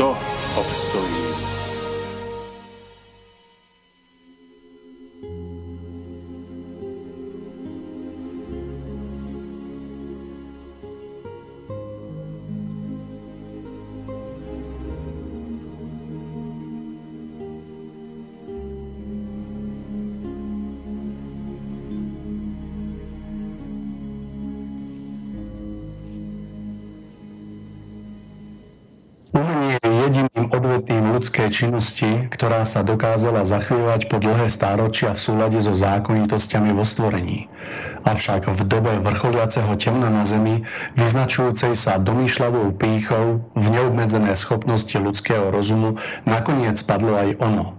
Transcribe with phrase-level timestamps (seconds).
[0.00, 0.16] kto
[0.56, 1.39] obstojí.
[31.50, 37.50] Ľudskej činnosti, ktorá sa dokázala zachvievať po dlhé stáročia v súlade so zákonitosťami vo stvorení.
[38.06, 40.62] Avšak v dobe vrcholiaceho temna na Zemi,
[40.94, 47.74] vyznačujúcej sa domýšľavou pýchou v neobmedzené schopnosti ľudského rozumu, nakoniec padlo aj ono.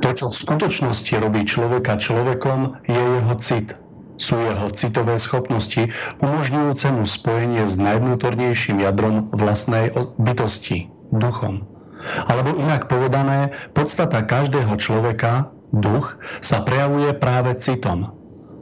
[0.00, 3.76] To, čo v skutočnosti robí človeka človekom, je jeho cit,
[4.16, 5.92] sú jeho citové schopnosti,
[6.24, 11.79] umožňujúce mu spojenie s najvnútornejším jadrom vlastnej bytosti, duchom.
[12.26, 18.16] Alebo inak povedané, podstata každého človeka, duch, sa prejavuje práve citom.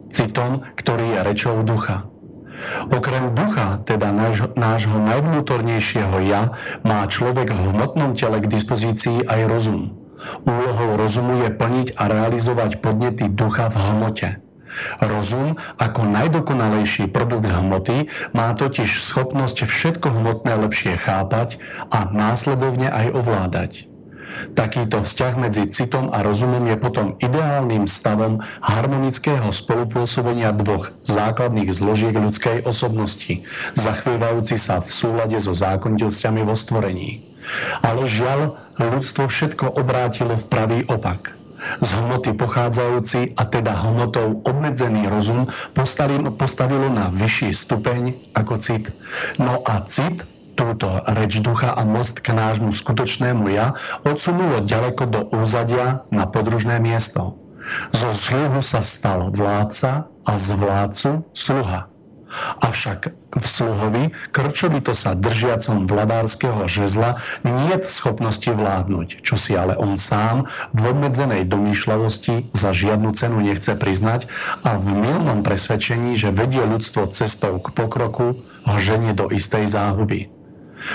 [0.08, 2.08] Citom, ktorý je rečou ducha.
[2.90, 9.40] Okrem ducha, teda náš, nášho najvnútornejšieho ja, má človek v hmotnom tele k dispozícii aj
[9.46, 9.94] rozum.
[10.42, 14.47] Úlohou rozumu je plniť a realizovať podnety ducha v hmote.
[15.00, 21.60] Rozum ako najdokonalejší produkt hmoty má totiž schopnosť všetko hmotné lepšie chápať
[21.92, 23.72] a následovne aj ovládať.
[24.54, 32.14] Takýto vzťah medzi citom a rozumom je potom ideálnym stavom harmonického spolupôsobenia dvoch základných zložiek
[32.14, 37.24] ľudskej osobnosti, zachvievajúci sa v súlade so zákonitosťami vo stvorení.
[37.80, 41.32] Ale žiaľ, ľudstvo všetko obrátilo v pravý opak–
[41.80, 45.50] z hmoty pochádzajúci a teda hmotou obmedzený rozum
[46.36, 48.90] postavilo na vyšší stupeň ako cit.
[49.38, 50.24] No a cit
[50.58, 56.82] túto reč ducha a most k nášmu skutočnému ja odsunulo ďaleko do úzadia na podružné
[56.82, 57.38] miesto.
[57.94, 61.97] Zo sluhu sa stal vládca a z vládcu sluha.
[62.60, 63.00] Avšak
[63.32, 70.48] v sluhovi, krčovito sa držiacom vladárskeho žezla, nie schopnosti vládnuť, čo si ale on sám
[70.76, 74.28] v obmedzenej domýšľavosti za žiadnu cenu nechce priznať
[74.60, 78.76] a v milnom presvedčení, že vedie ľudstvo cestou k pokroku, ho
[79.16, 80.28] do istej záhuby.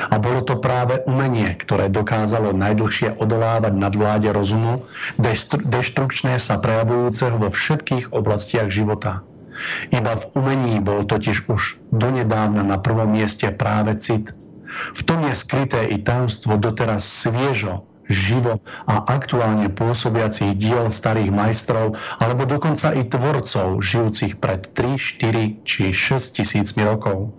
[0.09, 4.87] A bolo to práve umenie, ktoré dokázalo najdlhšie odolávať nadvláde rozumu,
[5.19, 9.27] deštrukčne sa prejavujúceho vo všetkých oblastiach života.
[9.93, 14.33] Iba v umení bol totiž už donedávna na prvom mieste práve cit.
[14.93, 21.95] V tom je skryté i tajomstvo doteraz sviežo, živo a aktuálne pôsobiacich diel starých majstrov
[22.19, 27.31] alebo dokonca i tvorcov žijúcich pred 3, 4 či 6 tisícmi rokov.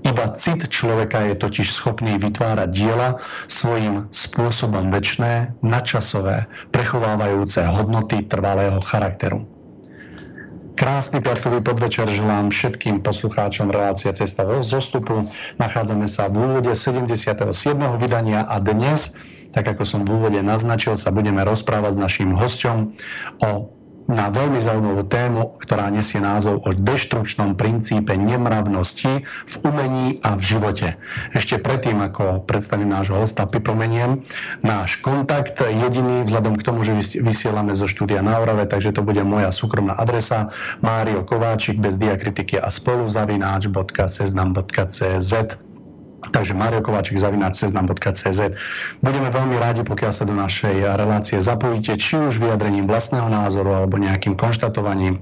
[0.00, 3.20] Iba cit človeka je totiž schopný vytvárať diela
[3.52, 9.44] svojim spôsobom väčšné, nadčasové, prechovávajúce hodnoty trvalého charakteru.
[10.74, 15.30] Krásny piatkový podvečer želám všetkým poslucháčom relácie Cesta zostupu.
[15.62, 17.54] Nachádzame sa v úvode 77.
[17.94, 19.14] vydania a dnes,
[19.54, 22.98] tak ako som v úvode naznačil, sa budeme rozprávať s našim hostom
[23.38, 23.70] o
[24.04, 30.42] na veľmi zaujímavú tému, ktorá nesie názov o deštrukčnom princípe nemravnosti v umení a v
[30.44, 30.96] živote.
[31.32, 34.20] Ešte predtým, ako predstavím nášho hosta, pripomeniem
[34.60, 39.24] náš kontakt jediný vzhľadom k tomu, že vysielame zo štúdia na Orave, takže to bude
[39.24, 40.52] moja súkromná adresa
[40.84, 45.32] Mário Kováčik bez diakritiky a spolu zavináč.seznam.cz
[46.30, 48.40] Takže Mario Kováčik zavináč seznam.cz.
[49.02, 53.98] Budeme veľmi rádi, pokiaľ sa do našej relácie zapojíte, či už vyjadrením vlastného názoru alebo
[53.98, 55.20] nejakým konštatovaním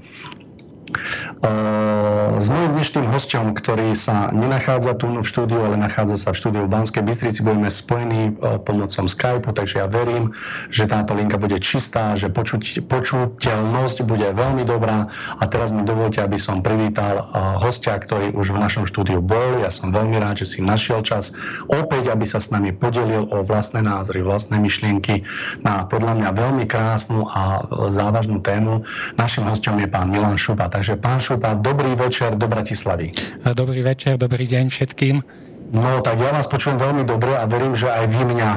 [2.38, 6.62] S mojím dnešným hostom, ktorý sa nenachádza tu v štúdiu, ale nachádza sa v štúdiu
[6.66, 10.32] v Banskej Bystrici, budeme spojení pomocou Skype, takže ja verím,
[10.72, 15.10] že táto linka bude čistá, že počuť, počuteľnosť bude veľmi dobrá.
[15.38, 17.28] A teraz mi dovolte, aby som privítal
[17.60, 19.60] hostia, ktorý už v našom štúdiu bol.
[19.60, 21.34] Ja som veľmi rád, že si našiel čas
[21.68, 25.26] opäť, aby sa s nami podelil o vlastné názory, vlastné myšlienky
[25.66, 28.86] na podľa mňa veľmi krásnu a závažnú tému.
[29.18, 30.70] Našim hostom je pán Milan Šupa.
[30.82, 33.14] Takže pán Šupa, dobrý večer do Bratislavy.
[33.54, 35.22] Dobrý večer, dobrý deň všetkým.
[35.70, 38.50] No, tak ja vás počujem veľmi dobre a verím, že aj vy mňa.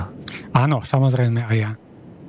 [0.58, 1.72] Áno, samozrejme aj ja.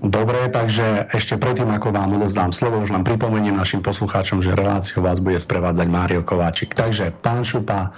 [0.05, 5.01] Dobre, takže ešte predtým, ako vám odovzdám slovo, už len pripomeniem našim poslucháčom, že reláciu
[5.01, 6.77] vás bude sprevádzať Mário Kováčik.
[6.77, 7.97] Takže, pán Šupa,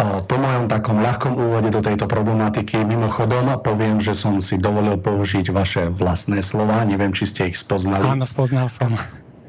[0.00, 5.52] po mojom takom ľahkom úvode do tejto problematiky, mimochodom poviem, že som si dovolil použiť
[5.52, 8.08] vaše vlastné slova, neviem, či ste ich spoznali.
[8.08, 8.96] Áno, spoznal som.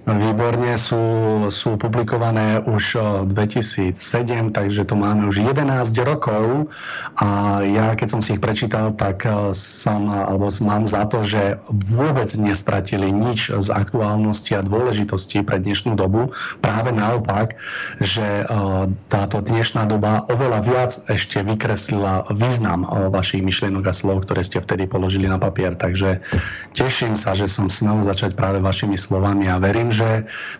[0.07, 1.03] Výborne sú,
[1.51, 2.95] sú publikované už
[3.27, 3.91] 2007,
[4.55, 5.67] takže to máme už 11
[6.07, 6.71] rokov
[7.19, 12.31] a ja keď som si ich prečítal, tak som, alebo mám za to, že vôbec
[12.39, 16.31] nestratili nič z aktuálnosti a dôležitosti pre dnešnú dobu.
[16.63, 17.59] Práve naopak,
[17.99, 18.47] že
[19.11, 24.87] táto dnešná doba oveľa viac ešte vykreslila význam vašich myšlienok a slov, ktoré ste vtedy
[24.87, 25.75] položili na papier.
[25.75, 26.23] Takže
[26.71, 30.09] teším sa, že som smel začať práve vašimi slovami a verím, že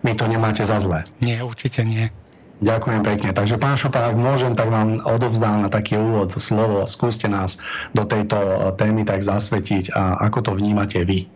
[0.02, 1.06] mi to nemáte za zlé.
[1.22, 2.10] Nie, určite nie.
[2.58, 3.30] Ďakujem pekne.
[3.38, 6.90] Takže pán Šupa, ak môžem, tak vám odovzdám na taký úvod slovo.
[6.90, 7.62] Skúste nás
[7.94, 11.30] do tejto témy tak zasvetiť a ako to vnímate vy.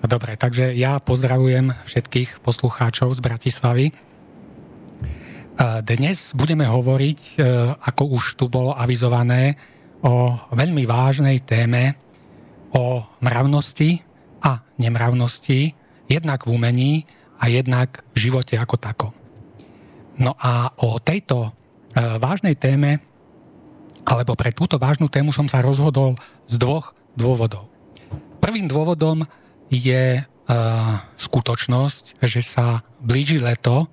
[0.00, 3.86] Dobre, takže ja pozdravujem všetkých poslucháčov z Bratislavy.
[5.60, 7.32] Dnes budeme hovoriť, e,
[7.84, 9.60] ako už tu bolo avizované,
[10.00, 12.00] o veľmi vážnej téme,
[12.72, 14.00] o mravnosti
[14.40, 15.76] a nemravnosti,
[16.08, 16.92] jednak v umení
[17.40, 19.12] a jednak v živote ako takom.
[20.20, 21.50] No a o tejto e,
[22.20, 23.00] vážnej téme,
[24.04, 27.72] alebo pre túto vážnu tému som sa rozhodol z dvoch dôvodov.
[28.44, 29.24] Prvým dôvodom
[29.72, 30.22] je e,
[31.16, 33.88] skutočnosť, že sa blíži leto,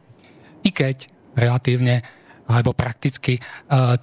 [0.68, 1.08] i keď
[1.40, 2.04] relatívne
[2.48, 3.42] alebo prakticky e,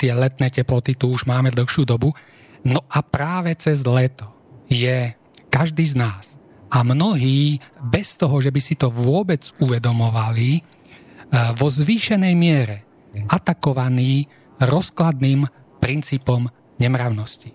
[0.01, 2.17] tie letné teploty tu už máme dlhšiu dobu.
[2.65, 4.33] No a práve cez leto
[4.73, 5.13] je
[5.53, 6.25] každý z nás
[6.71, 10.63] a mnohí, bez toho, že by si to vôbec uvedomovali, e,
[11.59, 12.77] vo zvýšenej miere
[13.31, 14.27] atakovaní
[14.59, 15.47] rozkladným
[15.79, 16.51] princípom
[16.83, 17.55] nemravnosti.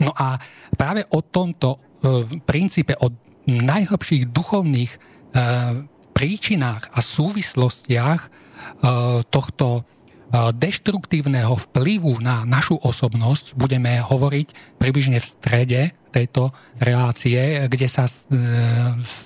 [0.00, 0.40] No a
[0.74, 1.78] práve o tomto e,
[2.42, 3.12] princípe, o
[3.44, 4.98] najhlbších duchovných e,
[6.14, 8.46] príčinách a súvislostiach
[9.28, 9.84] tohto
[10.32, 15.80] deštruktívneho vplyvu na našu osobnosť budeme hovoriť približne v strede
[16.14, 18.12] tejto relácie, kde sa e,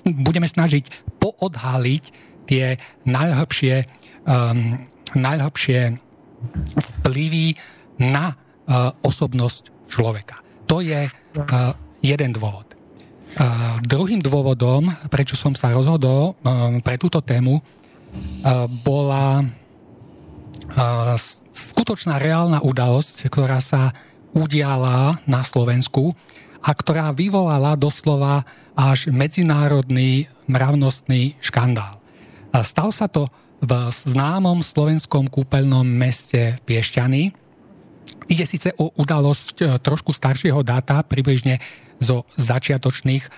[0.09, 2.05] budeme snažiť poodhaliť
[2.49, 3.85] tie najhlbšie,
[4.25, 6.01] um, najhlbšie
[6.81, 7.61] vplyvy
[8.01, 10.41] na uh, osobnosť človeka.
[10.71, 11.13] To je uh,
[12.01, 12.65] jeden dôvod.
[13.37, 19.45] Uh, druhým dôvodom, prečo som sa rozhodol um, pre túto tému, uh, bola
[21.49, 23.91] skutočná reálna udalosť, ktorá sa
[24.37, 26.13] udiala na Slovensku
[26.63, 28.43] a ktorá vyvolala doslova
[28.79, 31.99] až medzinárodný mravnostný škandál.
[32.63, 33.27] Stal sa to
[33.59, 37.35] v známom slovenskom kúpeľnom meste Piešťany.
[38.31, 41.59] Ide síce o udalosť e, trošku staršieho dáta, približne
[41.99, 43.31] zo začiatočných e,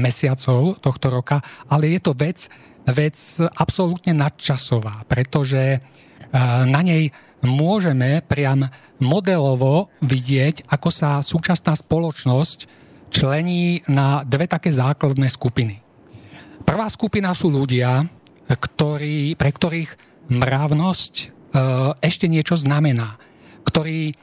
[0.00, 2.48] mesiacov tohto roka, ale je to vec,
[2.88, 3.18] vec
[3.58, 5.82] absolútne nadčasová, pretože
[6.66, 7.14] na nej
[7.46, 8.66] môžeme priam
[8.98, 12.66] modelovo vidieť, ako sa súčasná spoločnosť
[13.14, 15.80] člení na dve také základné skupiny.
[16.66, 18.02] Prvá skupina sú ľudia,
[18.50, 19.90] ktorí, pre ktorých
[20.26, 21.24] mravnosť e,
[22.02, 23.18] ešte niečo znamená,
[23.62, 24.14] ktorí e,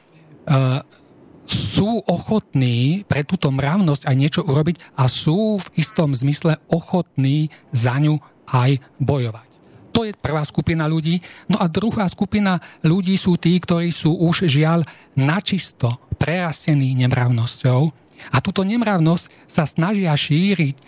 [1.44, 7.96] sú ochotní pre túto mravnosť aj niečo urobiť a sú v istom zmysle ochotní za
[8.00, 9.53] ňu aj bojovať.
[9.94, 11.22] To je prvá skupina ľudí.
[11.46, 14.82] No a druhá skupina ľudí sú tí, ktorí sú už žiaľ
[15.14, 20.82] načisto prerastení nemravnosťou a túto nemravnosť sa snažia šíriť e,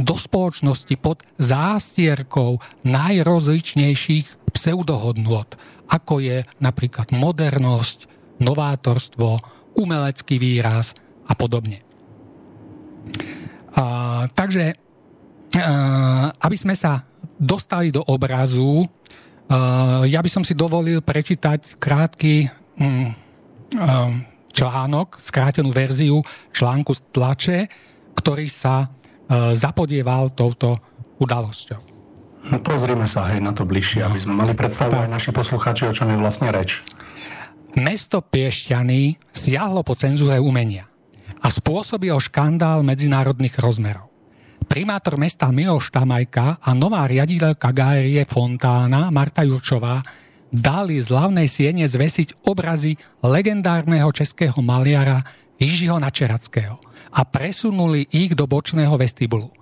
[0.00, 5.46] do spoločnosti pod zástierkou najrozličnejších pseudohodnôt,
[5.86, 8.10] ako je napríklad modernosť,
[8.42, 9.38] novátorstvo,
[9.76, 10.96] umelecký výraz
[11.28, 11.84] a podobne.
[13.76, 15.62] A, takže, e,
[16.40, 17.04] aby sme sa
[17.36, 22.48] dostali do obrazu, uh, ja by som si dovolil prečítať krátky
[22.80, 23.12] um,
[23.76, 27.58] um, článok, skrátenú verziu článku z tlače,
[28.16, 30.80] ktorý sa uh, zapodieval touto
[31.20, 31.80] udalosťou.
[32.46, 35.96] No pozrime sa hej na to bližšie, aby sme mali predstavu aj naši poslucháči, o
[35.96, 36.78] čom je vlastne reč.
[37.76, 40.88] Mesto Piešťany siahlo po cenzúre umenia
[41.42, 44.15] a spôsobil škandál medzinárodných rozmerov.
[44.66, 50.02] Primátor mesta Miloš Tamajka a nová riaditeľka galerie Fontána Marta Jurčová
[50.50, 55.22] dali z hlavnej siene zvesiť obrazy legendárneho českého maliara
[55.56, 56.76] Jižiho Načerackého
[57.16, 59.56] a presunuli ich do bočného vestibulu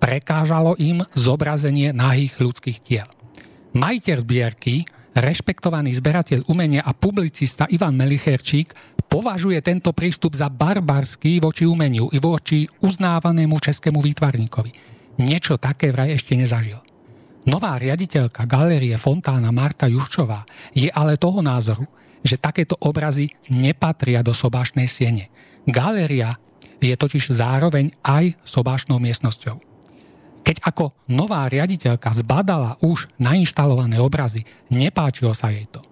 [0.00, 3.08] prekážalo im zobrazenie nahých ľudských tiel.
[3.74, 8.74] Majiteľ zbierky, rešpektovaný zberateľ umenia a publicista Ivan Melicherčík
[9.10, 14.70] považuje tento prístup za barbarský voči umeniu i voči uznávanému českému výtvarníkovi.
[15.18, 16.78] Niečo také vraj ešte nezažil.
[17.50, 21.84] Nová riaditeľka galérie Fontána Marta Juščová je ale toho názoru,
[22.22, 25.32] že takéto obrazy nepatria do sobášnej siene.
[25.66, 26.38] Galéria
[26.78, 29.58] je totiž zároveň aj sobášnou miestnosťou.
[30.40, 35.84] Keď ako nová riaditeľka zbadala už nainštalované obrazy, nepáčilo sa jej to.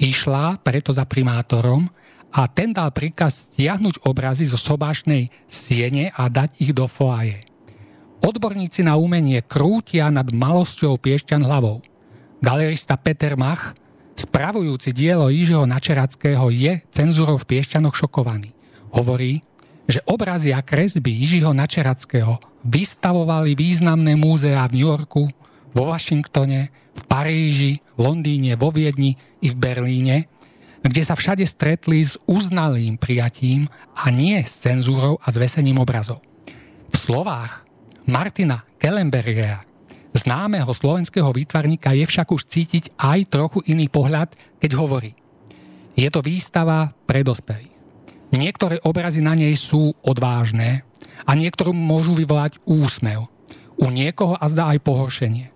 [0.00, 1.92] Išla preto za primátorom
[2.30, 7.42] a ten dal príkaz stiahnuť obrazy zo sobášnej siene a dať ich do foaje.
[8.20, 11.82] Odborníci na umenie krútia nad malosťou Piešťan hlavou.
[12.38, 13.74] Galerista Peter Mach,
[14.14, 18.52] spravujúci dielo Jižiho Načerackého, je cenzúrou v Piešťanoch šokovaný.
[18.92, 19.40] Hovorí,
[19.88, 25.26] že obrazy a kresby Jižiho Načerackého vystavovali významné múzea v New Yorku,
[25.72, 30.28] vo Washingtone, v Paríži, v Londýne, vo Viedni i v Berlíne,
[30.80, 36.20] kde sa všade stretli s uznalým prijatím a nie s cenzúrou a zvesením obrazov.
[36.90, 37.68] V slovách
[38.08, 39.62] Martina Kellenbergera,
[40.16, 45.12] známeho slovenského výtvarníka, je však už cítiť aj trochu iný pohľad, keď hovorí.
[45.94, 47.70] Je to výstava pre dospelých.
[48.30, 50.86] Niektoré obrazy na nej sú odvážne
[51.26, 53.26] a niektorú môžu vyvolať úsmev.
[53.80, 55.50] U niekoho a zdá aj pohoršenie.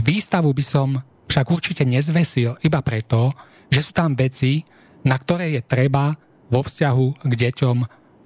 [0.00, 0.88] Výstavu by som
[1.26, 3.34] však určite nezvesil iba preto,
[3.70, 4.62] že sú tam veci,
[5.06, 6.14] na ktoré je treba
[6.50, 7.76] vo vzťahu k deťom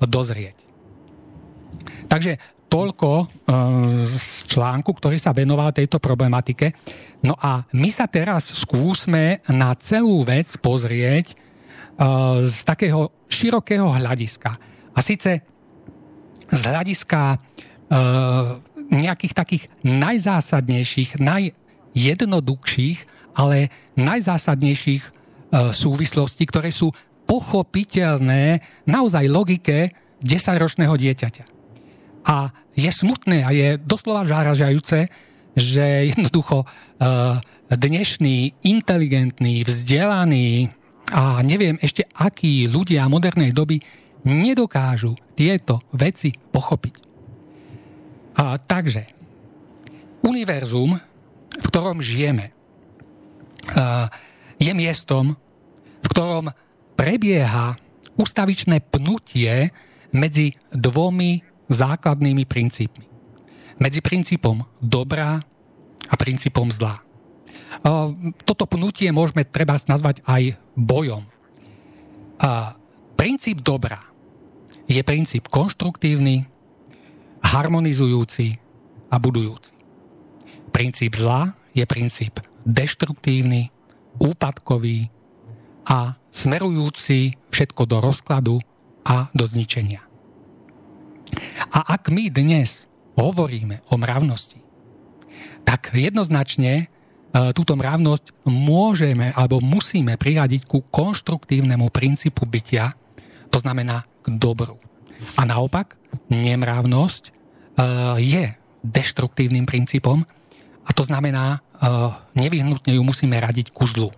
[0.04, 0.59] dozrieť.
[2.09, 2.37] Takže
[2.70, 3.25] toľko e,
[4.14, 6.73] z článku, ktorý sa venoval tejto problematike.
[7.25, 11.37] No a my sa teraz skúsme na celú vec pozrieť
[12.40, 14.56] z takého širokého hľadiska.
[14.97, 15.44] A síce
[16.49, 17.37] z hľadiska
[18.90, 22.99] nejakých takých najzásadnejších, najjednoduchších,
[23.37, 23.68] ale
[24.00, 25.19] najzásadnejších
[25.52, 26.95] súvislostí, ktoré sú
[27.26, 31.45] pochopiteľné naozaj logike 10-ročného dieťaťa.
[32.26, 35.11] A je smutné a je doslova žáražajúce,
[35.54, 36.66] že jednoducho
[37.71, 40.71] dnešný, inteligentný, vzdelaný,
[41.11, 43.83] a neviem ešte, akí ľudia modernej doby
[44.23, 46.95] nedokážu tieto veci pochopiť.
[48.38, 49.11] A, takže,
[50.23, 50.95] univerzum,
[51.50, 52.54] v ktorom žijeme,
[53.75, 54.07] a,
[54.61, 55.35] je miestom,
[56.05, 56.52] v ktorom
[56.95, 57.81] prebieha
[58.21, 59.73] ustavičné pnutie
[60.12, 61.40] medzi dvomi
[61.73, 63.07] základnými princípmi.
[63.81, 65.40] Medzi princípom dobrá
[66.05, 67.00] a princípom zlá.
[68.45, 71.25] Toto pnutie môžeme treba nazvať aj bojom.
[73.17, 74.05] Princíp dobra
[74.85, 76.45] je princíp konštruktívny,
[77.40, 78.61] harmonizujúci
[79.09, 79.73] a budujúci.
[80.75, 83.73] Princíp zla je princíp deštruktívny,
[84.20, 85.08] úpadkový
[85.88, 88.56] a smerujúci všetko do rozkladu
[89.02, 90.04] a do zničenia.
[91.72, 92.86] A ak my dnes
[93.16, 94.60] hovoríme o mravnosti,
[95.64, 96.92] tak jednoznačne
[97.30, 102.90] E, túto mravnosť môžeme alebo musíme priradiť ku konštruktívnemu princípu bytia,
[103.54, 104.82] to znamená k dobru.
[105.38, 105.94] A naopak,
[106.26, 107.32] nemravnosť e,
[108.18, 108.44] je
[108.82, 110.26] deštruktívnym princípom
[110.82, 111.62] a to znamená,
[112.37, 114.12] nevyhnutne ju musíme radiť ku zlu.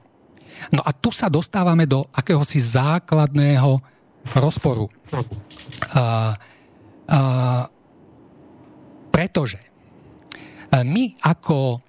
[0.70, 3.82] No a tu sa dostávame do akéhosi základného
[4.38, 4.86] rozporu.
[9.10, 9.58] Pretože
[10.72, 11.82] my ako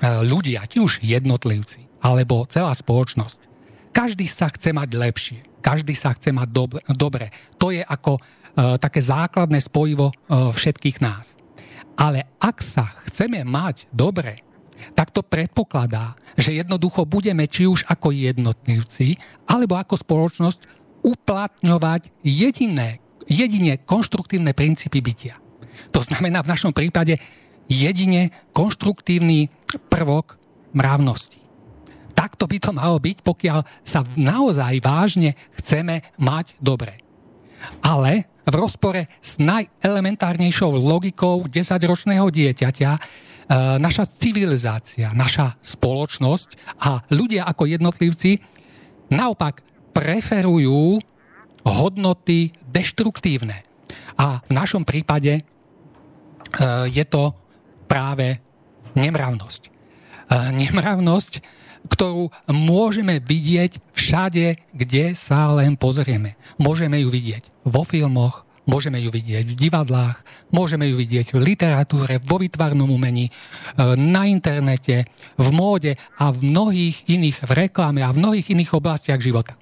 [0.00, 3.44] E, ľudia, či už jednotlivci, alebo celá spoločnosť,
[3.92, 6.80] každý sa chce mať lepšie, každý sa chce mať dobre.
[6.88, 7.26] dobre.
[7.60, 8.20] To je ako e,
[8.80, 10.14] také základné spojivo e,
[10.56, 11.36] všetkých nás.
[12.00, 14.40] Ale ak sa chceme mať dobre,
[14.94, 19.16] tak to predpokladá, že jednoducho budeme či už ako jednotlivci,
[19.48, 20.60] alebo ako spoločnosť
[21.00, 25.38] uplatňovať jediné, jedine konštruktívne princípy bytia.
[25.94, 27.16] To znamená v našom prípade
[27.70, 29.48] jedine konštruktívny
[29.88, 30.36] prvok
[30.74, 31.40] mravnosti.
[32.12, 37.00] Takto by to malo byť, pokiaľ sa naozaj vážne chceme mať dobre.
[37.80, 42.90] Ale v rozpore s najelementárnejšou logikou 10-ročného dieťaťa
[43.56, 48.38] naša civilizácia, naša spoločnosť a ľudia ako jednotlivci
[49.10, 51.02] naopak preferujú
[51.66, 53.66] hodnoty deštruktívne.
[54.22, 55.42] A v našom prípade
[56.86, 57.34] je to
[57.90, 58.38] práve
[58.94, 59.62] nemravnosť.
[60.54, 61.32] Nemravnosť,
[61.90, 66.38] ktorú môžeme vidieť všade, kde sa len pozrieme.
[66.60, 70.22] Môžeme ju vidieť vo filmoch, Môžeme ju vidieť v divadlách,
[70.54, 73.32] môžeme ju vidieť v literatúre, vo vytvarnom umení, e,
[73.98, 79.18] na internete, v móde a v mnohých iných, v reklame a v mnohých iných oblastiach
[79.18, 79.58] života.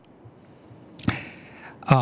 [1.89, 1.97] A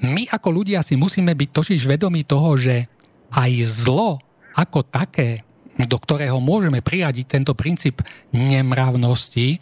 [0.00, 2.88] my ako ľudia si musíme byť totiž vedomí toho, že
[3.36, 4.16] aj zlo
[4.56, 5.44] ako také,
[5.76, 8.00] do ktorého môžeme prijadiť tento princíp
[8.32, 9.60] nemravnosti,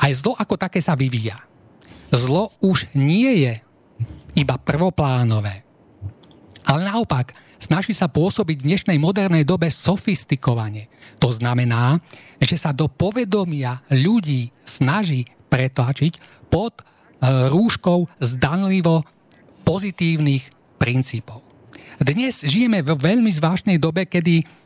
[0.00, 1.44] aj zlo ako také sa vyvíja.
[2.08, 3.52] Zlo už nie je
[4.32, 5.73] iba prvoplánové.
[6.64, 10.88] Ale naopak, snaží sa pôsobiť v dnešnej modernej dobe sofistikovane.
[11.20, 12.00] To znamená,
[12.40, 16.82] že sa do povedomia ľudí snaží pretlačiť pod e,
[17.52, 19.04] rúškou zdanlivo
[19.62, 21.44] pozitívnych princípov.
[22.00, 24.64] Dnes žijeme v veľmi zvláštnej dobe, kedy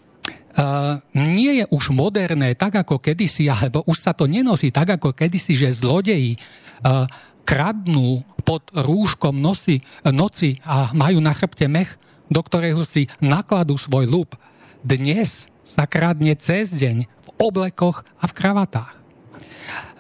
[0.59, 5.15] Uh, nie je už moderné tak ako kedysi, alebo už sa to nenosí tak ako
[5.15, 7.07] kedysi, že zlodeji uh,
[7.47, 12.01] kradnú pod rúškom nosy, noci a majú na chrbte mech,
[12.33, 14.41] do ktorého si nakladú svoj lup.
[14.81, 18.97] Dnes sa kradne cez deň v oblekoch a v kravatách.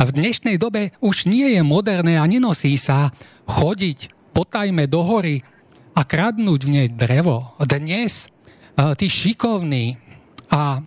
[0.01, 3.13] V dnešnej dobe už nie je moderné a nenosí sa
[3.45, 5.45] chodiť potajme do hory
[5.93, 7.53] a kradnúť v nej drevo.
[7.61, 8.33] Dnes
[8.81, 10.01] uh, tí šikovní
[10.49, 10.81] a,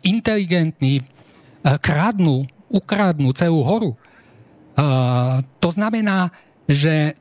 [0.00, 3.92] inteligentní uh, kradnú, ukradnú celú horu.
[4.72, 6.32] Uh, to znamená,
[6.68, 7.16] že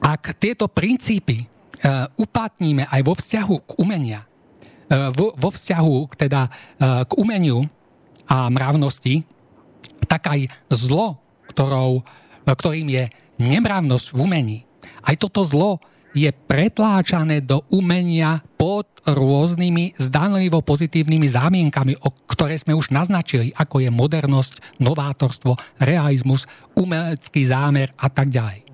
[0.00, 7.02] ak tieto princípy uh, uplatníme aj vo vzťahu k umenia, uh, vo, vzťahu teda, uh,
[7.08, 7.64] k umeniu
[8.28, 9.24] a mravnosti,
[10.04, 10.40] tak aj
[10.72, 11.20] zlo,
[11.52, 12.04] ktorou,
[12.44, 13.04] ktorým je
[13.40, 14.58] nemravnosť v umení,
[15.04, 15.80] aj toto zlo
[16.14, 23.82] je pretláčané do umenia pod rôznymi zdanlivo pozitívnymi zámienkami, o ktoré sme už naznačili, ako
[23.82, 26.48] je modernosť, novátorstvo, realizmus,
[26.78, 28.64] umelecký zámer a tak ďalej.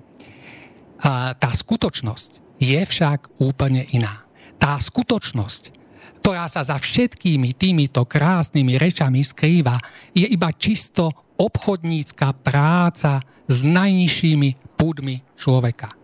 [1.35, 4.23] Tá skutočnosť je však úplne iná.
[4.61, 5.81] Tá skutočnosť,
[6.21, 9.81] ktorá sa za všetkými týmito krásnymi rečami skrýva,
[10.13, 13.17] je iba čisto obchodnícka práca
[13.49, 16.00] s najnižšími púdmi človeka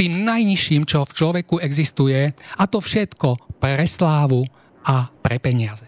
[0.00, 4.48] tým najnižším, čo v človeku existuje, a to všetko pre slávu
[4.80, 5.84] a pre peniaze.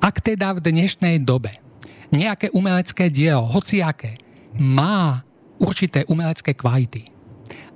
[0.00, 1.60] Ak teda v dnešnej dobe
[2.08, 4.16] nejaké umelecké dielo, hociaké,
[4.56, 5.20] má
[5.60, 7.12] určité umelecké kvality,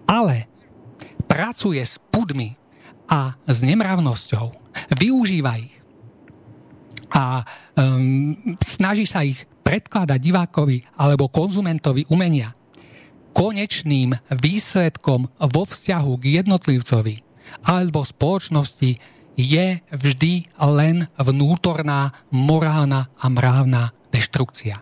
[0.09, 0.49] ale
[1.29, 2.57] pracuje s pudmi
[3.13, 4.57] a s nemravnosťou,
[4.97, 5.77] využíva ich
[7.13, 7.45] a
[7.77, 12.57] um, snaží sa ich predkladať divákovi alebo konzumentovi umenia,
[13.33, 17.17] konečným výsledkom vo vzťahu k jednotlivcovi
[17.65, 18.97] alebo spoločnosti
[19.37, 24.77] je vždy len vnútorná morálna a mravná deštrukcia.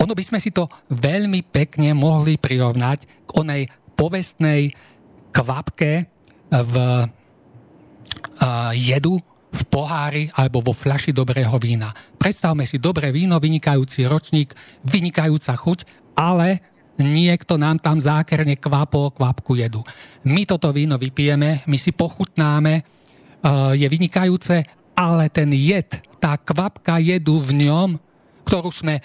[0.00, 4.72] Ono by sme si to veľmi pekne mohli prirovnať k onej povestnej
[5.34, 6.08] kvapke
[6.48, 6.74] v
[8.74, 9.20] jedu
[9.54, 11.94] v pohári alebo vo fľaši dobrého vína.
[12.18, 14.50] Predstavme si dobré víno, vynikajúci ročník,
[14.82, 15.78] vynikajúca chuť,
[16.18, 19.82] ale niekto nám tam zákerne kvapol kvapku jedu.
[20.22, 22.84] My toto víno vypijeme, my si pochutnáme, eh,
[23.74, 24.62] je vynikajúce,
[24.94, 25.90] ale ten jed,
[26.22, 27.98] tá kvapka jedu v ňom,
[28.46, 29.04] ktorú sme eh,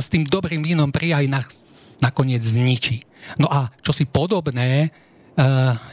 [0.00, 1.28] s tým dobrým vínom prijali,
[2.00, 3.04] nakoniec zničí.
[3.36, 4.90] No a čo si podobné, eh,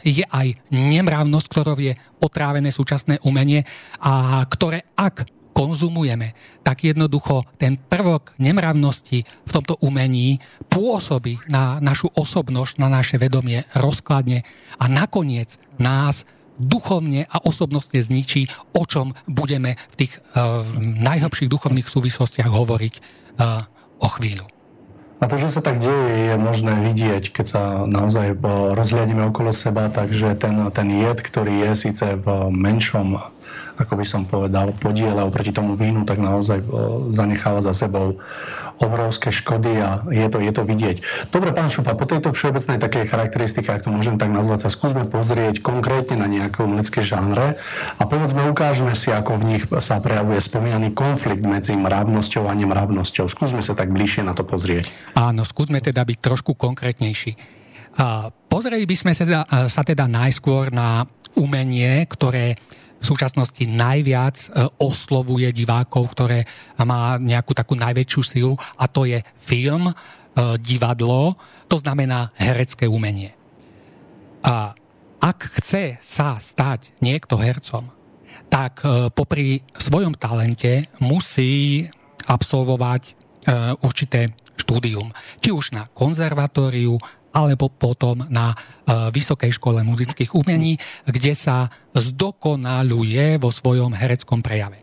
[0.02, 1.92] je aj nemravnosť, ktorou je
[2.24, 3.68] otrávené súčasné umenie
[4.00, 12.12] a ktoré ak konzumujeme, tak jednoducho ten prvok nemravnosti v tomto umení pôsobí na našu
[12.12, 14.44] osobnosť, na naše vedomie rozkladne
[14.76, 16.28] a nakoniec nás
[16.60, 20.60] duchovne a osobnostne zničí, o čom budeme v tých uh,
[21.00, 22.94] najhlbších duchovných súvislostiach hovoriť
[23.40, 23.64] uh,
[24.00, 24.44] o chvíľu.
[25.16, 28.36] A to, že sa tak deje, je možné vidieť, keď sa naozaj
[28.76, 33.16] rozhľadíme okolo seba, takže ten, ten jed, ktorý je síce v menšom
[33.76, 36.66] ako by som povedal, podiele oproti tomu vínu, tak naozaj e,
[37.12, 38.16] zanecháva za sebou
[38.76, 40.96] obrovské škody a je to, je to vidieť.
[41.32, 45.08] Dobre, pán Šupa, po tejto všeobecnej takej charakteristike, ak to môžem tak nazvať, sa skúsme
[45.08, 47.56] pozrieť konkrétne na nejaké umelecké žánre
[47.96, 53.32] a povedzme, ukážeme si, ako v nich sa prejavuje spomínaný konflikt medzi mravnosťou a nemravnosťou.
[53.32, 54.92] Skúsme sa tak bližšie na to pozrieť.
[55.16, 57.36] Áno, skúsme teda byť trošku konkrétnejší.
[58.52, 62.60] Pozreli by sme teda, sa teda najskôr na umenie, ktoré
[63.06, 64.50] súčasnosti najviac
[64.82, 66.42] oslovuje divákov, ktoré
[66.82, 69.94] má nejakú takú najväčšiu silu a to je film,
[70.60, 71.38] divadlo,
[71.70, 73.32] to znamená herecké umenie.
[74.42, 74.74] A
[75.22, 77.88] ak chce sa stať niekto hercom,
[78.52, 78.84] tak
[79.16, 81.88] popri svojom talente musí
[82.28, 83.16] absolvovať
[83.80, 85.10] určité štúdium.
[85.40, 87.00] Či už na konzervatóriu,
[87.36, 94.80] alebo potom na uh, Vysokej škole muzických umení, kde sa zdokonaluje vo svojom hereckom prejave.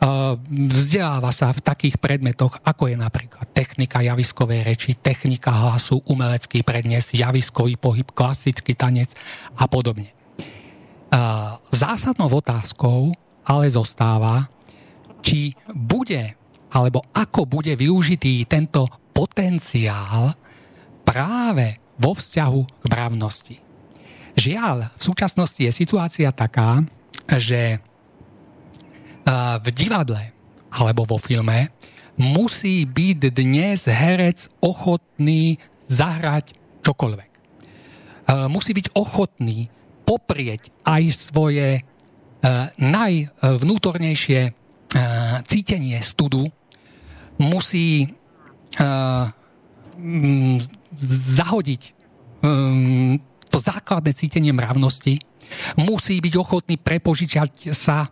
[0.00, 6.62] Uh, vzdeláva sa v takých predmetoch, ako je napríklad technika javiskovej reči, technika hlasu, umelecký
[6.62, 9.12] prednes, javiskový pohyb, klasický tanec
[9.58, 10.14] a podobne.
[11.10, 13.10] Uh, zásadnou otázkou
[13.44, 14.46] ale zostáva,
[15.20, 16.38] či bude
[16.70, 20.32] alebo ako bude využitý tento potenciál
[21.10, 23.56] práve vo vzťahu k mravnosti.
[24.38, 26.86] Žiaľ, v súčasnosti je situácia taká,
[27.26, 27.78] že e,
[29.58, 30.30] v divadle
[30.70, 31.74] alebo vo filme
[32.14, 36.54] musí byť dnes herec ochotný zahrať
[36.86, 37.30] čokoľvek.
[37.34, 37.38] E,
[38.46, 39.66] musí byť ochotný
[40.06, 41.82] poprieť aj svoje e,
[42.78, 44.62] najvnútornejšie
[45.46, 46.50] cítenie studu,
[47.38, 48.10] musí
[51.08, 51.82] zahodiť
[52.44, 53.16] um,
[53.50, 55.18] to základné cítenie mravnosti,
[55.74, 58.06] musí byť ochotný prepožičať sa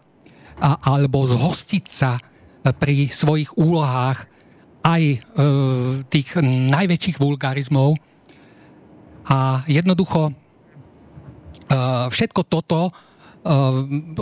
[0.59, 2.19] a, alebo zhostiť sa
[2.67, 4.27] pri svojich úlohách
[4.83, 5.19] aj e,
[6.11, 7.99] tých najväčších vulgarizmov.
[9.29, 10.33] A jednoducho e,
[12.11, 12.93] všetko toto, e,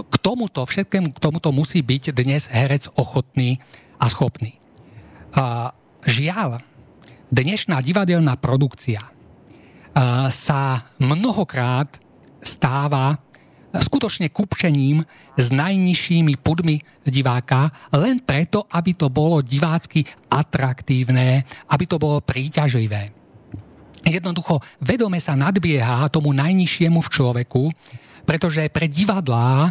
[0.05, 3.63] k tomuto, všetkému k tomuto musí byť dnes herec ochotný
[3.97, 4.59] a schopný.
[5.37, 5.73] A
[6.05, 6.61] žiaľ,
[7.31, 9.03] dnešná divadelná produkcia
[10.29, 10.61] sa
[11.01, 11.89] mnohokrát
[12.45, 13.17] stáva
[13.77, 15.05] skutočne kupčením
[15.37, 23.13] s najnižšími pudmi diváka, len preto, aby to bolo divácky atraktívne, aby to bolo príťažlivé.
[24.07, 27.63] Jednoducho, vedome sa nadbieha tomu najnižšiemu v človeku,
[28.23, 29.71] pretože pre divadlá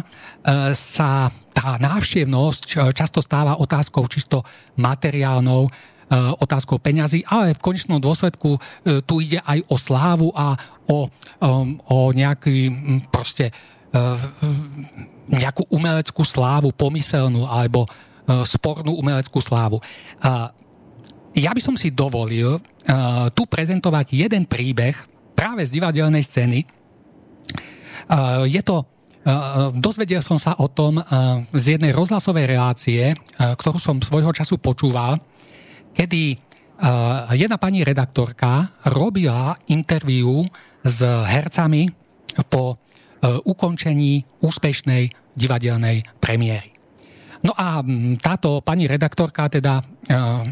[0.76, 4.44] sa tá návštevnosť e, často stáva otázkou čisto
[4.76, 10.54] materiálnou, Eh, otázkou peňazí, ale v konečnom dôsledku eh, tu ide aj o slávu a
[10.86, 11.10] o,
[11.42, 12.70] um, o nejaký
[13.10, 14.18] proste eh,
[15.26, 17.90] nejakú umeleckú slávu, pomyselnú alebo
[18.46, 19.78] spornú umeleckú slávu.
[21.34, 22.58] Ja by som si dovolil
[23.38, 24.98] tu prezentovať jeden príbeh
[25.34, 26.66] práve z divadelnej scény.
[28.50, 28.86] Je to
[29.78, 31.02] Dozvedel som sa o tom
[31.50, 35.18] z jednej rozhlasovej relácie, ktorú som svojho času počúval
[35.96, 40.44] kedy uh, jedna pani redaktorka robila interviu
[40.84, 41.88] s hercami
[42.52, 46.76] po uh, ukončení úspešnej divadelnej premiéry.
[47.44, 47.80] No a
[48.20, 50.42] táto pani redaktorka teda uh,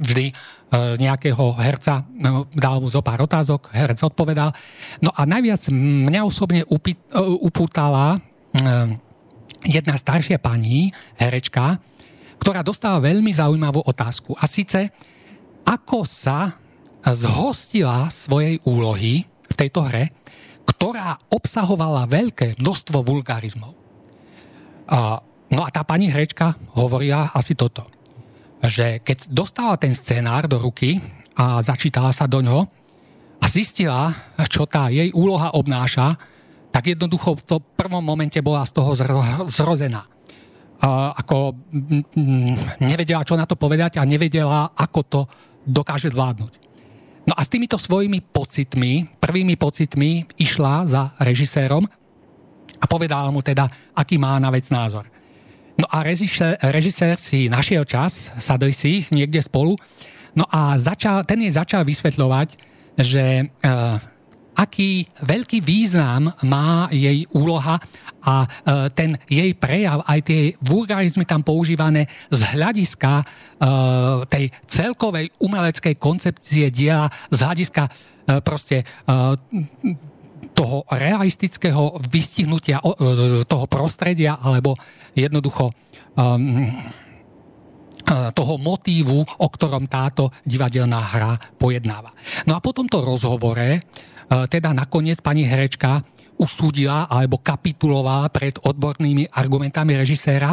[0.00, 2.04] vždy uh, nejakého herca
[2.52, 4.52] dal mu zo pár otázok, herec odpovedal.
[5.04, 6.62] No a najviac mňa osobne
[8.16, 8.88] uh,
[9.66, 11.80] jedna staršia pani, herečka,
[12.40, 14.36] ktorá dostala veľmi zaujímavú otázku.
[14.38, 14.92] A síce,
[15.66, 16.54] ako sa
[17.02, 20.10] zhostila svojej úlohy v tejto hre,
[20.66, 23.74] ktorá obsahovala veľké množstvo vulgarizmov.
[25.46, 27.86] No a tá pani hrečka hovorila asi toto,
[28.62, 30.98] že keď dostala ten scenár do ruky
[31.38, 32.66] a začítala sa do ňoho
[33.38, 34.10] a zistila,
[34.50, 36.18] čo tá jej úloha obnáša,
[36.74, 38.90] tak jednoducho v prvom momente bola z toho
[39.46, 40.15] zrozená
[40.84, 41.56] ako
[42.80, 45.20] nevedela, čo na to povedať a nevedela, ako to
[45.64, 46.52] dokáže zvládnuť.
[47.26, 51.82] No a s týmito svojimi pocitmi, prvými pocitmi išla za režisérom
[52.78, 53.66] a povedala mu teda,
[53.98, 55.10] aký má na vec názor.
[55.76, 59.74] No a režisér, režisér si našiel čas, sadli si niekde spolu,
[60.38, 62.48] no a začal, ten jej začal vysvetľovať,
[62.96, 64.00] že uh,
[64.56, 67.76] aký veľký význam má jej úloha
[68.24, 68.48] a e,
[68.96, 73.24] ten jej prejav, aj tie vulgarizmy tam používané z hľadiska e,
[74.26, 77.90] tej celkovej umeleckej koncepcie diela, z hľadiska e,
[78.40, 78.82] proste
[80.56, 82.80] toho realistického vystihnutia
[83.44, 84.72] toho prostredia alebo
[85.12, 85.68] jednoducho
[88.32, 92.08] toho motívu, o ktorom táto divadelná hra pojednáva.
[92.48, 93.84] No a po tomto rozhovore
[94.26, 96.02] teda nakoniec pani herečka
[96.36, 100.52] usúdila alebo kapitulovala pred odbornými argumentami režiséra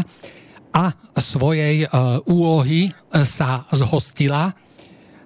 [0.73, 0.83] a
[1.17, 1.87] svojej e,
[2.29, 2.91] úlohy e,
[3.27, 4.49] sa zhostila.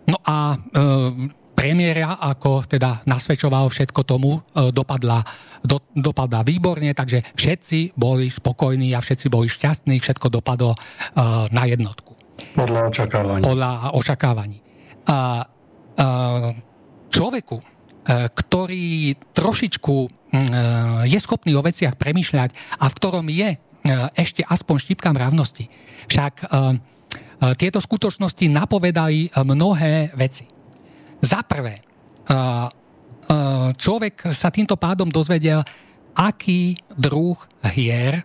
[0.08, 0.56] No a
[1.52, 4.40] premiéra, ako teda nasvedčoval všetko tomu,
[4.72, 5.20] dopadla,
[5.60, 10.80] do, dopadla výborne, takže všetci boli spokojní a všetci boli šťastní, všetko dopadlo
[11.52, 12.16] na jednotku.
[12.56, 13.44] Podľa očakávaní.
[13.44, 14.58] Podľa očakávaní.
[17.12, 17.58] Človeku,
[18.08, 19.96] ktorý trošičku
[21.08, 23.50] je schopný o veciach premyšľať a v ktorom je
[24.16, 25.68] ešte aspoň štipka mravnosti.
[26.08, 26.34] Však
[27.60, 30.48] tieto skutočnosti napovedali mnohé veci.
[31.20, 31.84] Za prvé,
[33.76, 35.62] človek sa týmto pádom dozvedel,
[36.16, 37.38] aký druh
[37.76, 38.24] hier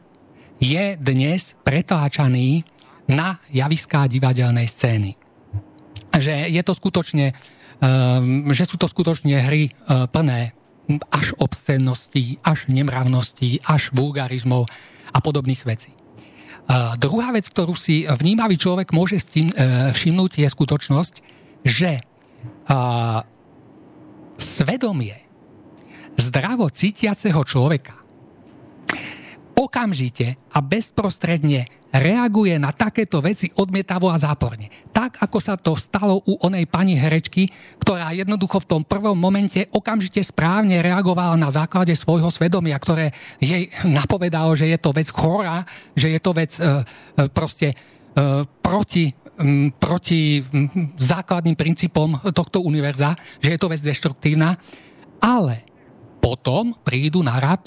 [0.62, 2.62] je dnes pretláčaný
[3.10, 5.18] na javiská divadelnej scény.
[6.14, 7.34] Že je to skutočne,
[8.54, 9.74] že sú to skutočne hry
[10.14, 10.54] plné
[11.10, 14.70] až obscénnosti, až nemravnosti, až vulgarizmov
[15.10, 15.90] a podobných vecí.
[16.70, 19.50] A druhá vec, ktorú si vnímavý človek môže e,
[19.90, 21.14] všimnúť, je skutočnosť,
[21.66, 21.98] že
[24.38, 25.16] svedomie
[26.18, 28.01] zdravo cítiaceho človeka
[29.56, 34.72] okamžite a bezprostredne reaguje na takéto veci odmietavo a záporne.
[34.96, 39.68] Tak, ako sa to stalo u onej pani herečky, ktorá jednoducho v tom prvom momente
[39.68, 43.68] okamžite správne reagovala na základe svojho svedomia, ktoré jej
[44.00, 46.70] napovedalo, že je to vec chorá, že je to vec e, e
[47.28, 47.76] proste e,
[48.64, 49.12] proti
[49.80, 50.44] proti
[51.00, 54.54] základným princípom tohto univerza, že je to vec deštruktívna,
[55.18, 55.66] ale
[56.22, 57.66] potom prídu na rad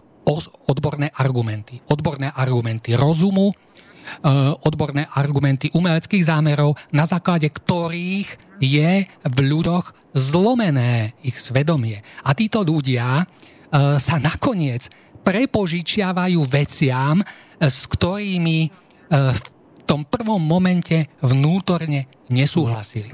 [0.68, 1.80] odborné argumenty.
[1.88, 3.54] Odborné argumenty rozumu,
[4.06, 12.06] Eh, odborné argumenty umeleckých zámerov, na základe ktorých je v ľuďoch zlomené ich svedomie.
[12.22, 13.26] A títo ľudia eh,
[13.98, 14.94] sa nakoniec
[15.26, 17.26] prepožičiavajú veciam, eh,
[17.66, 19.48] s ktorými v
[19.86, 23.06] tom prvom momente vnútorne nesúhlasili.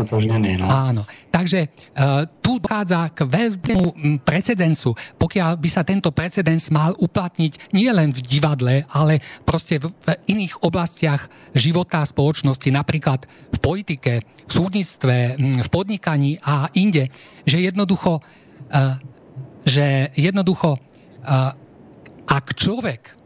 [0.56, 0.66] no.
[0.66, 1.04] Áno.
[1.28, 7.92] Takže uh, tu dochádza k veľkému precedensu, pokiaľ by sa tento precedens mal uplatniť nie
[7.92, 14.52] len v divadle, ale proste v, v iných oblastiach života spoločnosti, napríklad v politike, v
[14.52, 17.12] súdnictve, v podnikaní a inde,
[17.44, 18.96] že jednoducho, uh,
[19.68, 21.52] že jednoducho uh,
[22.32, 23.20] ak človek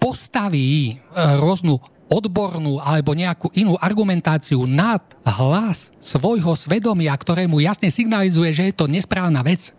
[0.00, 1.78] postaví rôznu
[2.12, 8.84] odbornú alebo nejakú inú argumentáciu nad hlas svojho svedomia, ktorému jasne signalizuje, že je to
[8.84, 9.72] nesprávna vec,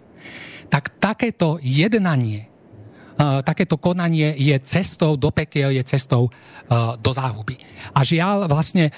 [0.73, 2.49] tak takéto jednanie,
[3.45, 6.33] takéto konanie je cestou do pekiel, je cestou
[6.97, 7.61] do záhuby.
[7.93, 8.89] A žiaľ, vlastne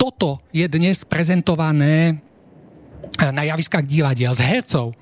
[0.00, 2.24] toto je dnes prezentované
[3.20, 4.96] na javiskách divadiel z hercov,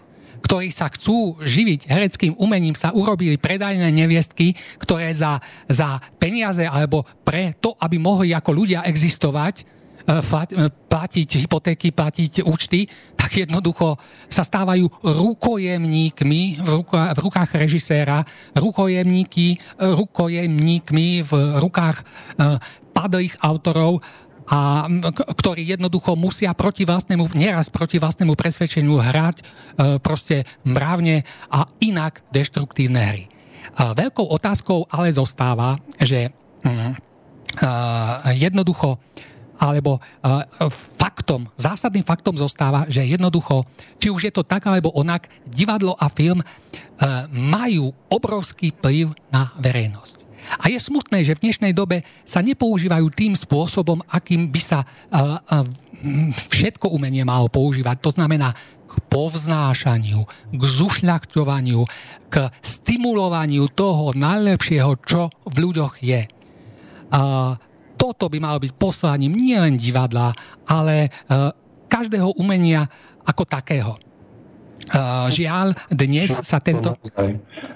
[0.46, 7.02] ktorí sa chcú živiť hereckým umením, sa urobili predajné neviestky, ktoré za, za peniaze alebo
[7.26, 12.86] pre to, aby mohli ako ľudia existovať, e, e, platiť hypotéky, platiť účty,
[13.18, 13.98] tak jednoducho
[14.30, 16.70] sa stávajú rukojemníkmi v,
[17.18, 18.22] rukách režiséra,
[18.54, 22.06] rukojemníky, rukojemníkmi v rukách
[22.96, 24.00] padlých autorov
[24.46, 29.44] a ktorí jednoducho musia proti vlastnému, nieraz proti vlastnému presvedčeniu hrať e,
[29.98, 33.24] proste mravne a inak deštruktívne hry.
[33.76, 36.32] Veľkou otázkou ale zostáva, že
[36.64, 36.96] mm,
[38.40, 38.96] jednoducho
[39.56, 40.00] alebo
[40.96, 43.64] faktom, zásadným faktom zostáva, že jednoducho,
[43.96, 46.46] či už je to tak alebo onak, divadlo a film e,
[47.32, 50.25] majú obrovský vplyv na verejnosť.
[50.62, 54.86] A je smutné, že v dnešnej dobe sa nepoužívajú tým spôsobom, akým by sa
[56.52, 57.96] všetko umenie malo používať.
[58.04, 58.54] To znamená
[58.86, 61.80] k povznášaniu, k zušľachťovaniu,
[62.30, 66.22] k stimulovaniu toho najlepšieho, čo v ľuďoch je.
[67.96, 70.30] Toto by malo byť poslaním nielen divadla,
[70.68, 71.10] ale
[71.90, 72.86] každého umenia
[73.26, 73.98] ako takého.
[74.86, 76.94] Uh, žiaľ, dnes sa tento...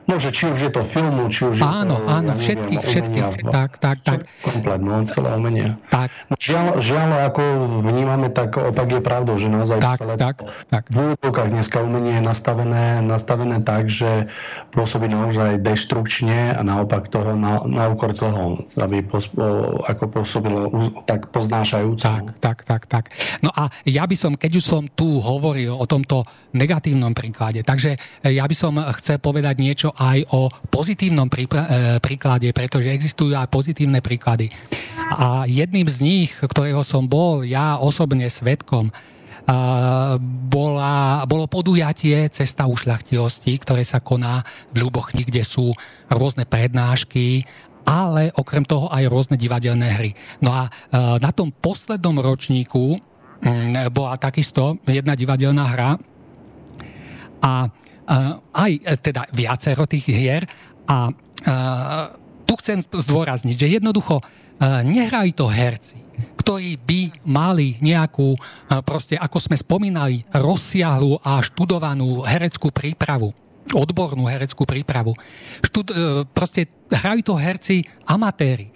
[0.07, 2.07] No, že či už je to filmu, či už áno, je to...
[2.07, 4.31] Áno, všetkých, všetkých, tak, tak, tak.
[4.47, 5.75] Komplet, no, celé umenie.
[5.91, 6.11] Tak.
[6.39, 7.43] Žiaľ, žiaľ, ako
[7.83, 10.37] vnímame, tak opak je pravdou, že naozaj tak, celé tak,
[10.71, 10.87] tak.
[10.91, 14.31] v úvodkách dneska umenie je nastavené, nastavené tak, že
[14.71, 19.43] pôsobí naozaj deštrukčne a naopak toho, na, na úkor toho, aby pospo,
[19.83, 20.71] ako pôsobilo
[21.11, 22.07] tak poznášajúco.
[22.07, 23.05] Tak, tak, tak, tak.
[23.43, 26.23] No a ja by som, keď už som tu hovoril o tomto
[26.55, 27.65] negatívnom negatívnom príklade.
[27.65, 33.33] Takže e, ja by som chcel povedať niečo aj o pozitívnom e, príklade, pretože existujú
[33.33, 34.53] aj pozitívne príklady.
[35.17, 38.93] A jedným z nich, ktorého som bol ja osobne svetkom,
[40.47, 45.75] bola, bolo podujatie Cesta ušľachtilosti, ktoré sa koná v Ľubochni, kde sú
[46.07, 47.49] rôzne prednášky
[47.81, 50.11] ale okrem toho aj rôzne divadelné hry.
[50.39, 50.71] No a e,
[51.19, 53.03] na tom poslednom ročníku
[53.91, 55.91] bola takisto jedna divadelná hra,
[57.41, 57.73] A
[58.55, 60.43] aj teda viacero tých hier
[60.87, 61.15] a
[62.45, 64.19] tu chcem zdôrazniť, že jednoducho
[64.61, 65.97] nehrajú to herci,
[66.37, 68.35] ktorí by mali nejakú,
[68.83, 73.33] proste ako sme spomínali, rozsiahlu a študovanú hereckú prípravu
[73.71, 75.15] odbornú hereckú prípravu.
[75.63, 75.95] Štud,
[76.35, 78.75] proste hrajú to herci amatéri.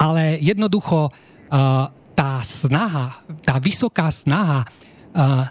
[0.00, 1.12] Ale jednoducho
[2.16, 4.64] tá snaha, tá vysoká snaha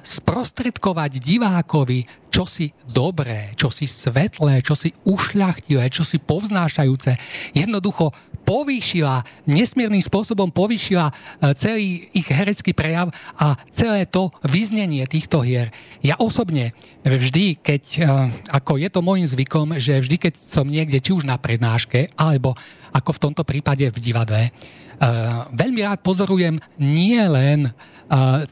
[0.03, 7.19] sprostredkovať divákovi čosi dobré, čosi svetlé, čosi ušľachtivé, čosi povznášajúce.
[7.51, 8.15] Jednoducho
[8.47, 11.13] povýšila, nesmiernym spôsobom povýšila e,
[11.53, 15.69] celý ich herecký prejav a celé to vyznenie týchto hier.
[16.01, 16.73] Ja osobne
[17.05, 18.03] vždy, keď, e,
[18.49, 22.57] ako je to môjim zvykom, že vždy, keď som niekde, či už na prednáške, alebo
[22.89, 24.51] ako v tomto prípade v divadle, e,
[25.53, 27.69] veľmi rád pozorujem nie len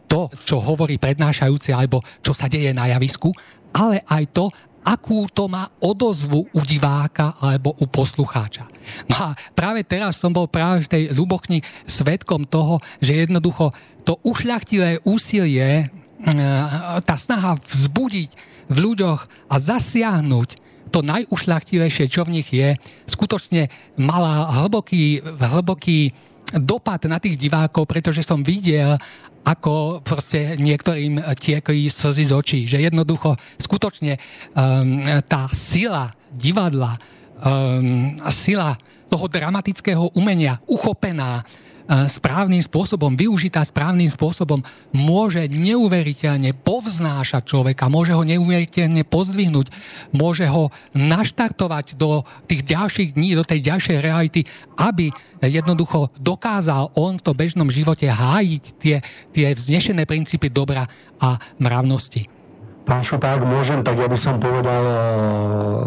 [0.06, 3.34] to, čo hovorí prednášajúci alebo čo sa deje na javisku,
[3.74, 4.46] ale aj to,
[4.88, 8.70] akú to má odozvu u diváka alebo u poslucháča.
[9.12, 13.76] No a práve teraz som bol práve v tej Lubochni svetkom toho, že jednoducho
[14.08, 15.86] to ušľachtivé úsilie, e,
[17.04, 18.30] tá snaha vzbudiť
[18.72, 20.50] v ľuďoch a zasiahnuť
[20.88, 22.80] to najušľachtivejšie, čo v nich je,
[23.12, 23.68] skutočne
[24.00, 26.16] mala hlboký, hlboký
[26.56, 28.96] dopad na tých divákov, pretože som videl,
[29.48, 32.60] ako proste niektorým tiekli slzy z očí.
[32.68, 34.20] Že jednoducho skutočne
[34.52, 37.00] um, tá sila divadla,
[37.40, 38.76] um, sila
[39.08, 41.48] toho dramatického umenia uchopená
[41.88, 44.60] správnym spôsobom, využitá správnym spôsobom,
[44.92, 49.72] môže neuveriteľne povznášať človeka, môže ho neuveriteľne pozdvihnúť,
[50.12, 54.44] môže ho naštartovať do tých ďalších dní, do tej ďalšej reality,
[54.76, 58.98] aby jednoducho dokázal on v tom bežnom živote hájiť tie,
[59.32, 60.86] tie vznešené princípy dobra
[61.18, 62.37] a mravnosti.
[62.88, 64.98] Pán Šupák, môžem, tak ja by som povedal uh,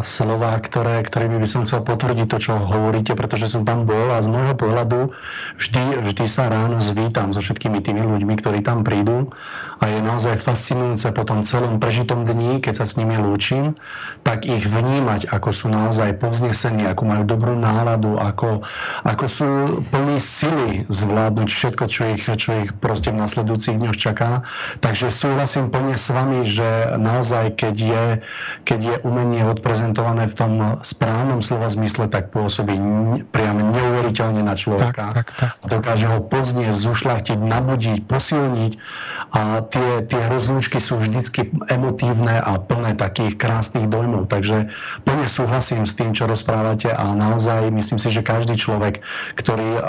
[0.05, 4.21] slova, ktoré, ktorými by som chcel potvrdiť to, čo hovoríte, pretože som tam bol a
[4.21, 5.09] z môjho pohľadu
[5.57, 9.33] vždy, vždy sa ráno zvítam so všetkými tými ľuďmi, ktorí tam prídu
[9.81, 13.81] a je naozaj fascinujúce po tom celom prežitom dni, keď sa s nimi lúčim,
[14.21, 18.61] tak ich vnímať, ako sú naozaj povznesení, ako majú dobrú náladu, ako,
[19.09, 19.49] ako sú
[19.89, 24.45] plní sily zvládnuť všetko, čo ich, čo ich proste v nasledujúcich dňoch čaká.
[24.85, 28.05] Takže súhlasím plne s vami, že naozaj, keď je,
[28.65, 32.75] keď je umenie odprezentované v tom správnom slova zmysle, tak pôsobí
[33.31, 35.13] priam neuveriteľne na človeka.
[35.13, 35.69] Tak, tak, tak.
[35.69, 38.73] Dokáže ho poznieť, zušľachtiť, nabudiť, posilniť
[39.31, 44.27] a tie, tie rozlúčky sú vždycky emotívne a plné takých krásnych dojmov.
[44.27, 44.73] Takže
[45.05, 49.05] plne súhlasím s tým, čo rozprávate a naozaj myslím si, že každý človek,
[49.37, 49.83] ktorý uh,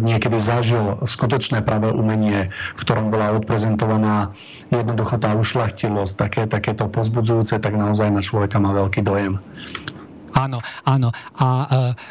[0.00, 4.36] niekedy zažil skutočné pravé umenie, v ktorom bola odprezentovaná
[4.70, 9.40] jednoducho tá ušlachtilosť, také, takéto pozbudzujúce, tak naozaj na človeka má veľký dojem.
[10.36, 11.08] Áno, áno.
[11.40, 11.66] A e,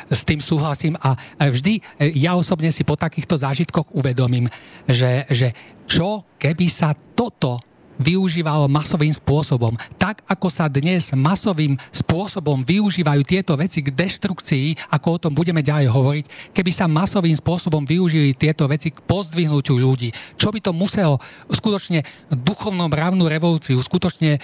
[0.09, 0.97] s tým súhlasím.
[0.97, 4.49] A e, vždy, e, ja osobne si po takýchto zážitkoch uvedomím,
[4.89, 5.53] že, že
[5.85, 7.61] čo keby sa toto
[8.01, 9.77] využívalo masovým spôsobom.
[9.99, 15.61] Tak, ako sa dnes masovým spôsobom využívajú tieto veci k deštrukcii, ako o tom budeme
[15.61, 20.09] ďalej hovoriť, keby sa masovým spôsobom využili tieto veci k pozdvihnutiu ľudí.
[20.39, 24.39] Čo by to muselo skutočne duchovnom mravnú revolúciu, skutočne e,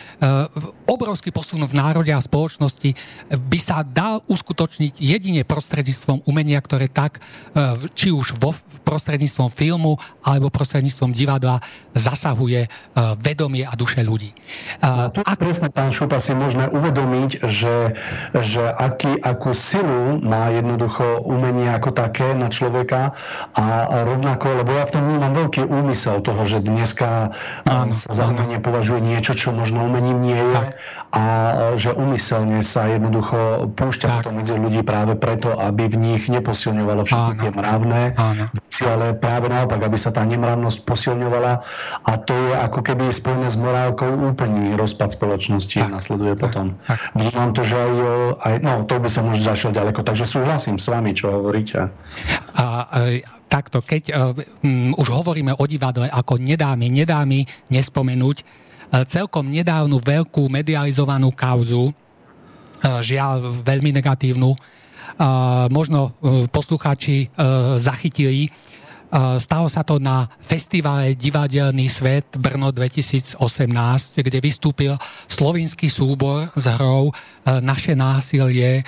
[0.86, 2.94] obrovský posun v národe a spoločnosti
[3.32, 8.54] by sa dal uskutočniť jedine prostredníctvom umenia, ktoré tak, e, či už vo
[8.86, 11.58] prostredníctvom filmu alebo prostredníctvom divadla
[11.98, 12.70] zasahuje e,
[13.24, 14.38] vedom vedomie a duše ľudí.
[14.86, 15.42] No, tu ak...
[15.42, 17.98] presne, pán Šupa, si môžeme uvedomiť, že,
[18.38, 23.18] že aký, akú silu má jednoducho umenie ako také na človeka
[23.58, 23.66] a
[24.06, 27.34] rovnako, lebo ja v tom mám veľký úmysel toho, že dneska
[27.66, 30.70] áno, sa za umenie považuje niečo, čo možno umením nie je tak.
[31.18, 31.24] a
[31.74, 37.34] že úmyselne sa jednoducho púšťa to medzi ľudí práve preto, aby v nich neposilňovalo všetky
[37.42, 38.46] tie mravné áno.
[38.54, 41.54] veci, ale práve naopak, aby sa tá nemravnosť posilňovala
[42.06, 46.66] a to je ako keby spojené s morálkou úplný rozpad spoločnosti tak, nasleduje tak, potom.
[46.84, 47.00] Tak.
[47.16, 47.94] Vnímam to, že aj,
[48.44, 51.88] aj, no to by som už zašiel ďaleko, takže súhlasím s vami, čo hovoríte.
[52.60, 59.48] A, e, takto, keď um, už hovoríme o divadle ako nedámy, nedámy nespomenúť uh, celkom
[59.48, 66.20] nedávnu veľkú medializovanú kauzu, uh, žiaľ veľmi negatívnu, uh, možno
[66.52, 67.32] poslucháči
[67.80, 68.52] zachytili,
[69.12, 73.36] Stalo sa to na festivale Divadelný svet Brno 2018,
[74.24, 74.96] kde vystúpil
[75.28, 77.14] slovinský súbor s hrou e,
[77.60, 78.84] Naše násilie, e,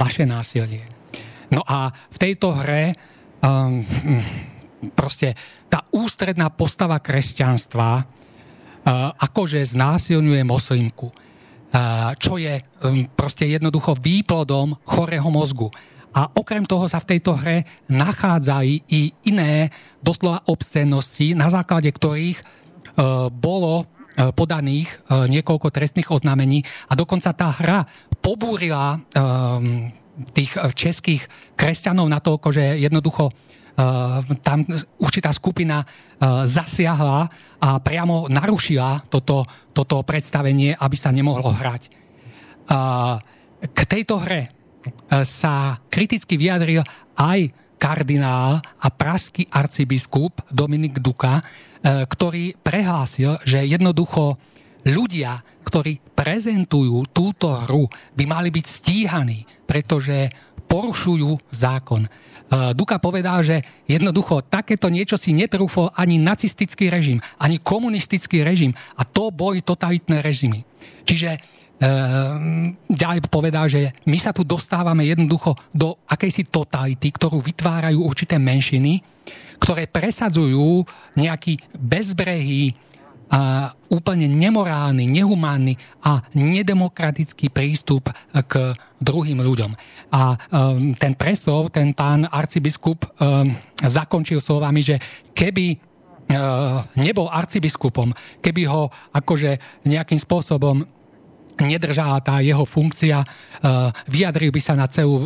[0.00, 0.88] vaše násilie.
[1.52, 2.96] No a v tejto hre
[3.44, 3.84] um,
[4.96, 5.36] proste
[5.68, 8.04] tá ústredná postava kresťanstva uh,
[9.16, 11.08] akože znásilňuje moslimku.
[12.16, 12.64] čo je
[13.12, 15.68] proste jednoducho výplodom chorého mozgu.
[16.18, 19.70] A okrem toho sa v tejto hre nachádzajú i iné
[20.02, 22.42] doslova obscennosti, na základe ktorých
[23.38, 23.86] bolo
[24.34, 27.86] podaných niekoľko trestných oznámení a dokonca tá hra
[28.18, 28.98] pobúrila
[30.34, 31.22] tých českých
[31.54, 33.30] kresťanov natoľko, že jednoducho
[34.42, 34.66] tam
[34.98, 35.86] určitá skupina
[36.42, 37.30] zasiahla
[37.62, 41.82] a priamo narušila toto, toto predstavenie, aby sa nemohlo hrať.
[43.62, 44.57] K tejto hre
[45.24, 46.82] sa kriticky vyjadril
[47.18, 51.38] aj kardinál a praský arcibiskup Dominik Duka,
[51.84, 54.34] ktorý prehlásil, že jednoducho
[54.82, 57.86] ľudia, ktorí prezentujú túto hru,
[58.18, 60.32] by mali byť stíhaní, pretože
[60.68, 62.08] porušujú zákon.
[62.48, 68.72] Eh, Duka povedal, že jednoducho takéto niečo si netrúfol ani nacistický režim, ani komunistický režim
[68.96, 70.64] a to boli totalitné režimy.
[71.04, 71.38] Čiže e,
[72.90, 78.98] ďalej povedal, že my sa tu dostávame jednoducho do akejsi totality, ktorú vytvárajú určité menšiny,
[79.62, 80.82] ktoré presadzujú
[81.14, 82.74] nejaký bezbrehý
[83.92, 88.08] úplne nemorálny, nehumánny a nedemokratický prístup
[88.48, 89.72] k druhým ľuďom.
[90.08, 93.52] A um, ten preslov, ten pán arcibiskup um,
[93.84, 94.96] zakončil slovami, že
[95.36, 100.88] keby uh, nebol arcibiskupom, keby ho akože nejakým spôsobom
[101.62, 105.24] nedržala tá jeho funkcia, uh, vyjadril by sa na celú, uh,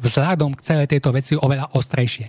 [0.00, 2.28] vzhľadom k celej tejto veci oveľa ostrejšie.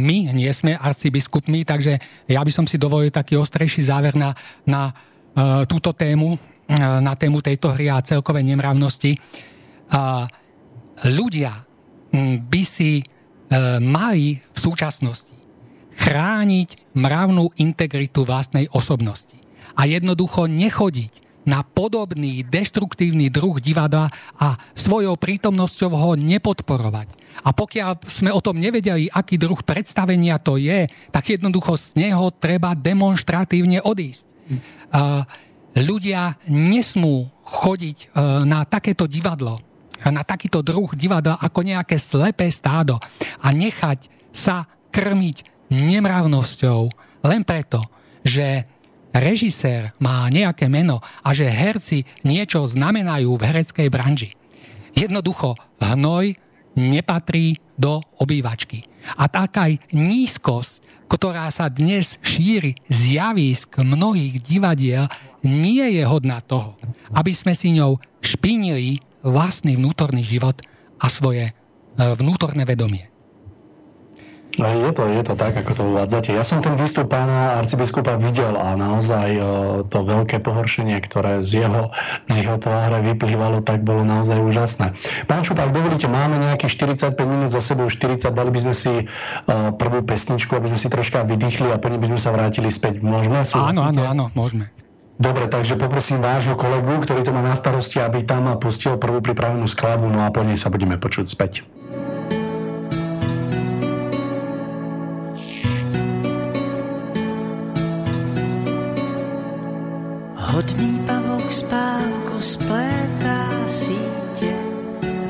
[0.00, 2.00] My nie sme arcibiskupmi, takže
[2.32, 4.32] ja by som si dovolil taký ostrejší záver na,
[4.64, 4.88] na
[5.68, 6.40] túto tému,
[7.04, 9.12] na tému tejto hry a celkovej nemravnosti.
[11.04, 11.52] Ľudia
[12.40, 13.04] by si e,
[13.82, 15.34] mali v súčasnosti
[15.94, 19.38] chrániť mravnú integritu vlastnej osobnosti
[19.74, 24.08] a jednoducho nechodiť na podobný deštruktívny druh divadla
[24.40, 27.08] a svojou prítomnosťou ho nepodporovať.
[27.44, 32.32] A pokiaľ sme o tom nevedeli, aký druh predstavenia to je, tak jednoducho z neho
[32.32, 34.24] treba demonstratívne odísť.
[35.74, 38.14] ľudia nesmú chodiť
[38.46, 39.58] na takéto divadlo,
[40.04, 43.00] na takýto druh divadla ako nejaké slepé stádo
[43.42, 46.80] a nechať sa krmiť nemravnosťou
[47.26, 47.82] len preto,
[48.22, 48.68] že
[49.14, 54.30] režisér má nejaké meno a že herci niečo znamenajú v hereckej branži.
[54.94, 56.34] Jednoducho, hnoj
[56.74, 58.86] nepatrí do obývačky.
[59.14, 65.06] A taká nízkosť, ktorá sa dnes šíri z javísk mnohých divadiel,
[65.46, 66.74] nie je hodná toho,
[67.14, 70.58] aby sme si ňou špinili vlastný vnútorný život
[70.98, 71.52] a svoje e,
[71.96, 73.13] vnútorné vedomie.
[74.54, 76.30] No, je to, je to tak, ako to uvádzate.
[76.30, 79.28] Ja som ten výstup pána arcibiskupa videl a naozaj
[79.90, 81.90] to veľké pohoršenie, ktoré z jeho,
[82.30, 84.94] z jeho tváre vyplývalo, tak bolo naozaj úžasné.
[85.26, 86.70] Pán Šupák, dovolíte, máme nejakých
[87.10, 88.92] 45 minút za sebou, 40, dali by sme si
[89.50, 93.02] prvú pesničku, aby sme si troška vydýchli a potom by sme sa vrátili späť.
[93.02, 93.42] Môžeme?
[93.58, 94.70] Áno, áno, áno, môžeme.
[95.14, 99.66] Dobre, takže poprosím vášho kolegu, ktorý to má na starosti, aby tam pustil prvú pripravenú
[99.66, 101.66] skladbu, no a po nej sa budeme počuť späť.
[110.54, 114.54] Hodný pavouk spánku splétá sítě,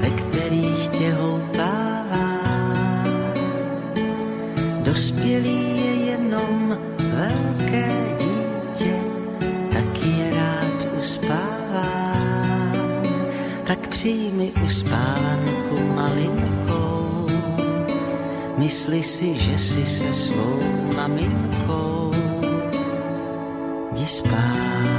[0.01, 2.29] ve kterých tě houpává.
[4.85, 7.89] Dospělý je jenom velké
[8.21, 8.95] dítě,
[9.73, 11.89] tak je rád uspává.
[13.65, 17.29] Tak přijmi uspávanku malinkou,
[18.57, 20.61] mysli si, že si se svou
[20.97, 22.13] maminkou
[23.95, 24.94] jdi spát.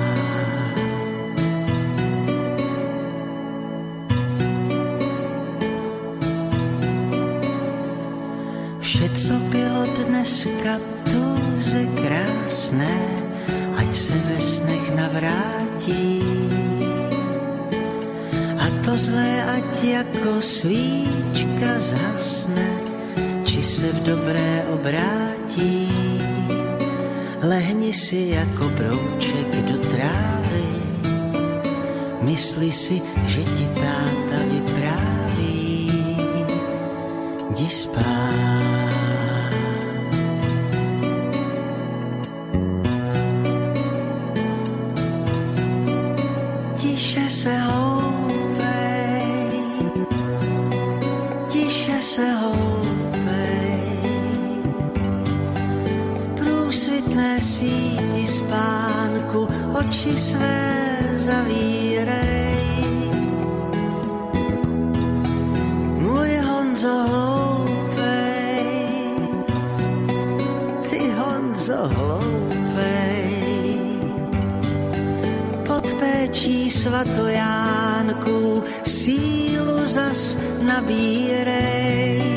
[9.15, 12.97] Co bylo dneska tuze krásné,
[13.77, 16.23] ať se ve snech navrátí.
[18.59, 22.69] A to zlé, ať jako svíčka zasne,
[23.43, 25.91] či se v dobré obrátí.
[27.43, 30.67] Lehni si jako brouček do trávy,
[32.21, 35.91] mysli si, že ti táta vypráví.
[37.51, 38.44] Jdi spát.
[59.85, 62.55] Oči své zavírej.
[66.01, 68.65] Můj Honzo hloupej,
[70.89, 73.29] ty Honzo hloupej,
[75.67, 82.34] pod péčí svatojánku sílu zas nabírej.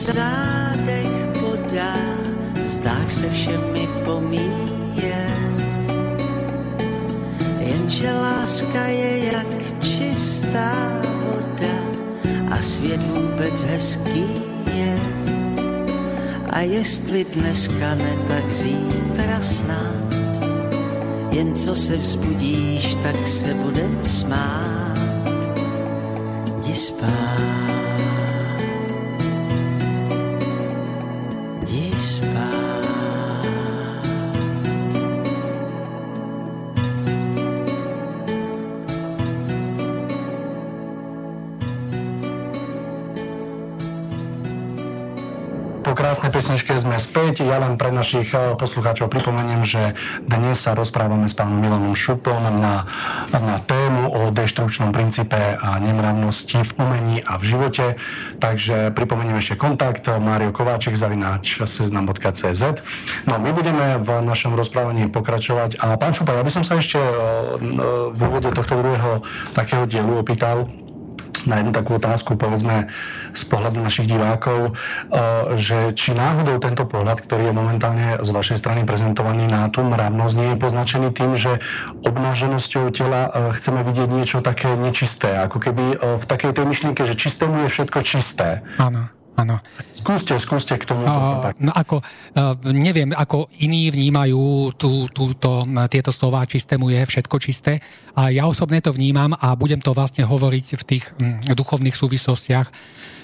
[0.00, 1.96] Zádech podá,
[2.66, 5.26] zdáš se všemi pomíje.
[7.58, 10.72] Jenže láska je jak čistá
[11.04, 11.76] voda
[12.50, 14.24] a svět vůbec hezký
[14.74, 14.98] je.
[16.50, 20.14] A jestli dneska ne, tak zítra snad.
[21.30, 24.98] Jen co se vzbudíš, tak se budem smát.
[26.58, 27.59] Jdi spát.
[47.00, 47.42] Späť.
[47.42, 49.96] Ja len pre našich eh, poslucháčov pripomeniem, že
[50.28, 52.84] dnes sa rozprávame s pánom Milanom Šupom na,
[53.32, 57.86] na tému o deštrukčnom princípe a nemravnosti v umení a v živote.
[58.38, 62.62] Takže pripomeniem ešte kontakt Mário Kováček zavináč seznam.cz
[63.26, 67.00] No my budeme v našom rozprávaní pokračovať a pán Šupa, ja by som sa ešte
[67.00, 67.12] eh,
[68.12, 69.24] v úvode tohto druhého
[69.56, 70.68] takého dielu opýtal,
[71.46, 72.90] na jednu takú otázku, povedzme
[73.32, 78.58] z pohľadu našich divákov, eh, že či náhodou tento pohľad, ktorý je momentálne z vašej
[78.58, 81.62] strany prezentovaný na tú mravnosť, nie je poznačený tým, že
[82.04, 87.02] obnaženosťou tela eh, chceme vidieť niečo také nečisté, ako keby eh, v takej tej myšlienke,
[87.06, 88.66] že čistému je všetko čisté.
[88.80, 89.19] Áno.
[89.40, 89.56] Áno.
[89.96, 91.08] Skúste, skúste k tomu.
[91.08, 97.36] Uh, no ako, uh, neviem, ako iní vnímajú tú, túto, tieto slova, čistému je všetko
[97.40, 97.80] čisté.
[98.12, 102.68] A ja osobne to vnímam a budem to vlastne hovoriť v tých um, duchovných súvislostiach,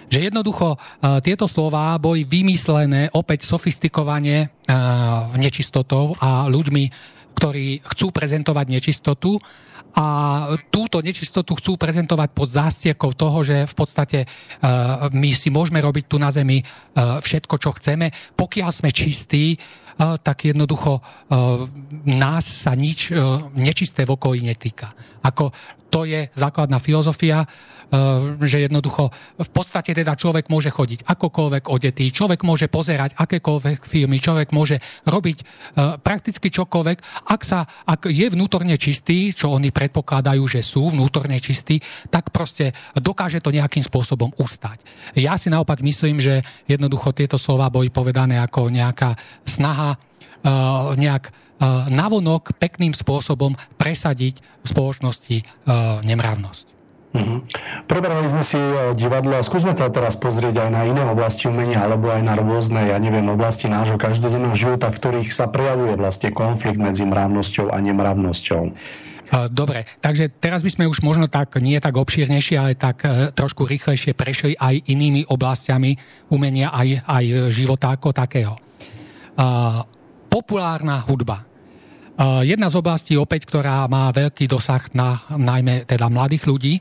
[0.09, 6.85] že jednoducho uh, tieto slova boli vymyslené opäť sofistikovane uh, nečistotou a ľuďmi,
[7.37, 9.37] ktorí chcú prezentovať nečistotu
[9.97, 10.07] a
[10.69, 16.05] túto nečistotu chcú prezentovať pod zástiekou toho, že v podstate uh, my si môžeme robiť
[16.05, 18.13] tu na Zemi uh, všetko, čo chceme.
[18.37, 21.01] Pokiaľ sme čistí, uh, tak jednoducho
[22.05, 23.17] nás sa nič
[23.57, 24.93] nečisté v okolí netýka.
[25.25, 25.51] Ako
[25.89, 27.49] to je základná filozofia
[28.43, 34.19] že jednoducho v podstate teda človek môže chodiť akokoľvek odetý, človek môže pozerať akékoľvek filmy,
[34.19, 35.47] človek môže robiť ehm,
[36.03, 36.99] prakticky čokoľvek,
[37.31, 41.79] ak, sa, ak je vnútorne čistý, čo oni predpokladajú, že sú vnútorne čistí,
[42.11, 44.83] tak proste dokáže to nejakým spôsobom ustať.
[45.15, 49.15] Ja si naopak myslím, že jednoducho tieto slova boli povedané ako nejaká
[49.47, 49.95] snaha
[50.43, 51.31] ehm, nejak
[51.89, 55.37] navonok pekným spôsobom presadiť v spoločnosti
[56.05, 56.76] nemravnosť.
[57.17, 57.39] Mm-hmm.
[57.89, 61.81] Prebrali sme si e, divadlo a skúsme sa teraz pozrieť aj na iné oblasti umenia
[61.81, 66.31] alebo aj na rôzne, ja neviem, oblasti nášho každodenného života, v ktorých sa prejavuje vlastne
[66.37, 68.63] konflikt medzi mravnosťou a nemravnosťou.
[68.69, 68.73] E,
[69.49, 73.65] dobre, takže teraz by sme už možno tak, nie tak obšírnejšie, ale tak e, trošku
[73.65, 75.97] rýchlejšie prešli aj inými oblastiami
[76.29, 78.55] umenia, aj, aj života ako takého.
[80.27, 81.46] Populárna hudba.
[82.17, 86.75] Jedna z oblastí opäť, ktorá má veľký dosah na najmä teda mladých ľudí,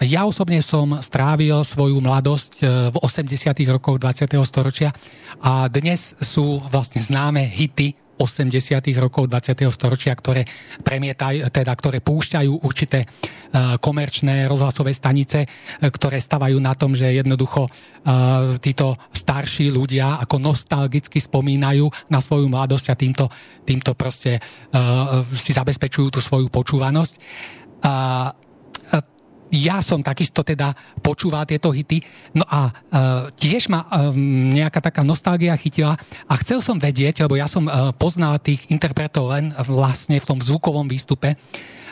[0.00, 3.32] ja osobne som strávil svoju mladosť e, v 80.
[3.72, 4.28] rokoch 20.
[4.44, 4.92] storočia
[5.40, 8.78] a dnes sú vlastne známe hity 80.
[9.02, 9.66] rokov 20.
[9.74, 10.46] storočia, ktoré
[10.86, 13.06] premietaj, teda ktoré púšťajú určité e,
[13.82, 15.48] komerčné rozhlasové stanice, e,
[15.90, 17.66] ktoré stavajú na tom, že jednoducho
[18.58, 23.30] títo starší ľudia ako nostalgicky spomínajú na svoju mladosť a týmto,
[23.62, 24.42] týmto proste
[25.38, 27.14] si zabezpečujú tú svoju počúvanosť
[29.52, 30.72] ja som takisto teda
[31.04, 32.00] počúval tieto hity,
[32.32, 34.16] no a uh, tiež ma um,
[34.56, 35.92] nejaká taká nostalgia chytila
[36.24, 40.40] a chcel som vedieť, lebo ja som uh, poznal tých interpretov len vlastne v tom
[40.40, 41.36] zvukovom výstupe,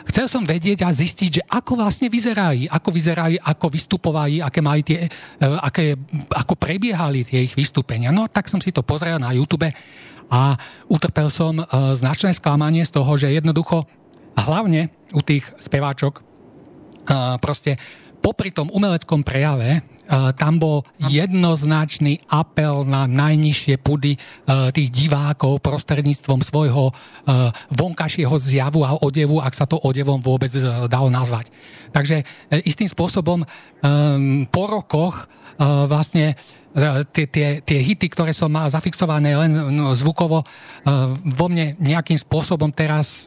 [0.09, 4.81] chcel som vedieť a zistiť, že ako vlastne vyzerali, ako vyzerali, ako vystupovali, aké mali
[4.81, 5.93] tie, uh, aké,
[6.33, 8.09] ako prebiehali tie ich vystúpenia.
[8.09, 9.69] No tak som si to pozrel na YouTube
[10.33, 10.57] a
[10.89, 13.85] utrpel som uh, značné sklamanie z toho, že jednoducho
[14.33, 16.30] hlavne u tých speváčok
[17.41, 17.77] proste
[18.21, 19.81] popri tom umeleckom prejave
[20.35, 24.19] tam bol jednoznačný apel na najnižšie pudy
[24.75, 26.91] tých divákov prostredníctvom svojho
[27.71, 30.51] vonkašieho zjavu a odevu, ak sa to odevom vôbec
[30.91, 31.47] dalo nazvať.
[31.95, 32.27] Takže
[32.67, 33.47] istým spôsobom
[34.51, 35.31] po rokoch
[35.87, 36.35] vlastne
[37.15, 40.43] tie, tie, tie hity, ktoré som mal zafixované len no, zvukovo,
[41.23, 43.25] vo mne nejakým spôsobom teraz,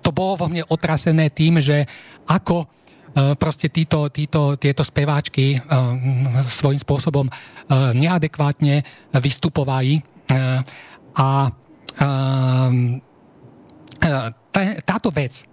[0.00, 1.84] to bolo vo mne otrasené tým, že
[2.24, 2.68] ako
[3.12, 5.60] proste títo, títo, tieto speváčky
[6.48, 7.26] svojím spôsobom
[7.92, 8.80] neadekvátne
[9.20, 10.00] vystupovali
[11.12, 11.52] a
[14.84, 15.44] táto vec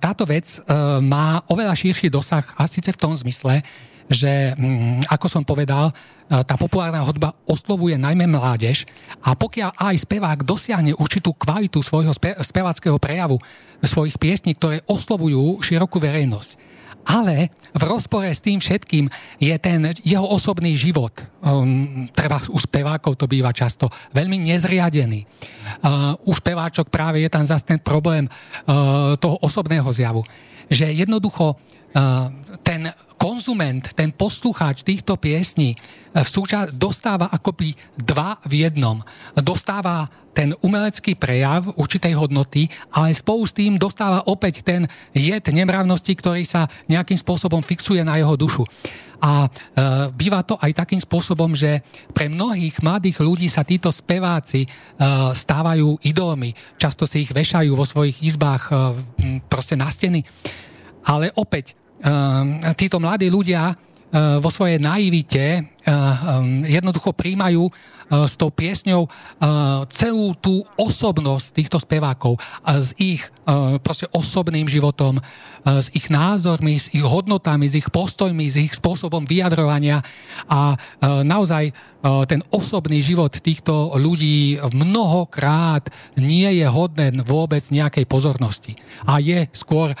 [0.00, 0.64] táto vec
[1.04, 3.60] má oveľa širší dosah a síce v tom zmysle,
[4.08, 5.92] že, mm, ako som povedal,
[6.28, 8.88] tá populárna hudba oslovuje najmä mládež
[9.20, 13.36] a pokiaľ aj spevák dosiahne určitú kvalitu svojho spe- speváckého prejavu,
[13.84, 16.56] svojich piesní, ktoré oslovujú širokú verejnosť,
[17.04, 19.08] ale v rozpore s tým všetkým
[19.40, 21.12] je ten jeho osobný život,
[21.44, 25.20] um, treba u spevákov to býva často, veľmi nezriadený.
[25.84, 30.24] Uh, u speváčok práve je tam zase ten problém uh, toho osobného zjavu.
[30.72, 31.60] Že jednoducho
[32.66, 35.78] ten konzument, ten poslucháč týchto piesní
[36.14, 39.02] v súča- dostáva akoby dva v jednom.
[39.34, 46.10] Dostáva ten umelecký prejav určitej hodnoty, ale spolu s tým dostáva opäť ten jed nemravnosti,
[46.10, 48.66] ktorý sa nejakým spôsobom fixuje na jeho dušu.
[49.22, 49.48] A e,
[50.10, 54.68] býva to aj takým spôsobom, že pre mnohých mladých ľudí sa títo speváci e,
[55.32, 56.50] stávajú idolmi.
[56.76, 58.74] Často si ich vešajú vo svojich izbách e,
[59.46, 60.26] proste na steny.
[61.06, 65.72] Ale opäť, Ehm, títo mladí ľudia ehm, vo svojej naivite
[66.64, 67.68] jednoducho príjmajú
[68.10, 69.08] s tou piesňou
[69.88, 73.24] celú tú osobnosť týchto spevákov s ich
[73.84, 75.20] proste osobným životom,
[75.64, 80.00] s ich názormi, s ich hodnotami, s ich postojmi, s ich spôsobom vyjadrovania
[80.48, 80.76] a
[81.24, 81.72] naozaj
[82.28, 85.88] ten osobný život týchto ľudí mnohokrát
[86.20, 88.76] nie je hodný vôbec nejakej pozornosti.
[89.08, 89.96] A je skôr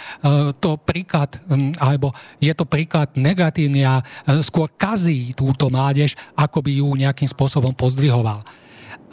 [0.60, 1.40] to príklad,
[1.80, 2.12] alebo
[2.44, 4.04] je to príklad negatívny a
[4.44, 8.42] skôr kazí túto mládež, ako by ju nejakým spôsobom pozdvihoval.
[8.42, 8.42] A,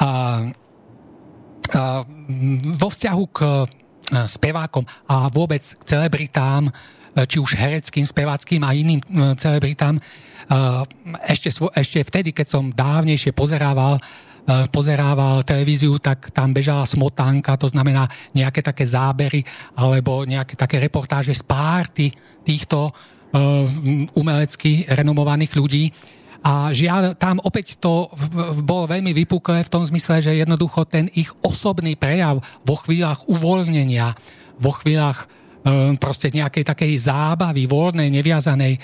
[0.02, 0.10] a
[2.82, 3.40] vo vzťahu k
[4.26, 6.74] spevákom a vôbec k celebritám,
[7.30, 9.00] či už hereckým, speváckým a iným
[9.38, 10.02] celebritám,
[11.30, 14.02] ešte, ešte vtedy, keď som dávnejšie pozerával,
[14.74, 19.46] pozerával televíziu, tak tam bežala smotánka, to znamená nejaké také zábery
[19.78, 22.12] alebo nejaké také reportáže z párty
[22.44, 22.92] týchto
[24.12, 25.88] umelecky renomovaných ľudí.
[26.42, 28.10] A žiaľ, tam opäť to
[28.66, 34.10] bolo veľmi vypuklé v tom zmysle, že jednoducho ten ich osobný prejav vo chvíľach uvoľnenia,
[34.58, 35.30] vo chvíľach
[36.02, 38.82] proste nejakej takej zábavy, voľnej, neviazanej,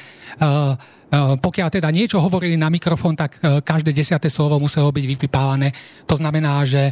[1.41, 5.71] pokiaľ teda niečo hovorili na mikrofón, tak e, každé desiate slovo muselo byť vypipávané.
[6.03, 6.91] To znamená, že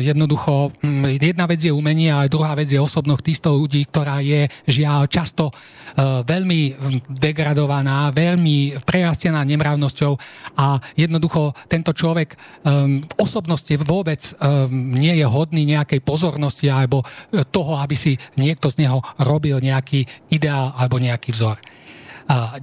[0.00, 4.48] jednoducho, um, jedna vec je umenie a druhá vec je osobnosť týchto ľudí, ktorá je
[4.64, 6.76] žiaľ často uh, veľmi
[7.12, 10.12] degradovaná, veľmi prerastená nemravnosťou
[10.56, 12.32] a jednoducho tento človek
[12.64, 17.04] v osobnosti vôbec um, nie je hodný nejakej pozornosti alebo
[17.52, 21.60] toho, aby si niekto z neho robil nejaký ideál alebo nejaký vzor.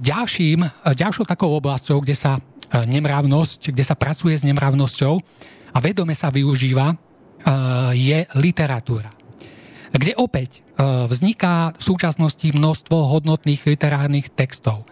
[0.00, 0.64] Ďalším,
[0.96, 2.40] ďalšou takou oblasťou, kde sa
[2.72, 5.20] nemravnosť, kde sa pracuje s nemravnosťou
[5.72, 6.96] a vedome sa využíva, e,
[7.96, 9.10] je literatúra.
[9.88, 10.70] Kde opäť e,
[11.08, 14.84] vzniká v súčasnosti množstvo hodnotných literárnych textov,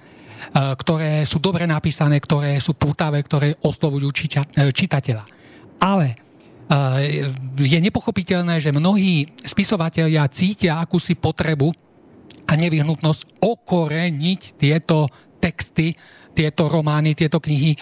[0.57, 4.09] ktoré sú dobre napísané, ktoré sú pútavé, ktoré oslovujú
[4.73, 5.27] čitateľa.
[5.83, 6.17] Ale
[7.59, 11.75] je nepochopiteľné, že mnohí spisovatelia cítia akúsi potrebu
[12.47, 15.11] a nevyhnutnosť okoreniť tieto
[15.43, 15.95] texty,
[16.35, 17.79] tieto romány, tieto knihy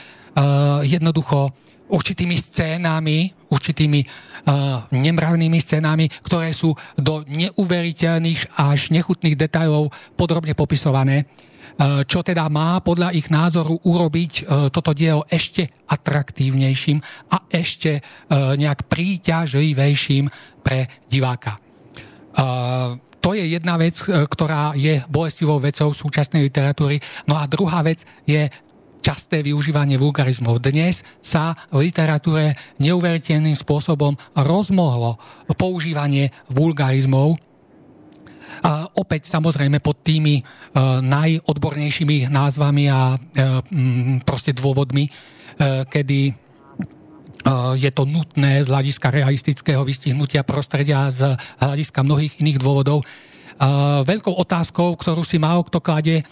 [0.84, 1.52] jednoducho
[1.88, 11.24] určitými scénami, určitými uh, nemravnými scénami, ktoré sú do neuveriteľných až nechutných detajlov podrobne popisované,
[11.24, 16.98] uh, čo teda má podľa ich názoru urobiť uh, toto dielo ešte atraktívnejším
[17.30, 20.32] a ešte uh, nejak príťažlivejším
[20.64, 21.60] pre diváka.
[22.34, 27.00] Uh, to je jedna vec, ktorá je bolestivou vecou súčasnej literatúry.
[27.24, 28.52] No a druhá vec je
[29.04, 30.64] časté využívanie vulgarizmov.
[30.64, 35.20] Dnes sa v literatúre neuveriteľným spôsobom rozmohlo
[35.60, 37.36] používanie vulgarizmov.
[38.64, 40.42] A opäť samozrejme pod tými e,
[41.04, 43.16] najodbornejšími názvami a e,
[44.24, 45.10] proste dôvodmi, e,
[45.84, 46.40] kedy
[47.76, 53.04] je to nutné z hľadiska realistického vystihnutia prostredia, z hľadiska mnohých iných dôvodov.
[54.08, 56.24] veľkou otázkou, ktorú si málo kto klade,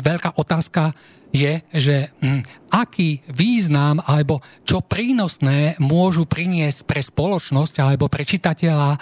[0.00, 0.94] veľká otázka
[1.30, 2.42] je, že hm,
[2.74, 8.98] aký význam alebo čo prínosné môžu priniesť pre spoločnosť alebo pre čitateľa e,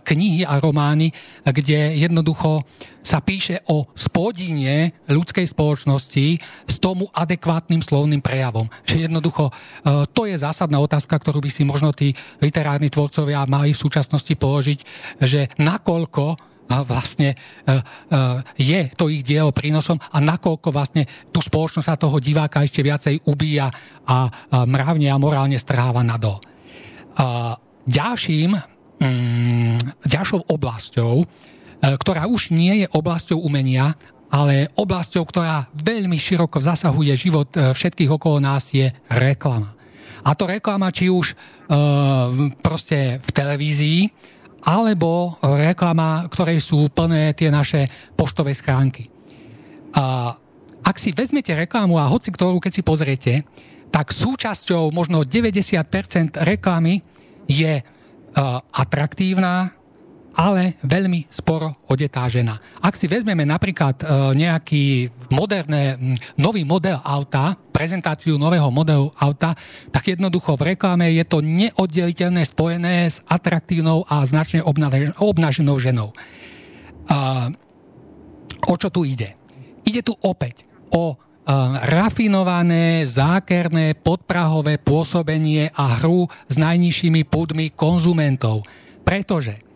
[0.00, 1.12] knihy a romány,
[1.44, 2.64] kde jednoducho
[3.00, 6.26] sa píše o spodine ľudskej spoločnosti
[6.68, 8.68] s tomu adekvátnym slovným prejavom.
[8.88, 9.52] Že jednoducho e,
[10.12, 14.80] to je zásadná otázka, ktorú by si možno tí literárni tvorcovia mali v súčasnosti položiť,
[15.20, 16.49] že nakoľko
[16.86, 17.76] vlastne e, e,
[18.54, 21.04] je to ich dielo prínosom a nakoľko vlastne
[21.34, 23.66] tú spoločnosť sa toho diváka ešte viacej ubíja
[24.06, 24.30] a
[24.66, 26.38] mravne a morálne strháva na dol.
[27.90, 28.54] Ďalším,
[29.02, 31.26] mm, ďalšou oblasťou, e,
[31.98, 33.98] ktorá už nie je oblasťou umenia,
[34.30, 39.74] ale oblasťou, ktorá veľmi široko zasahuje život všetkých okolo nás, je reklama.
[40.22, 41.34] A to reklama či už
[42.62, 44.00] proste v televízii,
[44.60, 49.08] alebo reklama, ktorej sú plné tie naše poštové schránky.
[49.96, 50.36] A
[50.80, 53.32] ak si vezmete reklamu a hoci ktorú, keď si pozriete,
[53.90, 57.02] tak súčasťou možno 90% reklamy
[57.50, 57.84] je uh,
[58.70, 59.74] atraktívna,
[60.34, 62.58] ale veľmi sporo odetá žena.
[62.78, 64.04] Ak si vezmeme napríklad e,
[64.38, 65.98] nejaký moderné,
[66.38, 69.54] nový model auta, prezentáciu nového modelu auta,
[69.90, 74.62] tak jednoducho v reklame je to neoddeliteľné spojené s atraktívnou a značne
[75.18, 76.14] obnaženou ženou.
[78.70, 79.34] O čo tu ide?
[79.82, 80.62] Ide tu opäť
[80.94, 81.16] o e,
[81.90, 88.62] rafinované, zákerné, podprahové pôsobenie a hru s najnižšími púdmi konzumentov.
[89.02, 89.69] Pretože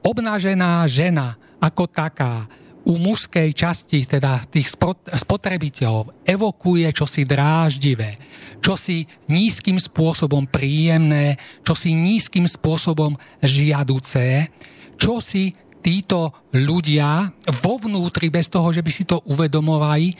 [0.00, 2.48] obnažená žena ako taká
[2.80, 4.72] u mužskej časti, teda tých
[5.12, 8.16] spotrebiteľov, evokuje čosi dráždivé,
[8.64, 14.48] čosi nízkym spôsobom príjemné, čosi nízkym spôsobom žiaduce,
[14.96, 15.52] čosi
[15.84, 17.28] títo ľudia
[17.60, 20.16] vo vnútri, bez toho, že by si to uvedomovali,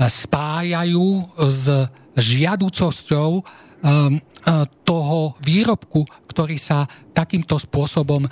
[0.00, 1.08] spájajú
[1.40, 1.88] s
[2.20, 3.30] žiaducosťou
[4.84, 6.84] toho výrobku, ktorý sa
[7.16, 8.28] takýmto spôsobom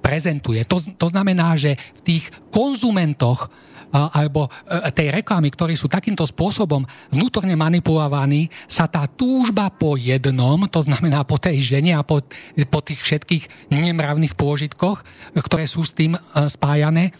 [0.00, 0.64] prezentuje.
[0.64, 3.52] To, to znamená, že v tých konzumentoch
[3.90, 10.62] alebo e, tej reklamy, ktorí sú takýmto spôsobom vnútorne manipulovaní, sa tá túžba po jednom,
[10.70, 12.22] to znamená po tej žene a po,
[12.70, 15.02] po tých všetkých nemravných pôžitkoch,
[15.34, 17.12] ktoré sú s tým e, spájané, e,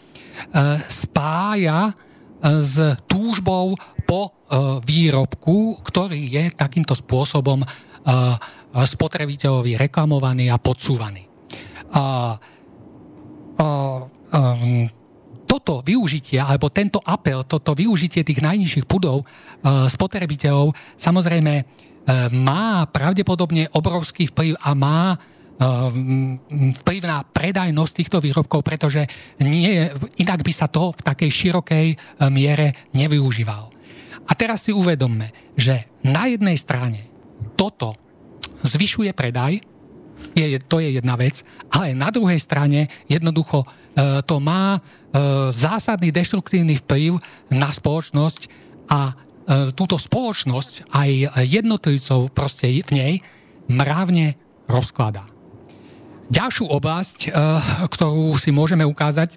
[0.87, 1.91] spája
[2.41, 3.77] s túžbou
[4.09, 4.40] po
[4.83, 7.63] výrobku, ktorý je takýmto spôsobom
[8.71, 11.23] spotrebiteľovi reklamovaný a podsúvaný.
[11.95, 12.03] A, a,
[13.61, 13.67] a,
[15.51, 19.27] toto využitie, alebo tento apel, toto využitie tých najnižších pudov
[19.67, 21.63] spotrebiteľov samozrejme e,
[22.39, 25.17] má pravdepodobne obrovský vplyv a má e,
[26.81, 29.05] vplyv na predajnosť týchto výrobkov, pretože
[29.43, 29.85] nie,
[30.23, 31.95] inak by sa to v takej širokej e,
[32.33, 33.80] miere nevyužívalo.
[34.27, 37.07] A teraz si uvedomme, že na jednej strane
[37.57, 37.97] toto
[38.61, 39.61] zvyšuje predaj,
[40.37, 41.41] je, to je jedna vec,
[41.73, 43.67] ale na druhej strane jednoducho e,
[44.21, 44.79] to má e,
[45.51, 47.17] zásadný deštruktívny vplyv
[47.51, 48.41] na spoločnosť
[48.87, 49.13] a e,
[49.73, 51.09] túto spoločnosť aj
[51.41, 53.13] jednotlivcov proste v nej
[53.67, 54.37] mravne
[54.69, 55.27] rozkladá.
[56.31, 57.29] Ďalšiu oblasť, e,
[57.91, 59.35] ktorú si môžeme ukázať,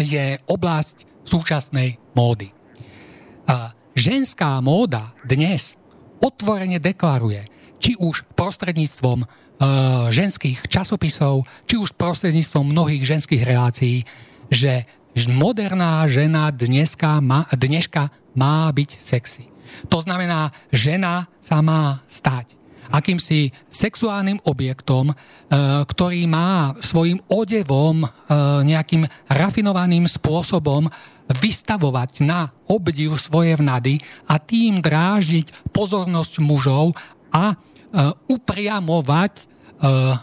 [0.00, 2.48] je oblasť súčasnej módy.
[3.92, 5.76] Ženská móda dnes
[6.24, 7.44] otvorene deklaruje,
[7.76, 9.26] či už prostredníctvom e,
[10.08, 14.08] ženských časopisov, či už prostredníctvom mnohých ženských relácií,
[14.48, 14.88] že
[15.28, 19.44] moderná žena dneska má, dneška má byť sexy.
[19.92, 22.62] To znamená, žena sa má stať
[22.92, 25.14] akýmsi sexuálnym objektom, e,
[25.84, 28.08] ktorý má svojim odevom e,
[28.68, 30.92] nejakým rafinovaným spôsobom
[31.30, 36.96] vystavovať na obdiv svoje vnady a tým drážiť pozornosť mužov
[37.32, 37.54] a
[37.92, 40.16] Eh, upriamovať eh,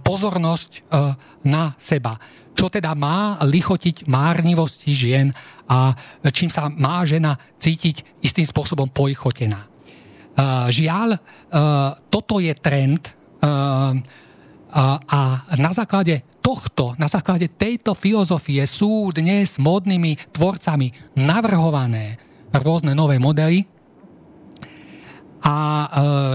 [0.00, 1.12] pozornosť eh,
[1.44, 2.16] na seba.
[2.56, 5.28] Čo teda má lichotiť márnivosti žien
[5.68, 5.92] a
[6.32, 9.72] čím sa má žena cítiť istým spôsobom poichotená.
[10.68, 11.16] Žiaľ,
[12.12, 13.00] toto je trend
[14.72, 22.16] a na základe tohto, na základe tejto filozofie sú dnes módnymi tvorcami navrhované
[22.52, 23.68] rôzne nové modely,
[25.42, 25.88] a uh,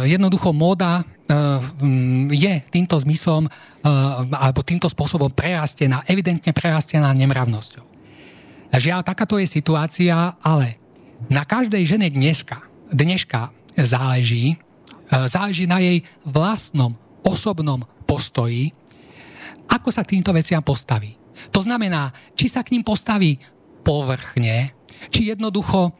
[0.03, 1.63] jednoducho móda uh,
[2.27, 3.51] je týmto zmyslom uh,
[4.35, 7.87] alebo týmto spôsobom prerastená, evidentne prerastená nemravnosťou.
[8.75, 10.75] Žiaľ, takáto je situácia, ale
[11.31, 14.59] na každej žene dneska, dneška záleží,
[15.07, 18.71] záleží na jej vlastnom osobnom postoji,
[19.67, 21.19] ako sa k týmto veciam postaví.
[21.51, 23.35] To znamená, či sa k ním postaví
[23.83, 24.71] povrchne,
[25.11, 25.93] či jednoducho uh,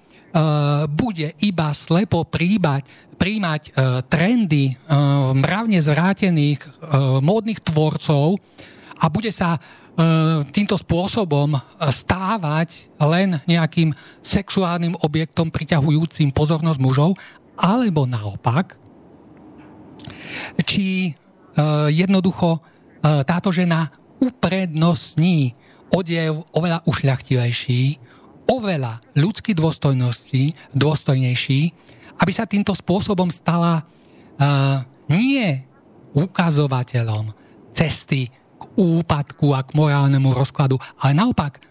[0.88, 2.88] bude iba slepo príbať,
[3.20, 6.72] príjmať uh, trendy uh, mravne zvrátených uh,
[7.20, 8.40] módnych tvorcov
[8.98, 9.60] a bude sa
[10.54, 11.58] týmto spôsobom
[11.90, 17.18] stávať len nejakým sexuálnym objektom priťahujúcim pozornosť mužov,
[17.58, 18.78] alebo naopak,
[20.70, 21.18] či
[21.90, 22.62] jednoducho
[23.02, 23.90] táto žena
[24.22, 25.54] uprednostní
[25.94, 27.82] odev oveľa ušľachtilejší,
[28.48, 31.62] oveľa ľudský dôstojnosti, dôstojnejší,
[32.18, 34.82] aby sa týmto spôsobom stala uh,
[35.12, 35.64] nie
[36.18, 37.36] ukazovateľom
[37.76, 41.62] cesty k úpadku a k morálnemu rozkladu, ale naopak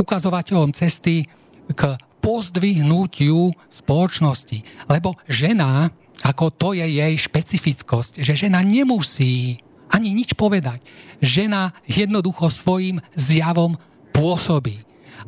[0.00, 1.28] ukazovateľom cesty
[1.70, 1.82] k
[2.18, 4.88] pozdvihnutiu spoločnosti.
[4.90, 5.92] Lebo žena,
[6.22, 10.82] ako to je jej špecifickosť, že žena nemusí ani nič povedať.
[11.22, 13.78] Žena jednoducho svojim zjavom
[14.14, 14.82] pôsobí.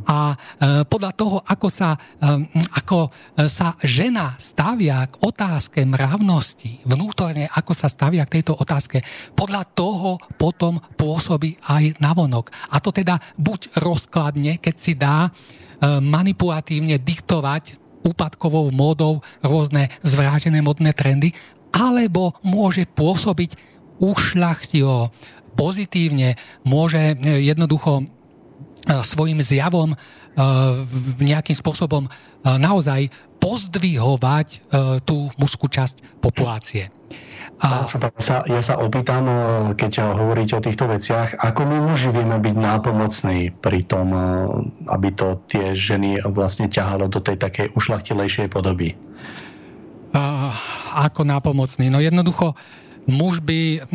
[0.04, 0.36] A e,
[0.84, 2.28] podľa toho, ako sa, e,
[2.76, 3.08] ako
[3.48, 9.00] sa žena stavia k otázke mravnosti, vnútorne ako sa stavia k tejto otázke,
[9.32, 12.52] podľa toho potom pôsobí aj navonok.
[12.70, 15.30] A to teda buď rozkladne, keď si dá e,
[16.04, 21.34] manipulatívne diktovať úpadkovou módou rôzne zvrátené modné trendy,
[21.74, 23.58] alebo môže pôsobiť
[23.98, 25.10] ušľachtilo,
[25.56, 26.36] pozitívne,
[26.68, 28.04] môže e, jednoducho e,
[29.00, 29.96] svojim zjavom e,
[31.24, 32.06] nejakým spôsobom
[32.46, 33.10] naozaj
[33.42, 34.70] pozdvihovať
[35.02, 36.94] tú mužskú časť populácie.
[37.56, 37.88] A...
[37.88, 39.24] Ja sa, ja sa opýtam,
[39.80, 44.12] keď hovoríte o týchto veciach, ako my muži vieme byť nápomocní pri tom,
[44.92, 48.92] aby to tie ženy vlastne ťahalo do tej takej ušlachtilejšej podoby?
[50.12, 50.52] Uh,
[51.00, 51.88] ako nápomocný?
[51.88, 52.56] No jednoducho, uh,
[53.06, 53.86] muž by,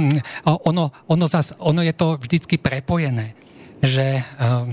[0.45, 3.35] ono, ono, zas, ono je to vždycky prepojené,
[3.83, 4.71] že um,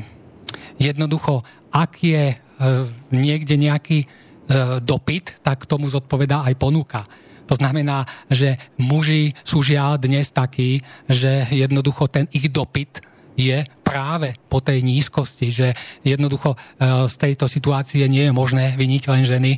[0.79, 1.43] jednoducho,
[1.75, 7.03] ak je uh, niekde nejaký uh, dopyt, tak tomu zodpovedá aj ponuka.
[7.49, 13.01] To znamená, že muži sú žiaľ dnes takí, že jednoducho ten ich dopyt
[13.39, 15.69] je práve po tej nízkosti, že
[16.05, 16.59] jednoducho
[17.07, 19.53] z tejto situácie nie je možné vyniť len ženy,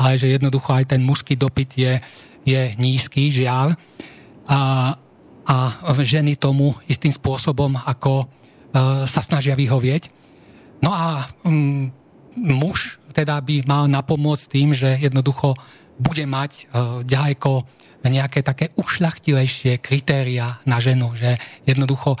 [0.00, 1.92] ale že jednoducho aj ten mužský dopyt je,
[2.46, 3.74] je nízky, žiaľ
[4.48, 4.94] a,
[5.44, 5.56] a
[6.00, 8.26] ženy tomu istým spôsobom, ako e,
[9.08, 10.08] sa snažia vyhovieť.
[10.84, 11.88] No a um,
[12.36, 15.54] muž teda by mal napomôcť tým, že jednoducho
[15.98, 17.64] bude mať uh, ďaleko
[18.04, 22.20] nejaké také ušľachtilejšie kritéria na ženu, že jednoducho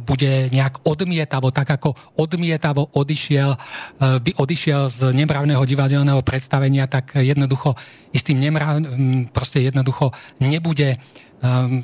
[0.00, 7.20] bude nejak odmietavo, tak ako odmietavo odišiel, uh, by odišiel z nemravného divadelného predstavenia, tak
[7.20, 7.76] jednoducho
[8.16, 8.80] istým nemrav,
[9.28, 10.96] proste jednoducho nebude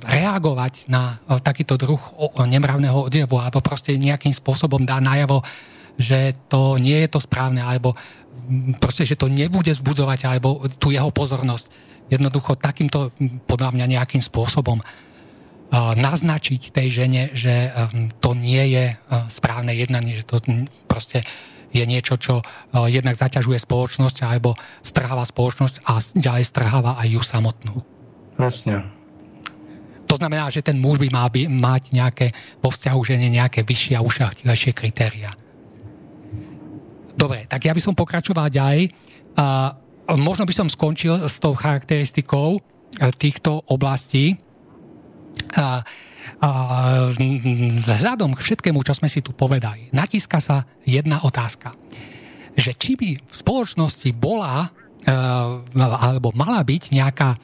[0.03, 2.03] reagovať na takýto druh
[2.43, 5.47] nemravného odevu alebo proste nejakým spôsobom dá najavo,
[5.95, 7.95] že to nie je to správne alebo
[8.79, 11.69] proste, že to nebude vzbudzovať alebo tú jeho pozornosť.
[12.13, 13.11] Jednoducho takýmto
[13.49, 14.85] podľa mňa nejakým spôsobom
[15.75, 18.95] naznačiť tej žene, že um, to nie je
[19.27, 20.39] správne jednanie, že to
[20.87, 21.27] proste
[21.75, 22.39] je niečo, čo
[22.87, 27.75] jednak zaťažuje spoločnosť alebo strháva spoločnosť a ďalej strháva aj ju samotnú.
[28.39, 28.87] Presne.
[30.07, 32.27] To znamená, že ten muž by mal by mať nejaké
[32.63, 35.35] vo vzťahu žene nejaké vyššie a ušachtilejšie kritéria.
[37.15, 38.91] Dobre, tak ja by som pokračoval ďalej.
[39.39, 39.75] A
[40.15, 42.61] možno by som skončil s tou charakteristikou e,
[43.17, 44.39] týchto oblastí.
[45.59, 45.83] A,
[46.43, 46.49] a
[47.83, 51.75] vzhľadom k všetkému, čo sme si tu povedali, natíska sa jedna otázka.
[52.55, 54.69] Že či by v spoločnosti bola
[55.03, 55.11] e,
[55.79, 57.39] alebo mala byť nejaká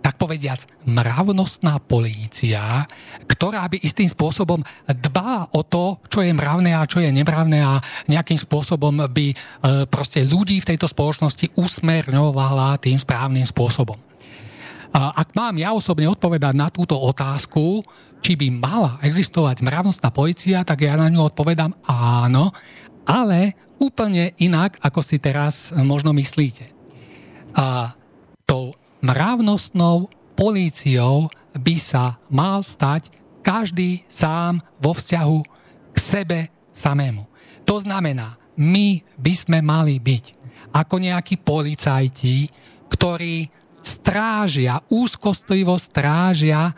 [0.00, 2.88] tak povediac, mravnostná polícia,
[3.28, 7.80] ktorá by istým spôsobom dbá o to, čo je mravné a čo je nemravné a
[8.08, 9.36] nejakým spôsobom by e,
[9.86, 13.96] proste ľudí v tejto spoločnosti usmerňovala tým správnym spôsobom.
[14.90, 17.86] Ak mám ja osobne odpovedať na túto otázku,
[18.18, 22.50] či by mala existovať mravnostná policia, tak ja na ňu odpovedám áno,
[23.06, 26.68] ale úplne inak, ako si teraz možno myslíte.
[27.54, 27.94] A
[28.42, 35.38] tou mravnostnou políciou by sa mal stať každý sám vo vzťahu
[35.92, 36.38] k sebe
[36.70, 37.26] samému.
[37.66, 40.24] To znamená, my by sme mali byť
[40.70, 42.46] ako nejakí policajti,
[42.92, 43.48] ktorí
[43.80, 46.72] strážia, úzkostlivo strážia e,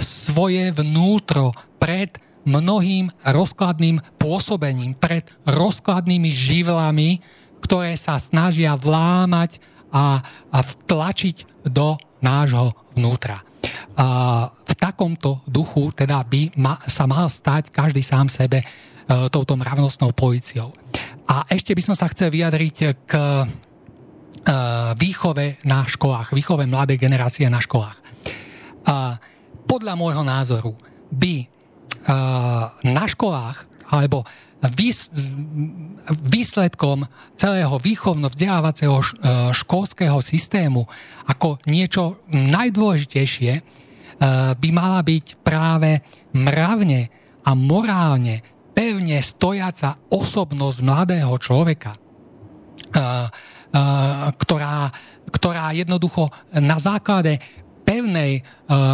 [0.00, 7.18] svoje vnútro pred mnohým rozkladným pôsobením, pred rozkladnými živlami,
[7.64, 9.58] ktoré sa snažia vlámať
[9.94, 10.18] a,
[10.50, 13.38] a vtlačiť do nášho vnútra.
[13.94, 14.06] A
[14.50, 18.66] v takomto duchu teda by ma, sa mal stať každý sám sebe e,
[19.30, 20.74] touto mravnostnou policiou.
[21.30, 22.76] A ešte by som sa chcel vyjadriť
[23.06, 23.46] k e,
[24.98, 27.96] výchove na školách, výchove mladej generácie na školách.
[29.64, 30.76] Podľa môjho názoru
[31.08, 31.48] by
[32.84, 34.28] na školách alebo
[36.24, 37.04] výsledkom
[37.36, 39.04] celého výchovno-vzdelávacieho e,
[39.52, 40.88] školského systému
[41.28, 43.62] ako niečo najdôležitejšie e,
[44.56, 46.00] by mala byť práve
[46.32, 47.10] mravne
[47.44, 48.40] a morálne
[48.72, 51.98] pevne stojaca osobnosť mladého človeka, e,
[54.38, 54.94] ktorá,
[55.34, 57.42] ktorá jednoducho na základe
[57.82, 58.46] pevnej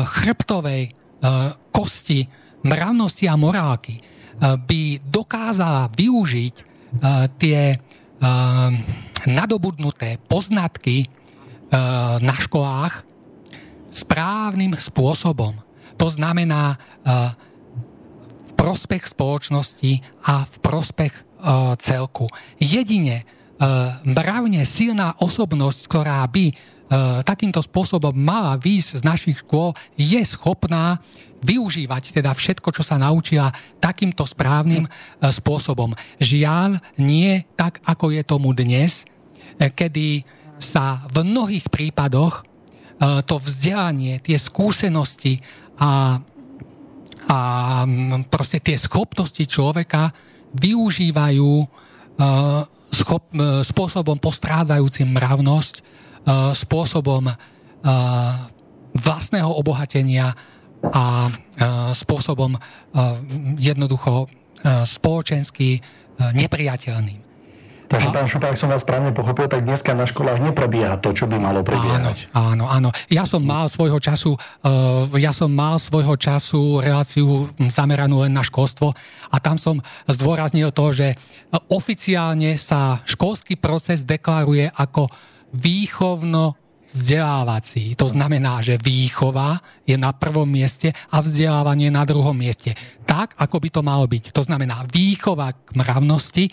[0.09, 0.89] chrbtovej
[1.69, 2.25] kosti
[2.65, 4.01] mravnosti a morálky
[4.41, 6.55] by dokázala využiť
[7.37, 7.77] tie
[9.29, 11.07] nadobudnuté poznatky
[12.21, 13.05] na školách
[13.93, 15.55] správnym spôsobom.
[16.01, 16.81] To znamená
[18.49, 21.15] v prospech spoločnosti a v prospech
[21.81, 22.29] celku.
[22.57, 23.29] Jedine
[24.09, 26.53] mravne silná osobnosť, ktorá by
[27.23, 30.99] takýmto spôsobom mala výjsť z našich škôl, je schopná
[31.41, 33.49] využívať teda všetko, čo sa naučila
[33.81, 34.91] takýmto správnym e,
[35.33, 35.97] spôsobom.
[36.21, 39.05] Žiaľ, nie tak, ako je tomu dnes,
[39.57, 40.25] e, kedy
[40.61, 42.43] sa v mnohých prípadoch e,
[43.25, 45.41] to vzdelanie, tie skúsenosti
[45.81, 46.21] a,
[47.25, 47.39] a
[48.29, 50.13] proste tie schopnosti človeka
[50.51, 51.53] využívajú
[52.91, 53.33] schop,
[53.65, 55.75] spôsobom postrádzajúcim mravnosť,
[56.53, 57.33] spôsobom
[58.93, 60.37] vlastného obohatenia
[60.89, 61.31] a e,
[61.93, 62.59] spôsobom e,
[63.61, 64.29] jednoducho e,
[64.89, 65.81] spoločensky
[66.21, 67.31] nepriateľným.
[67.91, 71.43] Takže, pán Šupák, som vás správne pochopil, tak dneska na školách neprebieha to, čo by
[71.43, 72.31] malo prebiehať.
[72.31, 72.91] Áno, áno, áno.
[73.11, 78.47] Ja som mal svojho času, uh, ja som mal svojho času reláciu zameranú len na
[78.47, 78.95] školstvo
[79.27, 81.19] a tam som zdôraznil to, že
[81.67, 85.11] oficiálne sa školský proces deklaruje ako
[85.51, 86.60] výchovno
[86.93, 87.95] vzdelávací.
[87.95, 92.75] To znamená, že výchova je na prvom mieste a vzdelávanie na druhom mieste.
[93.07, 94.35] Tak, ako by to malo byť.
[94.35, 96.45] To znamená výchova k mravnosti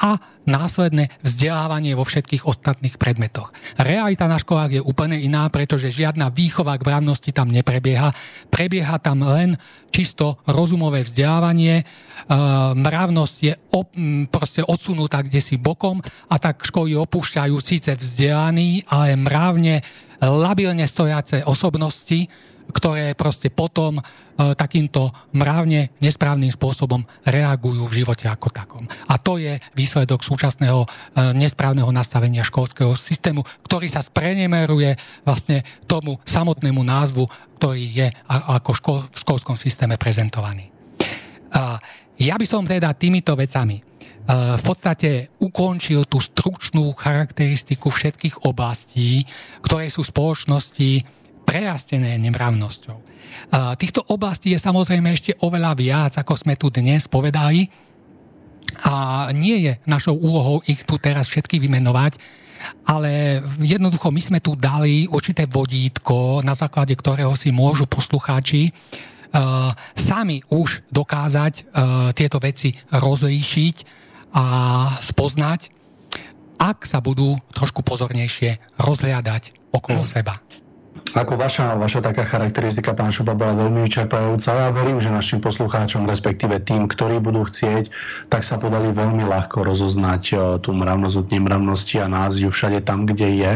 [0.00, 0.18] a
[0.48, 3.54] následné vzdelávanie vo všetkých ostatných predmetoch.
[3.78, 8.10] Realita na školách je úplne iná, pretože žiadna výchova k mravnosti tam neprebieha.
[8.50, 9.54] Prebieha tam len
[9.94, 11.86] čisto rozumové vzdelávanie,
[12.74, 13.94] mravnosť je op,
[14.32, 19.84] proste odsunutá kde si bokom a tak školy opúšťajú síce vzdelaní, ale mravne
[20.22, 22.30] labilne stojace osobnosti,
[22.72, 24.02] ktoré proste potom e,
[24.56, 28.84] takýmto mravne nesprávnym spôsobom reagujú v živote ako takom.
[29.06, 30.88] A to je výsledok súčasného e,
[31.36, 37.28] nesprávneho nastavenia školského systému, ktorý sa sprenemeruje vlastne tomu samotnému názvu,
[37.60, 40.74] ktorý je ako škol, v školskom systéme prezentovaný.
[42.16, 43.78] Ja by som teda týmito vecami
[44.32, 49.26] v podstate ukončil tú stručnú charakteristiku všetkých oblastí,
[49.66, 51.02] ktoré sú spoločnosti
[51.52, 52.98] prerastené nemravnosťou.
[53.76, 57.68] Týchto oblastí je samozrejme ešte oveľa viac, ako sme tu dnes povedali.
[58.88, 62.16] A nie je našou úlohou ich tu teraz všetky vymenovať,
[62.88, 69.76] ale jednoducho my sme tu dali určité vodítko, na základe ktorého si môžu poslucháči uh,
[69.92, 71.64] sami už dokázať uh,
[72.16, 73.76] tieto veci rozlíšiť
[74.32, 74.44] a
[75.04, 75.60] spoznať,
[76.56, 80.08] ak sa budú trošku pozornejšie rozhľadať okolo hmm.
[80.08, 80.40] seba.
[81.12, 84.48] Ako vaša, vaša taká charakteristika, pán Šupa, bola veľmi vyčerpajúca.
[84.48, 87.92] Ja verím, že našim poslucháčom, respektíve tým, ktorí budú chcieť,
[88.32, 90.34] tak sa podali veľmi ľahko rozoznať e,
[90.64, 93.52] tú mravnosť od nemravnosti a náziu všade tam, kde je.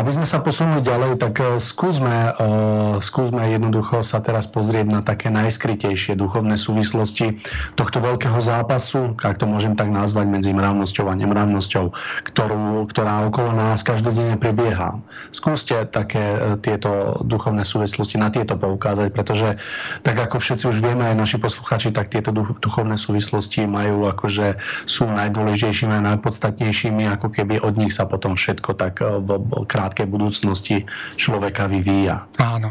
[0.00, 5.00] Aby sme sa posunuli ďalej, tak e, skúsme, uh, skúsme jednoducho sa teraz pozrieť na
[5.04, 7.36] také najskrytejšie duchovné súvislosti
[7.76, 11.92] tohto veľkého zápasu, ak to môžem tak nazvať, medzi mravnosťou a nemravnosťou,
[12.24, 14.96] ktorú, ktorá okolo nás každodenne prebieha.
[15.28, 19.58] Skúste také tieto tieto duchovné súvislosti, na tieto poukázať, pretože
[20.06, 25.10] tak ako všetci už vieme, aj naši posluchači, tak tieto duchovné súvislosti majú akože sú
[25.10, 30.86] najdôležitejšími a najpodstatnejšími, ako keby od nich sa potom všetko tak eh, v krátkej budúcnosti
[31.18, 32.30] človeka vyvíja.
[32.38, 32.70] Áno,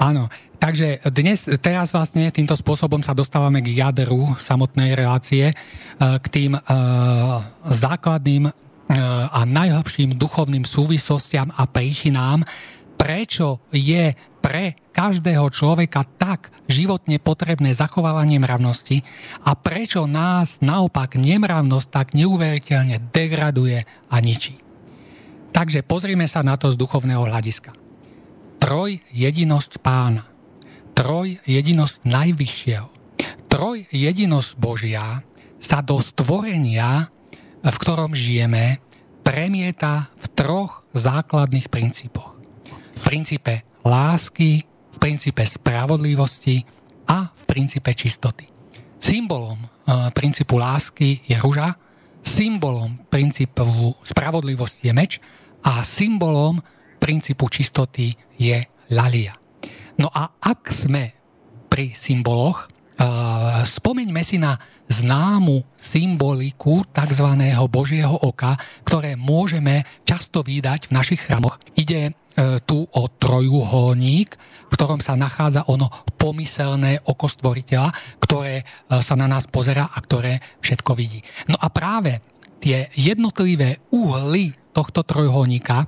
[0.00, 0.32] áno.
[0.62, 5.54] Takže dnes, teraz vlastne týmto spôsobom sa dostávame k jadru samotnej relácie, eh,
[6.00, 6.62] k tým uh,
[7.66, 8.48] základným
[9.32, 12.44] a najhlbším duchovným súvislostiam a príčinám,
[13.02, 19.02] prečo je pre každého človeka tak životne potrebné zachovávanie mravnosti
[19.42, 24.62] a prečo nás naopak nemravnosť tak neuveriteľne degraduje a ničí.
[25.50, 27.74] Takže pozrime sa na to z duchovného hľadiska.
[28.62, 30.30] Troj jedinosť pána.
[30.94, 32.86] troj jedinosť najvyššieho.
[33.50, 35.26] Troj jedinosť Božia
[35.58, 37.10] sa do stvorenia,
[37.64, 38.78] v ktorom žijeme,
[39.26, 42.41] premieta v troch základných princípoch.
[43.12, 46.64] Princípe lásky, v princípe spravodlivosti
[47.12, 48.48] a v princípe čistoty.
[48.96, 49.68] Symbolom e,
[50.16, 51.76] princípu lásky je ruža,
[52.24, 55.20] symbolom princípu spravodlivosti je meč
[55.60, 56.64] a symbolom
[56.96, 59.36] princípu čistoty je lalia.
[60.00, 61.12] No a ak sme
[61.68, 64.56] pri symboloch, uh, spomeňme si na
[64.88, 67.28] známu symboliku tzv.
[67.68, 71.56] Božieho oka, ktoré môžeme často vydať v našich chrámoch.
[71.72, 72.12] Ide
[72.64, 74.30] tu o trojuholník,
[74.72, 79.98] v ktorom sa nachádza ono pomyselné oko stvoriteľa, ktoré uh, sa na nás pozera a
[80.00, 81.20] ktoré všetko vidí.
[81.50, 82.24] No a práve
[82.62, 85.84] tie jednotlivé uhly tohto trojuholníka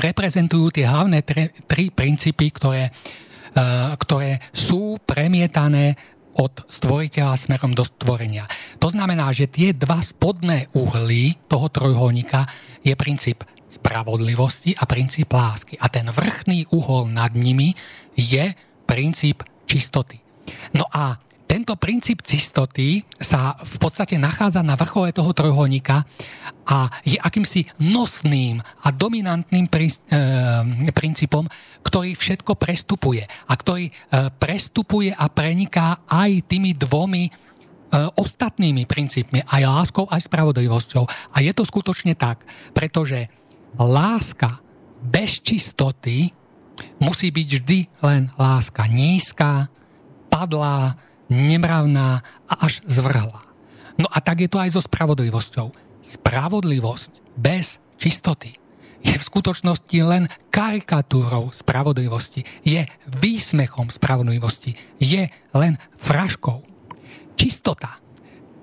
[0.00, 5.94] reprezentujú tie hlavné tre, tri princípy, ktoré, uh, ktoré sú premietané
[6.34, 8.50] od stvoriteľa smerom do stvorenia.
[8.82, 12.42] To znamená, že tie dva spodné uhly toho trojuholníka
[12.82, 15.74] je princíp spravodlivosti a princíp lásky.
[15.78, 17.74] A ten vrchný uhol nad nimi
[18.14, 18.54] je
[18.86, 20.20] princíp čistoty.
[20.76, 26.02] No a tento princíp čistoty sa v podstate nachádza na vrchole toho trojuholníka
[26.64, 29.78] a je akýmsi nosným a dominantným e,
[30.90, 31.44] princípom,
[31.84, 33.92] ktorý všetko prestupuje a ktorý e,
[34.34, 37.30] prestupuje a preniká aj tými dvomi e,
[38.16, 41.04] ostatnými princípmi, aj láskou, aj spravodlivosťou.
[41.06, 43.28] A je to skutočne tak, pretože
[43.78, 44.60] láska
[45.04, 46.30] bez čistoty
[46.98, 49.68] musí byť vždy len láska nízka,
[50.32, 50.98] padlá,
[51.30, 53.42] nemravná a až zvrhla.
[53.94, 55.70] No a tak je to aj so spravodlivosťou.
[56.02, 58.58] Spravodlivosť bez čistoty
[59.04, 62.82] je v skutočnosti len karikatúrou spravodlivosti, je
[63.20, 66.64] výsmechom spravodlivosti, je len fraškou.
[67.36, 68.00] Čistota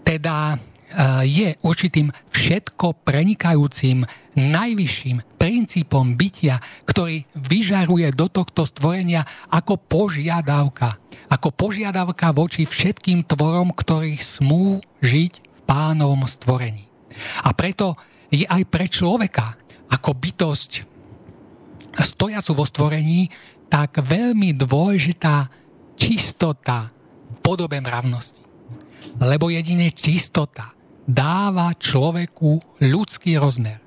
[0.02, 0.58] teda
[0.92, 4.04] Eh, je určitým všetko prenikajúcim
[4.36, 11.00] najvyšším princípom bytia, ktorý vyžaruje do tohto stvorenia ako požiadavka.
[11.32, 16.88] Ako požiadavka voči všetkým tvorom, ktorí smú žiť v pánovom stvorení.
[17.44, 17.96] A preto
[18.32, 19.60] je aj pre človeka
[19.92, 20.72] ako bytosť
[21.92, 23.28] stojacu vo stvorení
[23.68, 25.48] tak veľmi dôležitá
[26.00, 28.44] čistota v podobe mravnosti.
[29.20, 30.72] Lebo jedine čistota
[31.04, 33.81] dáva človeku ľudský rozmer.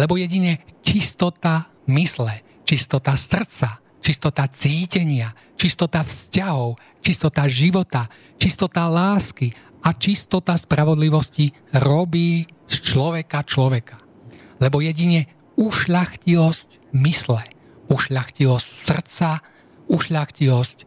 [0.00, 8.08] Lebo jedine čistota mysle, čistota srdca, čistota cítenia, čistota vzťahov, čistota života,
[8.40, 9.52] čistota lásky
[9.84, 11.52] a čistota spravodlivosti
[11.84, 14.00] robí z človeka človeka.
[14.56, 15.28] Lebo jedine
[15.60, 17.44] ušľachtilosť mysle,
[17.92, 19.44] ušľachtilosť srdca,
[19.92, 20.78] ušľachtilosť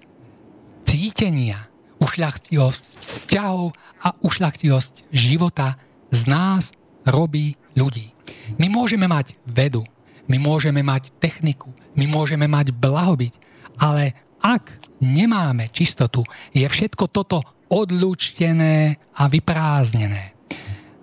[0.89, 1.69] cítenia,
[2.01, 5.77] ušľachtilosť vzťahov a ušľachtilosť života
[6.09, 6.73] z nás
[7.05, 8.12] robí ľudí.
[8.57, 9.83] My môžeme mať vedu,
[10.27, 13.35] my môžeme mať techniku, my môžeme mať blahobyt,
[13.79, 17.39] ale ak nemáme čistotu, je všetko toto
[17.71, 20.35] odlúčtené a vyprázdnené.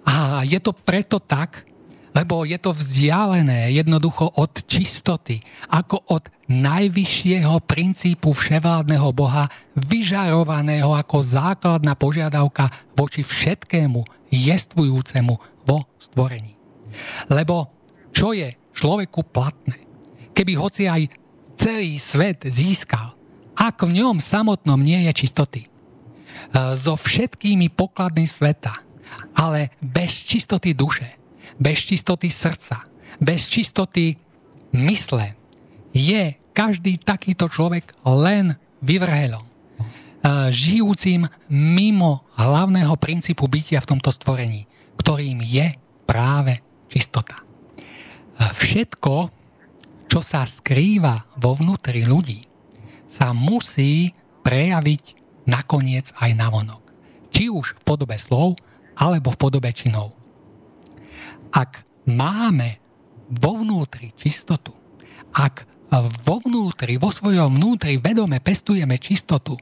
[0.06, 1.64] A je to preto tak,
[2.10, 5.38] lebo je to vzdialené jednoducho od čistoty,
[5.70, 9.46] ako od najvyššieho princípu vševládneho Boha,
[9.78, 12.66] vyžarovaného ako základná požiadavka
[12.98, 14.02] voči všetkému
[14.34, 15.34] jestvujúcemu
[15.64, 16.59] vo stvorení.
[17.30, 17.70] Lebo
[18.10, 19.86] čo je človeku platné?
[20.34, 21.10] Keby hoci aj
[21.60, 23.12] celý svet získal,
[23.52, 25.68] ak v ňom samotnom nie je čistoty, e,
[26.72, 28.72] so všetkými pokladmi sveta,
[29.36, 31.04] ale bez čistoty duše,
[31.60, 32.80] bez čistoty srdca,
[33.20, 34.16] bez čistoty
[34.72, 35.36] mysle,
[35.92, 39.50] je každý takýto človek len vyvrhelom, e,
[40.48, 44.64] žijúcim mimo hlavného princípu bytia v tomto stvorení,
[44.96, 45.76] ktorým je
[46.08, 47.38] práve čistota.
[48.36, 49.14] Všetko,
[50.10, 52.42] čo sa skrýva vo vnútri ľudí,
[53.06, 54.10] sa musí
[54.42, 55.04] prejaviť
[55.46, 56.82] nakoniec aj navonok.
[57.30, 58.58] Či už v podobe slov,
[58.98, 60.12] alebo v podobe činov.
[61.54, 62.76] Ak máme
[63.32, 64.74] vo vnútri čistotu,
[65.32, 65.64] ak
[66.26, 69.56] vo vnútri, vo svojom vnútri vedome pestujeme čistotu,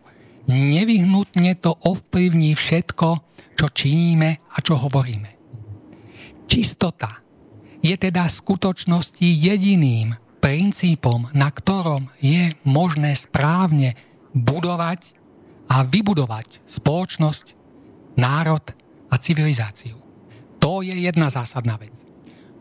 [0.48, 3.08] nevyhnutne to ovplyvní všetko,
[3.56, 5.37] čo činíme a čo hovoríme.
[6.48, 7.20] Čistota
[7.84, 13.94] je teda v skutočnosti jediným princípom, na ktorom je možné správne
[14.32, 15.14] budovať
[15.68, 17.52] a vybudovať spoločnosť,
[18.16, 18.64] národ
[19.12, 20.00] a civilizáciu.
[20.58, 21.94] To je jedna zásadná vec.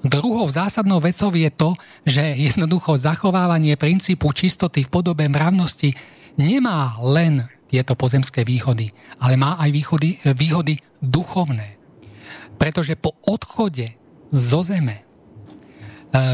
[0.05, 1.73] Druhou zásadnou vecou je to,
[2.05, 5.95] že jednoducho zachovávanie princípu čistoty v podobe mravnosti
[6.37, 11.76] nemá len tieto pozemské výhody, ale má aj výhody, výhody duchovné.
[12.57, 13.95] Pretože po odchode
[14.33, 15.03] zo zeme e,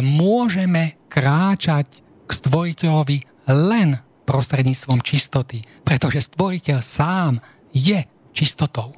[0.01, 3.17] môžeme kráčať k stvoriteľovi
[3.51, 7.43] len prostredníctvom čistoty, pretože stvoriteľ sám
[7.75, 8.95] je čistotou.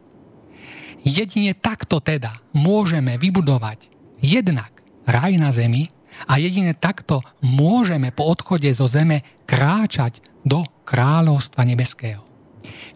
[1.06, 3.90] Jedine takto teda môžeme vybudovať
[4.22, 4.74] jednak
[5.06, 5.94] raj na zemi
[6.26, 12.26] a jedine takto môžeme po odchode zo zeme kráčať do kráľovstva nebeského.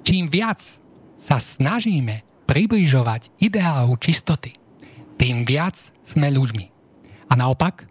[0.02, 0.62] Čím viac
[1.20, 4.58] sa snažíme približovať ideálu čistoty,
[5.22, 6.66] tým viac sme ľuďmi.
[7.30, 7.86] A naopak,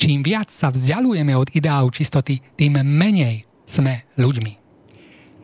[0.00, 4.56] čím viac sa vzdialujeme od ideálu čistoty, tým menej sme ľuďmi.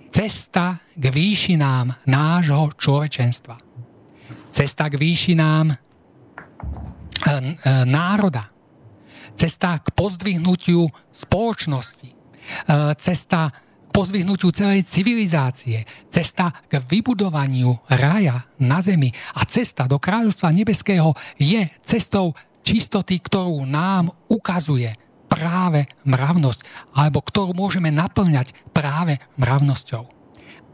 [0.08, 3.64] Cesta k výšinám nášho človečenstva
[4.54, 7.34] cesta k výšinám e, e,
[7.90, 8.46] národa,
[9.34, 12.16] cesta k pozdvihnutiu spoločnosti, e,
[12.94, 13.50] cesta
[13.94, 21.14] k pozdvihnutiu celej civilizácie, cesta k vybudovaniu raja na zemi a cesta do kráľovstva nebeského
[21.38, 22.34] je cestou
[22.66, 24.98] čistoty, ktorú nám ukazuje
[25.30, 30.02] práve mravnosť, alebo ktorú môžeme naplňať práve mravnosťou.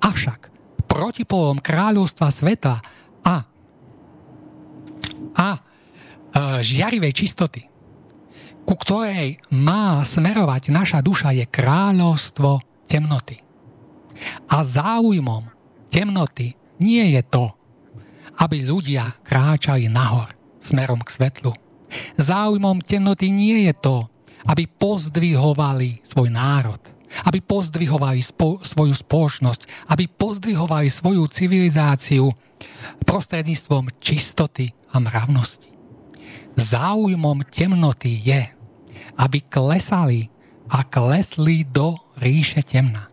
[0.01, 0.49] Avšak
[0.89, 2.81] protipolom kráľovstva sveta
[3.21, 3.45] a
[5.37, 5.61] a e,
[6.65, 7.69] žiarivej čistoty,
[8.65, 13.39] ku ktorej má smerovať naša duša, je kráľovstvo temnoty.
[14.51, 15.47] A záujmom
[15.87, 17.55] temnoty nie je to,
[18.43, 21.55] aby ľudia kráčali nahor smerom k svetlu.
[22.19, 23.97] Záujmom temnoty nie je to,
[24.49, 26.81] aby pozdvihovali svoj národ,
[27.27, 32.31] aby pozdvihovali spo- svoju spoločnosť, aby pozdvihovali svoju civilizáciu
[33.05, 35.69] prostredníctvom čistoty a mravnosti.
[36.57, 38.43] Záujmom temnoty je,
[39.21, 40.33] aby klesali
[40.71, 43.09] a klesli do ríše temna.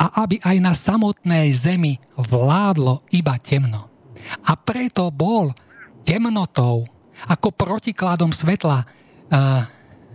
[0.00, 3.92] A aby aj na samotnej zemi vládlo iba temno.
[4.48, 5.52] A preto bol
[6.02, 6.88] temnotou
[7.30, 8.88] ako protikladom svetla uh,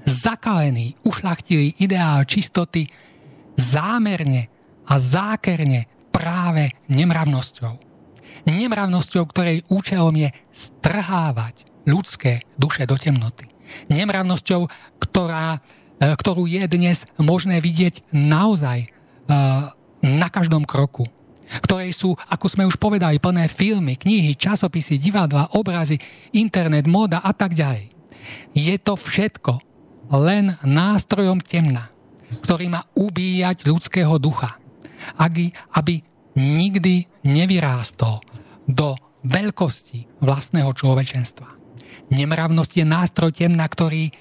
[0.03, 2.89] zakalený, ušlachtilý ideál čistoty
[3.55, 4.49] zámerne
[4.89, 7.91] a zákerne práve nemravnosťou
[8.45, 13.49] nemravnosťou, ktorej účelom je strhávať ľudské duše do temnoty.
[13.89, 14.67] Nemravnosťou,
[14.99, 15.59] ktorá, e,
[16.01, 18.87] ktorú je dnes možné vidieť naozaj e,
[20.01, 21.05] na každom kroku
[21.59, 25.99] ktorej sú, ako sme už povedali, plné filmy, knihy, časopisy, divadla, obrazy,
[26.31, 27.91] internet, móda a tak ďalej.
[28.55, 29.59] Je to všetko
[30.15, 31.91] len nástrojom temna,
[32.39, 34.55] ktorý má ubíjať ľudského ducha,
[35.19, 35.99] aby, aby
[36.39, 38.23] nikdy nevyrástol
[38.63, 38.95] do
[39.27, 41.59] veľkosti vlastného človečenstva.
[42.11, 44.13] Nemravnosť je nástroj temna, ktorý, e,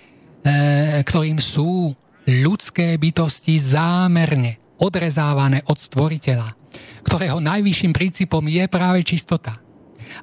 [1.04, 1.92] ktorým sú
[2.24, 6.56] ľudské bytosti zámerne odrezávané od stvoriteľa,
[7.04, 9.60] ktorého najvyšším princípom je práve čistota.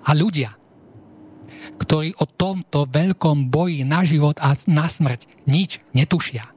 [0.07, 0.57] A ľudia,
[1.77, 6.43] ktorí o tomto veľkom boji na život a na smrť nič netušia.
[6.47, 6.51] E,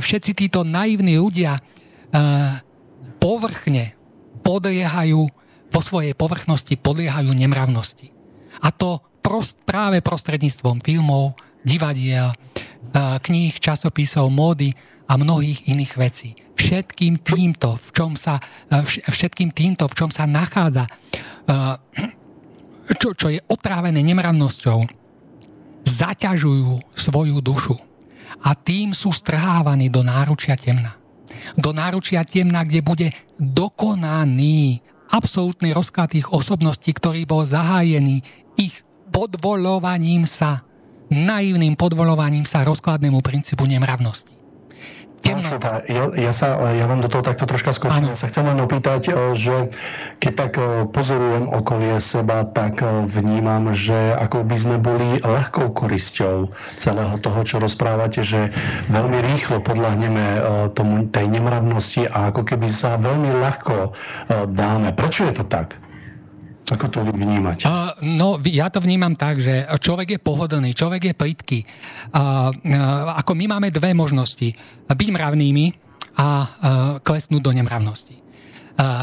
[0.00, 1.62] všetci títo naivní ľudia e,
[3.20, 3.92] povrchne
[4.40, 5.22] podliehajú
[5.72, 8.12] vo svojej povrchnosti podliehajú nemravnosti.
[8.60, 11.32] A to prost, práve prostredníctvom filmov,
[11.62, 12.36] divadiel, e,
[13.22, 14.74] kníh, časopisov, módy
[15.08, 16.30] a mnohých iných vecí.
[16.58, 18.38] Všetkým týmto, v čom sa,
[18.70, 20.90] e, všetkým týmto, v čom sa nachádza, e,
[22.98, 24.78] čo, čo je otrávené nemravnosťou,
[25.82, 27.74] zaťažujú svoju dušu
[28.42, 30.98] a tým sú strhávaní do náručia temna.
[31.58, 33.08] Do náručia temna, kde bude
[33.38, 38.24] dokonaný absolútny rozklad tých osobností, ktorý bol zahájený
[38.56, 38.80] ich
[39.12, 40.64] podvolovaním sa,
[41.12, 44.32] naivným podvolovaním sa rozkladnému princípu nemravnosti.
[45.22, 45.86] Temnota.
[45.86, 48.10] Ja, ja, sa, ja vám do toho takto troška skočím.
[48.10, 49.70] Ja sa chcem len opýtať, že
[50.18, 50.52] keď tak
[50.90, 57.62] pozorujem okolie seba, tak vnímam, že ako by sme boli ľahkou korisťou celého toho, čo
[57.62, 58.50] rozprávate, že
[58.90, 60.24] veľmi rýchlo podľahneme
[60.74, 63.94] tomu, tej nemravnosti a ako keby sa veľmi ľahko
[64.50, 64.90] dáme.
[64.90, 65.78] Prečo je to tak?
[66.72, 67.68] Ako to vnímať?
[67.68, 71.60] Uh, no, ja to vnímam tak, že človek je pohodlný, človek je plitký.
[71.62, 74.56] Uh, uh, ako my máme dve možnosti.
[74.88, 75.66] Byť mravnými
[76.16, 76.46] a uh,
[77.04, 78.16] klesnúť do nemravnosti.
[78.16, 78.24] Uh,
[78.80, 78.96] uh,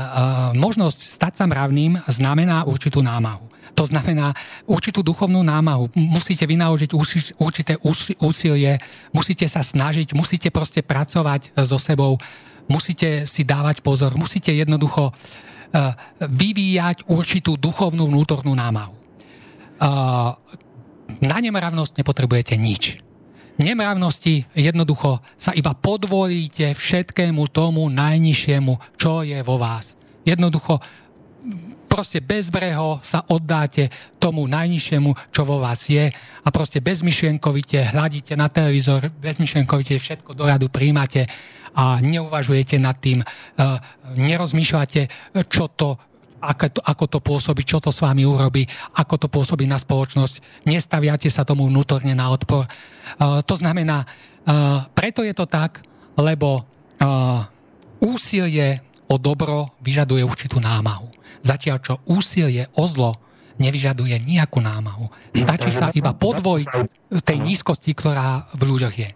[0.58, 3.46] možnosť stať sa mravným znamená určitú námahu.
[3.78, 4.34] To znamená
[4.68, 5.94] určitú duchovnú námahu.
[5.96, 6.92] Musíte vynaložiť
[7.38, 7.80] určité
[8.20, 8.76] úsilie,
[9.16, 12.20] musíte sa snažiť, musíte proste pracovať so sebou,
[12.68, 15.49] musíte si dávať pozor, musíte jednoducho uh,
[16.20, 19.00] vyvíjať určitú duchovnú vnútornú námahu.
[19.80, 20.32] Eh,
[21.24, 23.00] na nemravnosť nepotrebujete nič.
[23.60, 30.00] nemravnosti jednoducho sa iba podvolíte všetkému tomu najnižšiemu, čo je vo vás.
[30.24, 30.80] Jednoducho
[31.92, 38.48] proste bezbreho sa oddáte tomu najnižšiemu, čo vo vás je a proste bezmyšlienkovite hľadíte na
[38.48, 41.28] televízor, bezmyšlienkovite všetko do radu príjmate
[41.76, 43.26] a neuvažujete nad tým, e,
[44.16, 45.02] nerozmýšľate,
[45.50, 45.98] čo to,
[46.40, 48.64] ako to, ako to pôsobí, čo to s vami urobí,
[48.96, 50.66] ako to pôsobí na spoločnosť.
[50.66, 52.66] Nestaviate sa tomu vnútorne na odpor.
[52.66, 52.70] E,
[53.44, 54.08] to znamená, e,
[54.96, 55.84] preto je to tak,
[56.20, 56.68] lebo
[58.04, 61.08] úsilie o dobro vyžaduje určitú námahu.
[61.40, 63.16] Zatiaľ, čo úsilie o zlo
[63.60, 65.12] nevyžaduje nejakú námahu.
[65.36, 66.68] Stačí sa iba podvojiť
[67.24, 69.10] tej nízkosti, ktorá v ľuďoch je.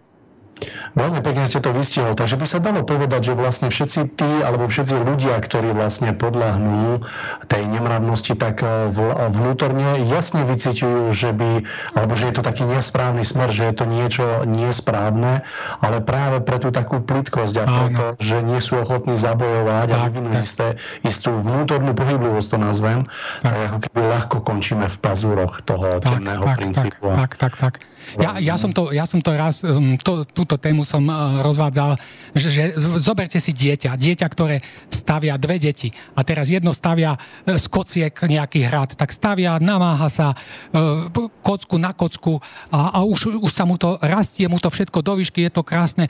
[0.94, 2.14] Veľmi pekne ste to vystihol.
[2.14, 7.02] Takže by sa dalo povedať, že vlastne všetci tí, alebo všetci ľudia, ktorí vlastne podľahnú
[7.50, 8.94] tej nemravnosti, tak eh,
[9.34, 11.50] vnútorne jasne vycíťujú, že by,
[11.98, 15.42] alebo že je to taký nesprávny smer, že je to niečo nesprávne,
[15.82, 20.06] ale práve pre tú takú plitkosť a preto, že nie sú ochotní zabojovať tak, a
[20.06, 20.66] vyvinúť isté,
[21.02, 23.00] istú vnútornú pohyblivosť, to nazvem,
[23.42, 23.50] tak.
[23.50, 27.02] tak ako keby ľahko končíme v pazúroch toho tak, temného tak, princípu.
[27.10, 27.93] Tak, tak, tak, tak.
[28.20, 31.98] Ja, ja, som to, ja som to raz, um, to, túto tému som uh, rozvádzal,
[32.36, 32.64] že, že
[33.02, 38.14] zoberte si dieťa, dieťa, ktoré stavia dve deti a teraz jedno stavia uh, z kociek
[38.14, 41.10] nejaký hrad, tak stavia, namáha sa uh,
[41.42, 42.38] kocku na kocku
[42.70, 45.62] a, a už, už sa mu to rastie, mu to všetko do výšky, je to
[45.66, 46.06] krásne,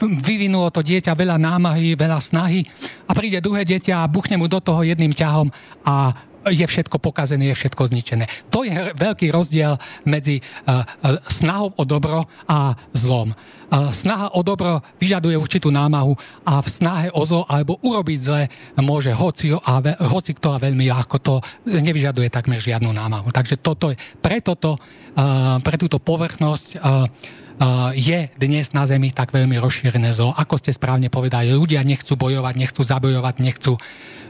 [0.00, 2.66] vyvinulo to dieťa veľa námahy, veľa snahy
[3.06, 5.48] a príde druhé dieťa a buchne mu do toho jedným ťahom
[5.86, 6.16] a
[6.50, 8.24] je všetko pokazené, je všetko zničené.
[8.54, 10.86] To je veľký rozdiel medzi uh,
[11.26, 13.34] snahou o dobro a zlom.
[13.66, 16.14] Uh, snaha o dobro vyžaduje určitú námahu
[16.46, 18.42] a v snahe o zlo alebo urobiť zle
[18.78, 21.34] môže hoci, a hoci kto a veľmi ľahko to
[21.66, 23.34] nevyžaduje takmer žiadnu námahu.
[23.34, 29.16] Takže toto je, pre, toto, uh, pre túto povrchnosť uh, Uh, je dnes na Zemi
[29.16, 30.36] tak veľmi rozšírené zlo.
[30.36, 33.80] Ako ste správne povedali, ľudia nechcú bojovať, nechcú zabojovať, nechcú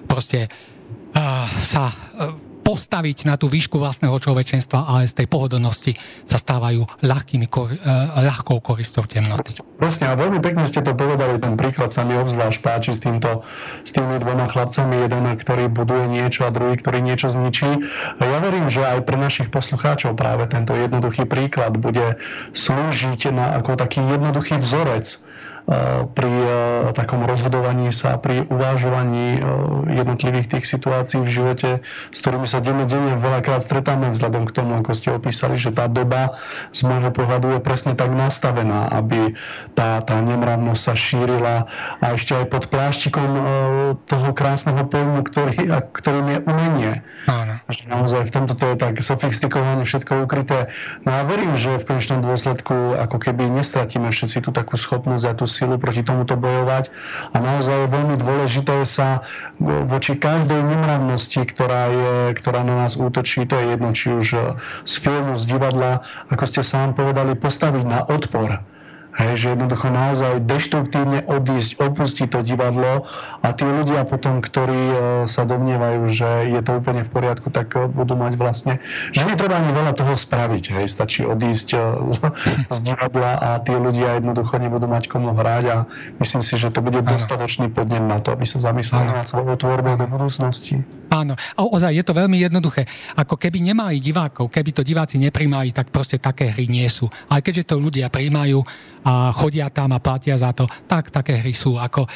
[0.06, 0.47] proste
[1.61, 1.95] sa e,
[2.67, 5.95] postaviť na tú výšku vlastného človečenstva, ale z tej pohodlnosti
[6.27, 7.77] sa stávajú ľahkými, e,
[8.27, 9.63] ľahkou koristou temnoty.
[9.79, 13.47] Presne, a veľmi pekne ste to povedali, ten príklad sa mi obzvlášť páči s, týmto,
[13.87, 17.87] s tými dvoma chlapcami, jeden, ktorý buduje niečo a druhý, ktorý niečo zničí.
[18.19, 22.19] Ja verím, že aj pre našich poslucháčov práve tento jednoduchý príklad bude
[22.51, 25.23] slúžiť na, ako taký jednoduchý vzorec,
[26.14, 26.48] pri e,
[26.94, 29.40] takom rozhodovaní sa, pri uvážovaní e,
[29.98, 31.70] jednotlivých tých situácií v živote,
[32.14, 32.86] s ktorými sa denne
[33.18, 36.38] veľakrát stretáme vzhľadom k tomu, ako ste opísali, že tá doba
[36.70, 39.34] z môjho pohľadu je presne tak nastavená, aby
[39.74, 41.56] tá, tá nemravnosť sa šírila
[41.98, 43.43] a ešte aj pod pláštikom e,
[44.06, 46.93] toho krásneho pojmu, ktorý, ktorým je umenie.
[47.26, 47.59] Áno.
[47.66, 50.70] Že naozaj v tomto to je tak sofistikované, všetko ukryté.
[51.02, 55.34] No a verím, že v konečnom dôsledku ako keby nestratíme všetci tú takú schopnosť a
[55.34, 56.93] tú silu proti tomuto bojovať.
[57.33, 59.24] A naozaj je veľmi dôležité sa
[59.62, 64.28] voči každej nemravnosti, ktorá, je, ktorá na nás útočí, to je jedno, či už
[64.85, 68.76] z filmu, z divadla, ako ste sám povedali, postaviť na odpor
[69.16, 73.09] Hej, že jednoducho naozaj deštruktívne odísť, opustiť to divadlo
[73.40, 77.72] a tí ľudia potom, ktorí e, sa domnievajú, že je to úplne v poriadku, tak
[77.72, 78.76] e, budú mať vlastne,
[79.16, 80.64] že netreba ani veľa toho spraviť.
[80.68, 81.78] Hej, stačí odísť e,
[82.12, 82.16] z,
[82.76, 85.76] z divadla a tí ľudia jednoducho nebudú mať komu hrať a
[86.20, 89.97] myslím si, že to bude dostatočný podnet na to, aby sa zamysleli nad svojou tvorbou
[89.97, 90.84] do budúcnosti.
[91.09, 92.84] Áno, a ozaj je to veľmi jednoduché.
[93.16, 97.09] Ako keby nemali divákov, keby to diváci nepríjmali, tak proste také hry nie sú.
[97.32, 98.60] Ale keďže to ľudia príjmajú,
[99.07, 100.66] a chodia tam a platia za to.
[100.66, 101.78] Tak, také hry sú.
[101.78, 102.11] Ako e,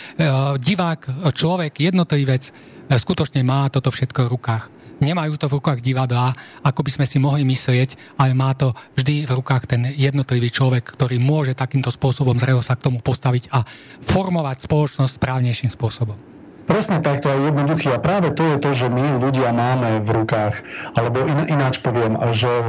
[0.58, 2.52] divák, človek, jednotlivec e,
[2.98, 4.64] skutočne má toto všetko v rukách.
[5.00, 9.24] Nemajú to v rukách divadla, ako by sme si mohli myslieť, ale má to vždy
[9.24, 13.64] v rukách ten jednotlivý človek, ktorý môže takýmto spôsobom zrelo sa k tomu postaviť a
[14.04, 16.29] formovať spoločnosť správnejším spôsobom.
[16.70, 17.90] Presne takto aj jednoduchý.
[17.90, 20.62] A práve to je to, že my ľudia máme v rukách.
[20.94, 22.64] Alebo in, ináč poviem, že e,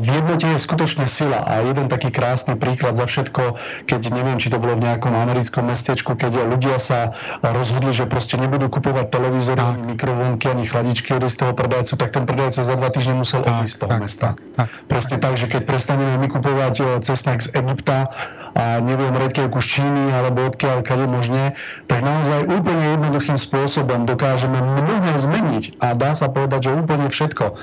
[0.00, 1.44] v jednote je skutočne sila.
[1.44, 5.68] A jeden taký krásny príklad za všetko, keď neviem, či to bolo v nejakom americkom
[5.68, 7.12] mestečku, keď ľudia sa
[7.44, 12.24] rozhodli, že proste nebudú kupovať televízory, ani mikrovlnky, ani chladičky od istého predajcu, tak ten
[12.24, 14.26] predajca za dva týždne musel odísť z toho tak, mesta.
[14.32, 18.08] Tak, tak, Presne tak, že keď prestaneme my kupovať e, cesnak z Egypta
[18.56, 21.54] a neviem, redkievku z Číny alebo odkiaľ, kade možne,
[21.86, 27.10] tak naozaj úplne jedno jednoduchým spôsobom dokážeme mnohé zmeniť a dá sa povedať, že úplne
[27.10, 27.58] všetko.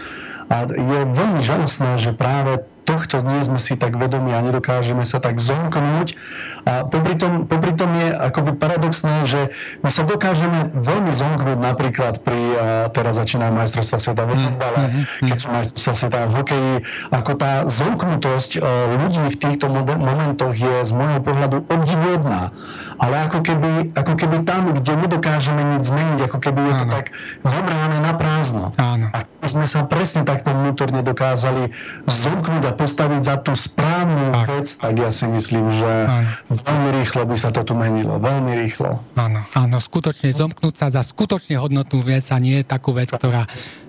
[0.51, 5.19] A je veľmi žalostné, že práve tohto nie sme si tak vedomi a nedokážeme sa
[5.19, 6.15] tak zomknúť.
[6.63, 9.51] A popri tom, popri tom je akoby paradoxné, že
[9.83, 12.65] my sa dokážeme veľmi zomknúť napríklad pri, a
[12.95, 16.73] teraz začínajú majstrovstva sveta vo futbale, mm, mm, keď sú majstrovstva sveta v hokeji,
[17.11, 18.59] ako tá zomknutosť e,
[19.03, 22.55] ľudí v týchto momentoch je z môjho pohľadu obdivuhodná.
[22.97, 26.93] Ale ako keby, ako keby tam, kde nedokážeme nič zmeniť, ako keby je to Áno.
[26.93, 27.05] tak
[27.45, 28.65] vymrané na prázdno.
[28.75, 29.07] Áno.
[29.13, 31.71] A sme sa presne takto vnútorne dokázali
[32.09, 34.45] zomknúť a postaviť za tú správnu tak.
[34.49, 36.29] vec, tak ja si myslím, že áno.
[36.49, 38.17] veľmi rýchlo by sa to tu menilo.
[38.17, 38.97] Veľmi rýchlo.
[39.13, 43.45] Áno, áno, skutočne zomknúť sa za skutočne hodnotnú vec a nie takú vec, ktorá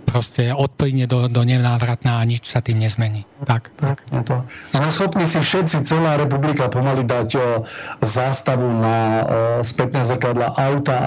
[0.09, 3.29] proste odplyne do, do nenávratná a nič sa tým nezmení.
[3.45, 4.01] Tak, tak.
[4.25, 4.41] To.
[4.73, 7.61] Sme schopní si všetci, celá republika pomaly dať
[8.01, 10.99] zástavu na o, spätné zrkadla auta,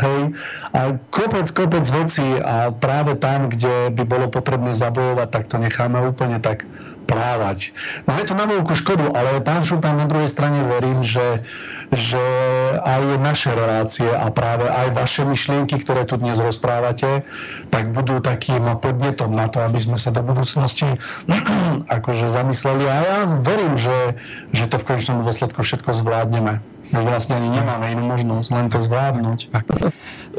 [0.00, 0.36] hej,
[0.72, 0.80] a
[1.10, 6.38] kopec, kopec vecí a práve tam, kde by bolo potrebné zabojovať, tak to necháme úplne
[6.38, 6.68] tak
[7.08, 7.72] plávať.
[8.04, 11.40] Máme to na veľkú škodu, ale pán Šupan na druhej strane verím, že,
[11.88, 12.20] že
[12.84, 17.24] aj naše relácie a práve aj vaše myšlienky, ktoré tu dnes rozprávate,
[17.72, 21.00] tak budú takým podnetom na to, aby sme sa do budúcnosti
[21.96, 22.84] akože zamysleli.
[22.84, 24.20] A ja verím, že,
[24.52, 26.60] že to v konečnom dôsledku všetko zvládneme.
[26.88, 29.52] My vlastne ani nemáme inú možnosť, len to zvládnuť.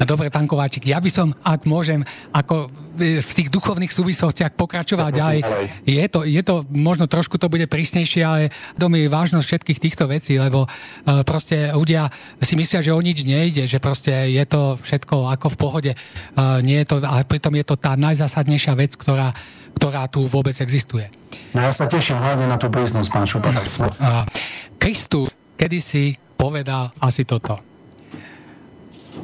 [0.02, 2.02] Dobre, pán Kováčik, ja by som, ak môžem,
[2.34, 5.40] ako e, v tých duchovných súvislostiach pokračovať ďalej.
[5.86, 8.42] Je to, je to, možno trošku to bude prísnejšie, ale
[8.80, 12.08] domy vážnosť všetkých týchto vecí, lebo uh, proste ľudia
[12.40, 15.92] si myslia, že o nič nejde, že proste je to všetko ako v pohode.
[16.34, 19.36] Uh, nie je to, ale pritom je to tá najzásadnejšia vec, ktorá,
[19.76, 21.12] ktorá tu vôbec existuje.
[21.54, 23.50] No ja sa teším hlavne na tú prísnosť, pán Šupa.
[24.80, 27.60] Kristus kedysi povedal asi toto.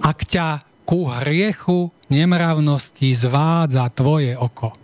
[0.03, 4.75] Ak ťa ku hriechu nemravnosti zvádza tvoje oko,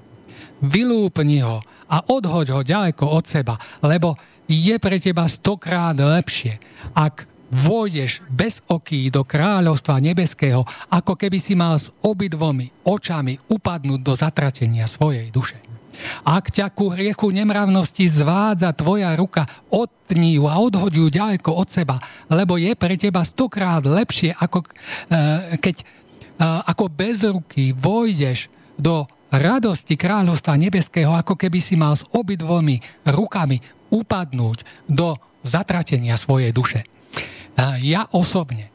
[0.63, 1.59] vylúpni ho
[1.91, 4.15] a odhoď ho ďaleko od seba, lebo
[4.47, 6.55] je pre teba stokrát lepšie,
[6.95, 13.99] ak vôjdeš bez oký do kráľovstva nebeského, ako keby si mal s obidvomi očami upadnúť
[13.99, 15.70] do zatratenia svojej duše.
[16.25, 21.67] Ak ťa ku hriechu nemravnosti zvádza tvoja ruka, odtni ju a odhoď ju ďaleko od
[21.69, 21.97] seba,
[22.27, 24.67] lebo je pre teba stokrát lepšie, ako e,
[25.61, 25.85] keď e,
[26.41, 33.63] ako bez ruky vojdeš do radosti kráľovstva nebeského, ako keby si mal s obidvomi rukami
[33.93, 35.15] upadnúť do
[35.45, 36.83] zatratenia svojej duše.
[36.83, 36.87] E,
[37.85, 38.71] ja osobne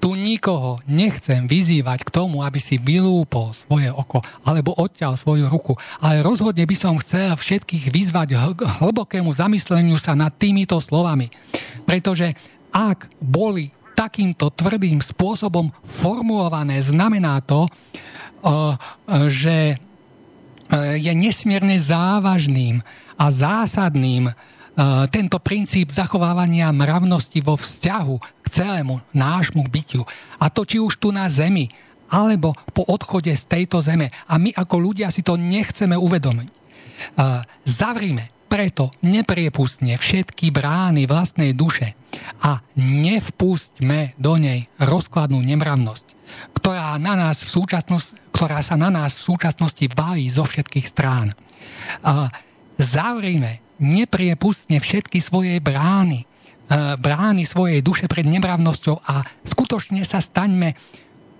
[0.00, 5.76] tu nikoho nechcem vyzývať k tomu, aby si vylúpol svoje oko alebo odťal svoju ruku,
[6.00, 11.28] ale rozhodne by som chcel všetkých vyzvať k hlbokému zamysleniu sa nad týmito slovami.
[11.84, 12.32] Pretože
[12.72, 17.68] ak boli takýmto tvrdým spôsobom formulované, znamená to,
[19.28, 19.76] že
[20.96, 22.80] je nesmierne závažným
[23.20, 24.32] a zásadným
[25.10, 30.02] tento princíp zachovávania mravnosti vo vzťahu celému nášmu bytiu.
[30.42, 31.70] A to či už tu na zemi,
[32.10, 34.10] alebo po odchode z tejto zeme.
[34.26, 36.48] A my ako ľudia si to nechceme uvedomiť.
[37.62, 41.94] Zavrime preto nepriepustne všetky brány vlastnej duše
[42.42, 46.06] a nevpustme do nej rozkladnú nemravnosť,
[46.58, 51.38] ktorá, na nás v súčasnosti, ktorá sa na nás v súčasnosti valí zo všetkých strán.
[52.74, 56.30] Zavrime nepriepustne všetky svoje brány
[56.70, 60.78] E, brány svojej duše pred nemravnosťou a skutočne sa staňme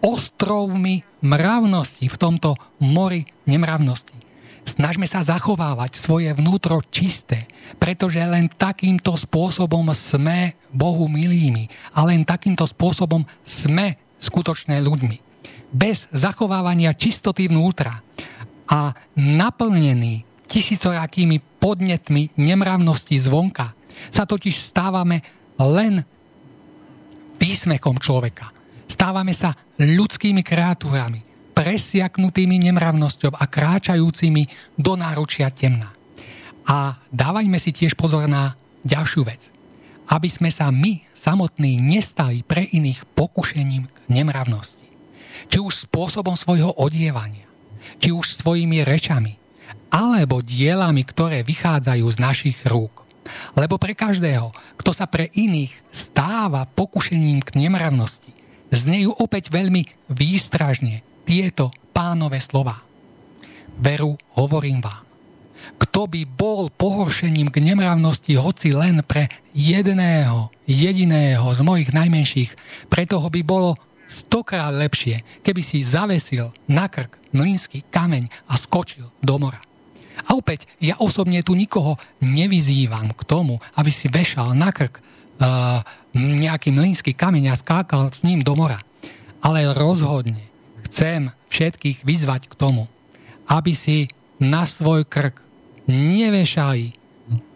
[0.03, 4.19] ostrovmi mravnosti v tomto mori nemravnosti.
[4.67, 7.47] Snažme sa zachovávať svoje vnútro čisté,
[7.79, 15.17] pretože len takýmto spôsobom sme Bohu milými a len takýmto spôsobom sme skutočné ľuďmi.
[15.71, 18.03] Bez zachovávania čistoty vnútra
[18.67, 23.77] a naplnený tisícorakými podnetmi nemravnosti zvonka,
[24.09, 25.21] sa totiž stávame
[25.61, 26.01] len
[27.37, 28.49] písmekom človeka.
[28.89, 31.21] Stávame sa ľudskými kreatúrami,
[31.57, 35.93] presiaknutými nemravnosťou a kráčajúcimi do náručia temna.
[36.69, 39.49] A dávajme si tiež pozor na ďalšiu vec.
[40.11, 44.85] Aby sme sa my samotní nestali pre iných pokušením k nemravnosti.
[45.49, 47.47] Či už spôsobom svojho odievania,
[48.01, 49.40] či už svojimi rečami,
[49.91, 53.03] alebo dielami, ktoré vychádzajú z našich rúk.
[53.55, 58.33] Lebo pre každého, kto sa pre iných stáva pokušením k nemravnosti,
[58.71, 62.79] znejú opäť veľmi výstražne tieto pánové slova.
[63.79, 65.05] Veru, hovorím vám,
[65.81, 72.51] kto by bol pohoršením k nemravnosti hoci len pre jedného, jediného z mojich najmenších,
[72.89, 73.77] preto ho by bolo
[74.11, 79.70] stokrát lepšie, keby si zavesil na krk mlínsky kameň a skočil do mora.
[80.31, 85.83] A opäť, ja osobne tu nikoho nevyzývam k tomu, aby si vešal na krk uh,
[86.15, 88.79] nejaký mlínsky kameň a skákal s ním do mora.
[89.43, 90.39] Ale rozhodne
[90.87, 92.87] chcem všetkých vyzvať k tomu,
[93.51, 94.07] aby si
[94.39, 95.43] na svoj krk
[95.91, 96.95] nevešali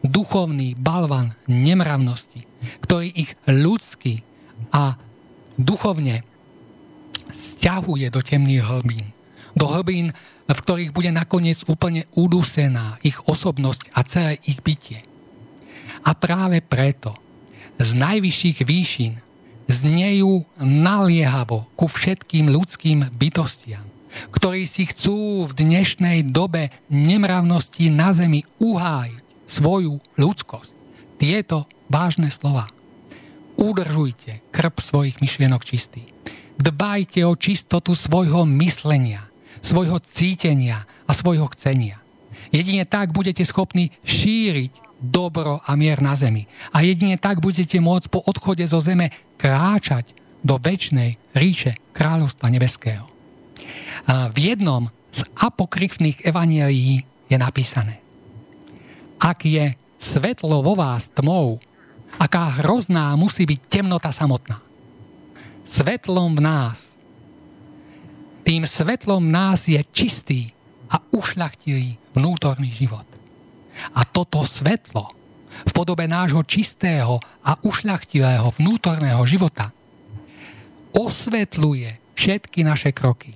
[0.02, 2.42] duchovný balvan nemravnosti,
[2.82, 4.26] ktorý ich ľudský
[4.74, 4.98] a
[5.54, 6.26] duchovne
[7.30, 9.06] stiahuje do temných hlbín.
[9.54, 10.14] Do hlbín
[10.54, 15.02] v ktorých bude nakoniec úplne udusená ich osobnosť a celé ich bytie.
[16.06, 17.18] A práve preto
[17.82, 19.14] z najvyšších výšin
[19.66, 23.82] znejú naliehavo ku všetkým ľudským bytostiam,
[24.30, 29.18] ktorí si chcú v dnešnej dobe nemravnosti na zemi uhájiť
[29.48, 30.70] svoju ľudskosť.
[31.18, 32.70] Tieto vážne slova.
[33.58, 36.04] Udržujte krp svojich myšlienok čistý.
[36.54, 39.26] Dbajte o čistotu svojho myslenia
[39.64, 41.96] svojho cítenia a svojho chcenia.
[42.52, 46.46] Jedine tak budete schopní šíriť dobro a mier na zemi.
[46.70, 49.10] A jedine tak budete môcť po odchode zo zeme
[49.40, 50.12] kráčať
[50.44, 53.08] do väčšnej ríše kráľovstva nebeského.
[54.06, 57.98] V jednom z apokryfných evanielií je napísané
[59.16, 61.56] Ak je svetlo vo vás tmou,
[62.20, 64.60] aká hrozná musí byť temnota samotná.
[65.64, 66.93] Svetlom v nás
[68.44, 70.52] tým svetlom nás je čistý
[70.92, 73.08] a ušľachtilý vnútorný život.
[73.96, 75.10] A toto svetlo
[75.64, 79.72] v podobe nášho čistého a ušľachtilého vnútorného života
[80.94, 83.34] osvetľuje všetky naše kroky,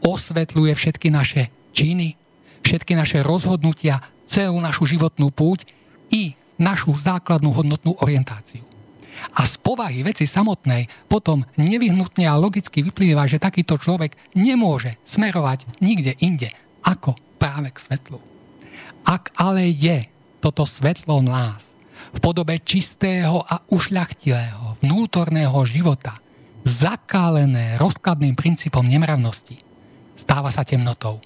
[0.00, 2.16] osvetľuje všetky naše činy,
[2.64, 5.68] všetky naše rozhodnutia, celú našu životnú púť
[6.08, 8.73] i našu základnú hodnotnú orientáciu.
[9.32, 15.80] A z povahy veci samotnej potom nevyhnutne a logicky vyplýva, že takýto človek nemôže smerovať
[15.80, 16.52] nikde inde
[16.84, 18.20] ako práve k svetlu.
[19.04, 20.04] Ak ale je
[20.44, 21.72] toto svetlo nás
[22.12, 26.20] v podobe čistého a ušľachtilého vnútorného života
[26.64, 29.60] zakálené rozkladným princípom nemravnosti,
[30.16, 31.20] stáva sa temnotou.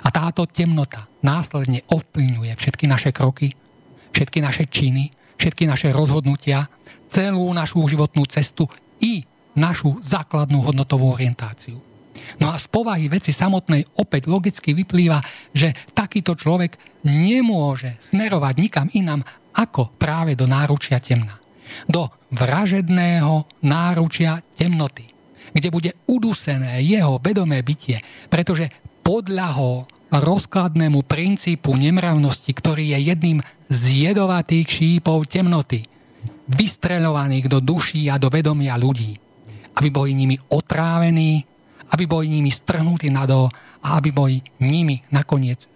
[0.00, 3.52] A táto temnota následne ovplyvňuje všetky naše kroky,
[4.16, 6.64] všetky naše činy, všetky naše rozhodnutia
[7.12, 8.64] celú našu životnú cestu
[9.04, 9.20] i
[9.52, 11.76] našu základnú hodnotovú orientáciu.
[12.40, 15.20] No a z povahy veci samotnej opäť logicky vyplýva,
[15.52, 19.20] že takýto človek nemôže smerovať nikam inam
[19.52, 21.36] ako práve do náručia temna.
[21.84, 25.08] Do vražedného náručia temnoty,
[25.52, 28.00] kde bude udusené jeho vedomé bytie,
[28.32, 28.72] pretože
[29.04, 33.38] podľahol rozkladnému princípu nemravnosti, ktorý je jedným
[33.72, 35.88] z jedovatých šípov temnoty,
[36.48, 39.18] vystreľovaných do duší a do vedomia ľudí.
[39.78, 41.44] Aby boli nimi otrávení,
[41.92, 43.52] aby boli nimi strhnutí nadol
[43.84, 45.68] a aby boli nimi nakoniec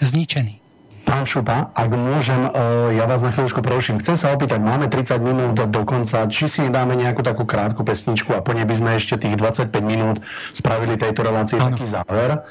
[0.00, 0.62] zničení.
[1.02, 2.50] Pán Šupa, ak môžem, e,
[2.94, 3.98] ja vás na chvíľučku preruším.
[3.98, 8.30] Chcem sa opýtať, máme 30 minút do konca, či si nedáme nejakú takú krátku pesničku
[8.30, 10.22] a po nej by sme ešte tých 25 minút
[10.54, 11.74] spravili tejto relácii ano.
[11.74, 12.46] taký záver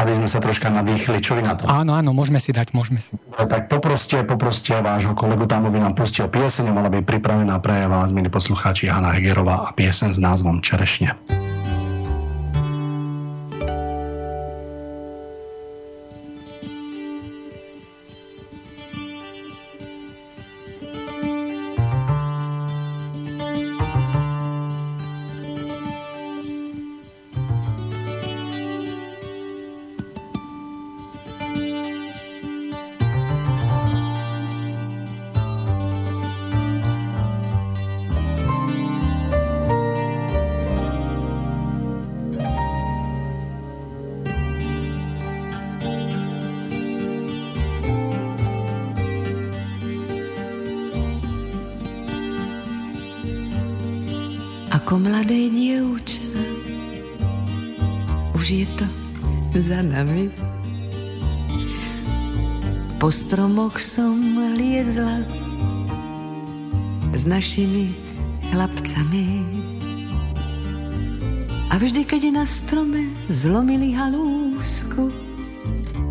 [0.00, 1.20] aby sme sa troška nadýchli.
[1.20, 1.68] Čo vy na to?
[1.68, 3.12] Áno, áno, môžeme si dať, môžeme si.
[3.36, 8.16] Tak poproste, poproste vášho kolegu tam, aby nám pustil pieseň, mala byť pripravená pre vás,
[8.16, 11.12] milí poslucháči, Hanna Hegerová a pieseň s názvom Čerešne.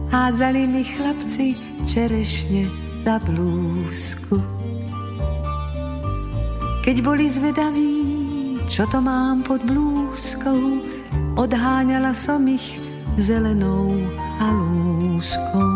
[0.10, 1.54] Hádzali mi chlapci
[1.86, 2.66] čerešne
[3.06, 4.42] za blúzku.
[6.82, 7.96] Keď boli zvedaví,
[8.66, 10.82] čo to mám pod blúzkou,
[11.38, 12.82] odháňala som ich
[13.22, 13.94] zelenou
[14.42, 15.70] halúskou.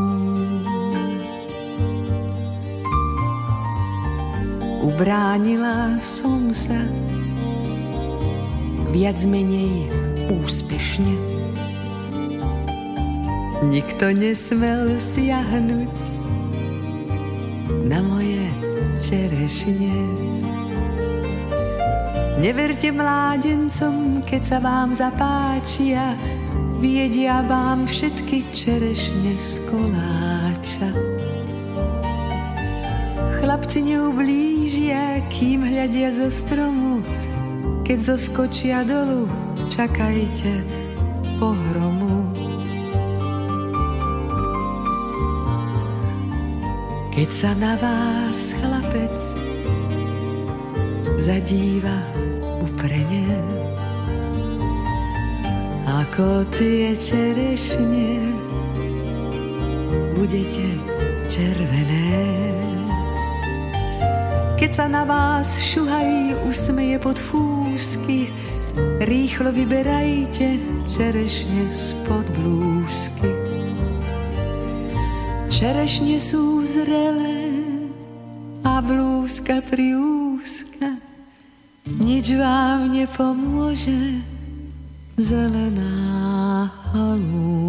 [4.84, 6.78] Ubránila som sa
[8.92, 9.90] viac menej
[10.30, 11.33] úspešne.
[13.64, 15.95] Nikto nesmel siahnuť
[17.88, 18.44] na moje
[18.99, 19.95] čerešne.
[22.44, 26.19] Neverte mládencom, keď sa vám zapáčia,
[26.84, 30.90] viedia vám všetky čerešne z koláča.
[33.40, 36.99] Chlapci neublížia, kým hľadia zo stromu,
[37.88, 39.31] keď zoskočia dolu,
[39.72, 40.52] čakajte
[41.40, 42.23] pohromu.
[47.14, 49.14] Keď sa na vás chlapec
[51.14, 52.02] zadíva
[52.57, 53.38] uprene,
[55.85, 58.18] ako tie čerešne
[60.18, 60.65] budete
[61.30, 62.18] červené.
[64.57, 68.34] Keď sa na vás šuhaj usmeje pod fúsky,
[69.06, 70.57] rýchlo vyberajte
[70.90, 72.62] čerešne spod blúzky.
[75.64, 77.56] Čerešne sú zrelé
[78.68, 80.99] a blúzka priúzka,
[81.88, 84.19] nič vám nepomôže,
[85.15, 87.62] zelená halúska.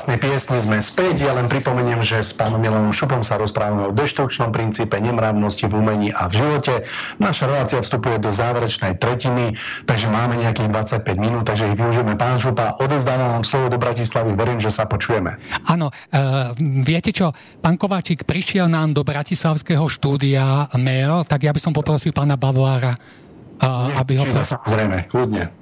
[0.00, 1.28] Krásnej piesni sme späť.
[1.28, 5.76] Ja len pripomeniem, že s pánom Milanom Šupom sa rozprávame o deštrukčnom princípe nemravnosti v
[5.76, 6.88] umení a v živote.
[7.20, 10.72] Naša relácia vstupuje do záverečnej tretiny, takže máme nejakých
[11.04, 12.16] 25 minút, takže ich využijeme.
[12.16, 15.36] Pán Šupa, odovzdávam vám slovo do Bratislavy, verím, že sa počujeme.
[15.68, 21.60] Áno, uh, viete čo, pán Kováčik prišiel nám do Bratislavského štúdia mail, tak ja by
[21.60, 24.24] som poprosil pána Bavlára, uh, aby ho...
[24.24, 25.59] Samozrejme, kľudne.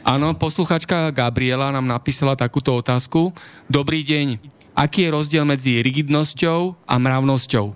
[0.00, 3.36] Áno, posluchačka Gabriela nám napísala takúto otázku.
[3.68, 4.40] Dobrý deň.
[4.72, 7.66] Aký je rozdiel medzi rigidnosťou a mravnosťou?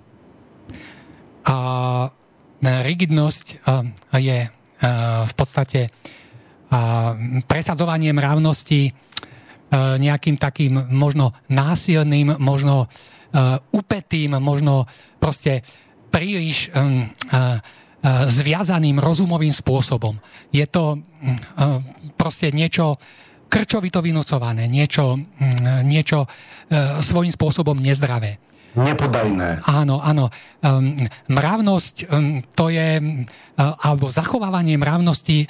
[1.45, 1.55] A,
[2.65, 3.85] rigidnosť a,
[4.17, 4.49] je a,
[5.29, 5.93] v podstate
[6.73, 7.13] a,
[7.45, 8.93] presadzovanie mravnosti a,
[10.01, 14.89] nejakým takým možno násilným, možno a, upetým, možno
[15.21, 15.61] proste
[16.09, 16.81] príliš a, a,
[18.29, 20.21] zviazaným rozumovým spôsobom.
[20.53, 21.01] Je to
[22.15, 22.97] proste niečo
[23.45, 25.21] krčovito vynúcované, niečo,
[25.85, 26.25] niečo
[26.99, 28.41] svojím spôsobom nezdravé.
[28.75, 29.63] Nepodajné.
[29.63, 30.27] Áno, áno.
[31.31, 31.95] Mravnosť
[32.51, 32.99] to je,
[33.55, 35.47] alebo zachovávanie mravnosti,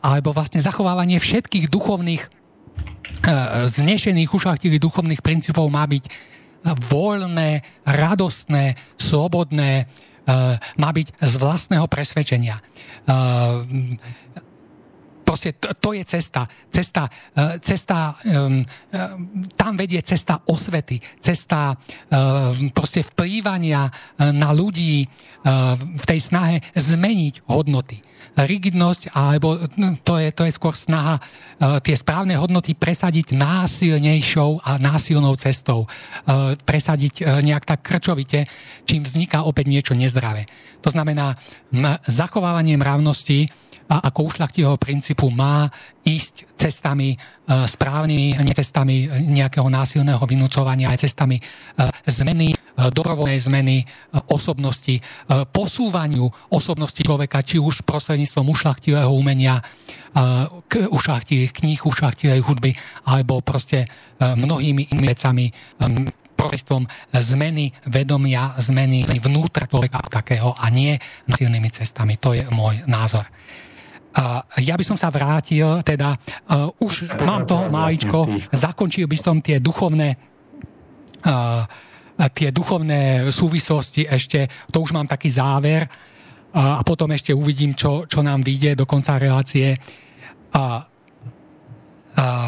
[0.00, 2.22] alebo vlastne zachovávanie všetkých duchovných,
[3.68, 6.04] znešených, ušlachtilých duchovných princípov má byť
[6.88, 9.84] voľné, radostné, slobodné,
[10.80, 12.64] má byť z vlastného presvedčenia.
[13.04, 14.00] Eh,
[15.34, 16.46] proste to, to je cesta.
[16.70, 18.14] Cesta, eh, cesta
[19.58, 21.74] tam vedie cesta osvety, cesta
[22.70, 25.06] proste vplývania na ľudí
[25.94, 27.98] v tej snahe zmeniť hodnoty
[28.34, 34.66] rigidnosť, alebo no, to je, to je skôr snaha uh, tie správne hodnoty presadiť násilnejšou
[34.66, 35.86] a násilnou cestou.
[36.26, 38.50] Uh, presadiť uh, nejak tak krčovite,
[38.90, 40.50] čím vzniká opäť niečo nezdravé.
[40.82, 41.38] To znamená,
[41.70, 43.46] m- zachovávanie mravnosti
[43.84, 45.68] a ako ušľachtilého princípu má
[46.04, 47.16] ísť cestami
[47.48, 51.36] správnymi, nie cestami nejakého násilného vynúcovania, aj cestami
[52.08, 53.86] zmeny Eh, dobrovoľnej zmeny
[54.34, 54.98] osobnosti,
[55.54, 59.62] posúvaniu osobnosti človeka, či už prostredníctvom ušlachtilého umenia,
[60.90, 62.74] ušlachtilých kníh, ušlachtilej hudby,
[63.06, 63.86] alebo proste
[64.18, 65.44] mnohými inými vecami
[66.34, 70.98] prostredstvom zmeny vedomia, zmeny vnútra človeka takého a nie
[71.30, 72.18] násilnými cestami.
[72.18, 73.26] To je môj názor.
[74.62, 76.14] Ja by som sa vrátil, teda
[76.78, 80.34] už mám toho máličko, zakončil by som tie duchovné
[82.14, 85.88] tie duchovné súvislosti ešte, to už mám taký záver
[86.54, 89.74] a potom ešte uvidím, čo, čo nám vyjde do konca relácie.
[90.54, 90.64] A, a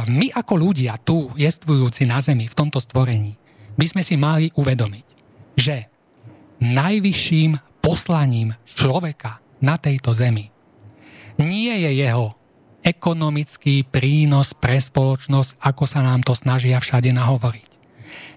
[0.07, 3.35] my ako ľudia tu, jestvujúci na Zemi, v tomto stvorení,
[3.75, 5.07] by sme si mali uvedomiť,
[5.59, 5.77] že
[6.63, 10.56] najvyšším poslaním človeka na tejto Zemi
[11.37, 12.37] nie je jeho
[12.87, 17.71] ekonomický prínos pre spoločnosť, ako sa nám to snažia všade nahovoriť.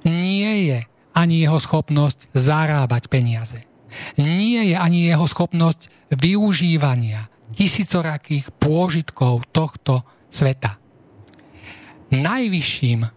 [0.09, 0.79] Nie je
[1.13, 3.61] ani jeho schopnosť zarábať peniaze.
[4.17, 10.77] Nie je ani jeho schopnosť využívania tisícorakých pôžitkov tohto sveta.
[12.09, 13.11] Najvyšším uh,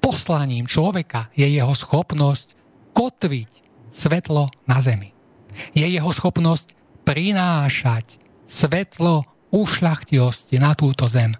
[0.00, 2.56] poslaním človeka je jeho schopnosť
[2.92, 3.50] kotviť
[3.88, 5.12] svetlo na zemi.
[5.72, 8.21] Je jeho schopnosť prinášať
[8.52, 11.32] svetlo ušľachtilosti na túto zem.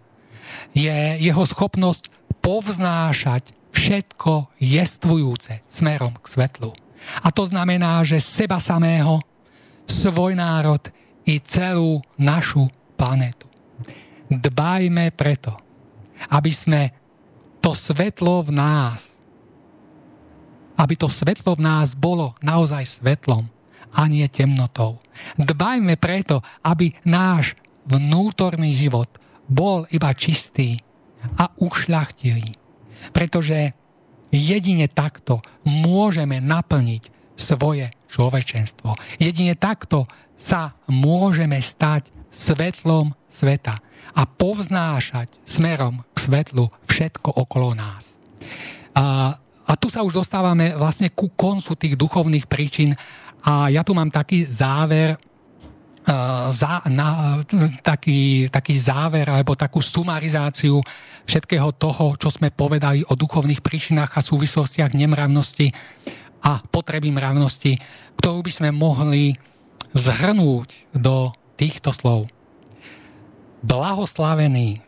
[0.72, 2.09] Je jeho schopnosť
[2.40, 6.72] povznášať všetko jestvujúce smerom k svetlu.
[7.20, 9.20] A to znamená, že seba samého,
[9.84, 10.80] svoj národ
[11.28, 13.48] i celú našu planetu.
[14.32, 15.52] Dbajme preto,
[16.32, 16.94] aby sme
[17.60, 19.20] to svetlo v nás,
[20.78, 23.47] aby to svetlo v nás bolo naozaj svetlom
[23.93, 25.01] a nie temnotou.
[25.36, 27.55] Dbajme preto, aby náš
[27.85, 29.09] vnútorný život
[29.51, 30.81] bol iba čistý
[31.39, 32.56] a ušľachtilý.
[33.10, 33.74] Pretože
[34.32, 38.94] jedine takto môžeme naplniť svoje človečenstvo.
[39.19, 40.06] Jedine takto
[40.39, 43.77] sa môžeme stať svetlom sveta
[44.12, 48.16] a povznášať smerom k svetlu všetko okolo nás.
[48.93, 52.93] A, a tu sa už dostávame vlastne ku koncu tých duchovných príčin
[53.43, 57.43] a ja tu mám taký záver, uh, za, na,
[57.82, 60.78] taký, taký záver alebo takú sumarizáciu
[61.27, 65.74] všetkého toho, čo sme povedali o duchovných príčinách a súvislostiach nemravnosti
[66.43, 67.78] a potreby mravnosti,
[68.19, 69.35] ktorú by sme mohli
[69.94, 72.27] zhrnúť do týchto slov.
[73.62, 74.82] Blahoslavení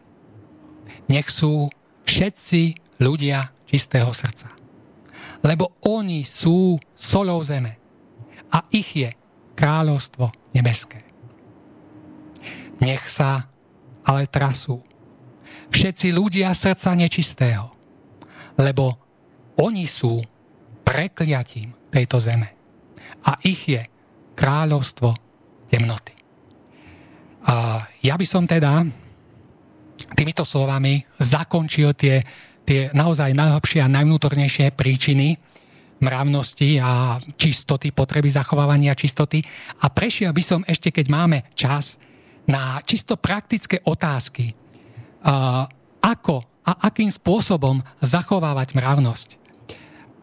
[1.07, 1.71] nech sú
[2.07, 4.51] všetci ľudia čistého srdca.
[5.45, 7.84] Lebo oni sú solou zeme
[8.55, 9.11] a ich je
[9.59, 11.03] kráľovstvo nebeské.
[12.79, 13.51] Nech sa
[14.07, 14.79] ale trasú
[15.75, 17.75] všetci ľudia srdca nečistého,
[18.55, 18.95] lebo
[19.59, 20.23] oni sú
[20.87, 22.55] prekliatím tejto zeme
[23.27, 23.83] a ich je
[24.39, 25.15] kráľovstvo
[25.71, 26.15] temnoty.
[27.45, 28.87] A ja by som teda
[30.15, 32.23] týmito slovami zakončil tie,
[32.67, 35.39] tie naozaj najhlbšie a najvnútornejšie príčiny
[36.05, 39.41] mravnosti a čistoty, potreby zachovávania čistoty.
[39.81, 41.97] A prešiel by som ešte, keď máme čas,
[42.45, 44.53] na čisto praktické otázky.
[45.25, 45.65] Uh,
[46.05, 49.29] ako a akým spôsobom zachovávať mravnosť.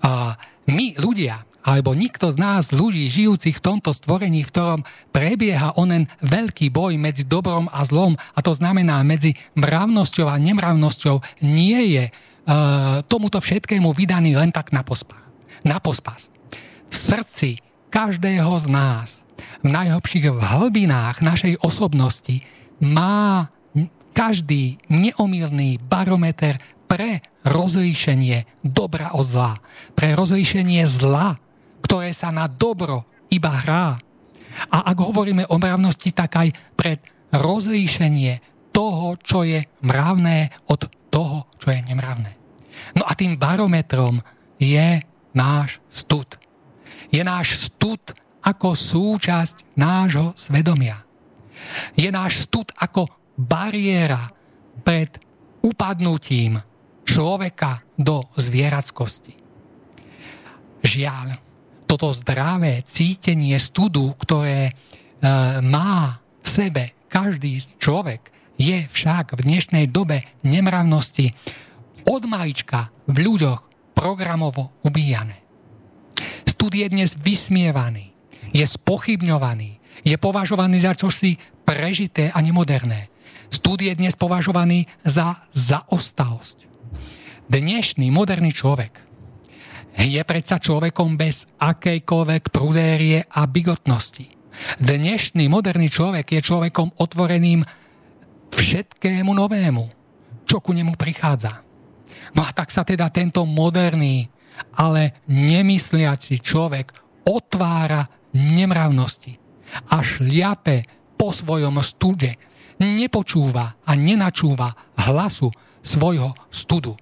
[0.02, 0.38] Uh,
[0.70, 4.82] my ľudia, alebo nikto z nás ľudí žijúcich v tomto stvorení, v ktorom
[5.14, 11.46] prebieha onen veľký boj medzi dobrom a zlom, a to znamená medzi mravnosťou a nemravnosťou,
[11.46, 15.31] nie je uh, tomuto všetkému vydaný len tak na pospach
[15.66, 16.30] na pospas.
[16.92, 17.50] V srdci
[17.92, 19.22] každého z nás,
[19.62, 22.42] v najhlbších hlbinách našej osobnosti
[22.82, 23.50] má
[24.12, 26.60] každý neomilný barometer
[26.90, 29.54] pre rozlíšenie dobra od zla.
[29.96, 31.40] Pre rozlíšenie zla,
[31.86, 33.96] ktoré sa na dobro iba hrá.
[34.68, 37.00] A ak hovoríme o mravnosti, tak aj pre
[37.32, 38.44] rozlíšenie
[38.76, 42.36] toho, čo je mravné od toho, čo je nemravné.
[43.00, 44.20] No a tým barometrom
[44.60, 45.00] je
[45.32, 46.40] náš stud.
[47.12, 48.00] Je náš stud
[48.42, 51.04] ako súčasť nášho svedomia.
[51.94, 54.34] Je náš stud ako bariéra
[54.82, 55.14] pred
[55.62, 56.58] upadnutím
[57.06, 59.38] človeka do zvierackosti.
[60.82, 61.38] Žiaľ,
[61.86, 64.74] toto zdravé cítenie studu, ktoré e,
[65.62, 71.34] má v sebe každý človek, je však v dnešnej dobe nemravnosti
[72.08, 73.71] od malička v ľuďoch
[74.02, 75.38] programovo ubíjane.
[76.50, 78.10] Stud je dnes vysmievaný,
[78.50, 83.14] je spochybňovaný, je považovaný za čosi prežité a nemoderné.
[83.54, 86.66] Stud je dnes považovaný za zaostalosť.
[87.46, 88.98] Dnešný moderný človek
[90.02, 94.34] je predsa človekom bez akejkoľvek prudérie a bigotnosti.
[94.82, 97.62] Dnešný moderný človek je človekom otvoreným
[98.50, 99.84] všetkému novému,
[100.50, 101.71] čo ku nemu prichádza.
[102.36, 104.28] A tak sa teda tento moderný,
[104.76, 106.92] ale nemysliaci človek
[107.24, 108.04] otvára
[108.36, 109.40] nemravnosti
[109.88, 110.84] a šliape
[111.16, 112.36] po svojom stude,
[112.82, 114.74] nepočúva a nenačúva
[115.08, 115.48] hlasu
[115.80, 116.98] svojho studu.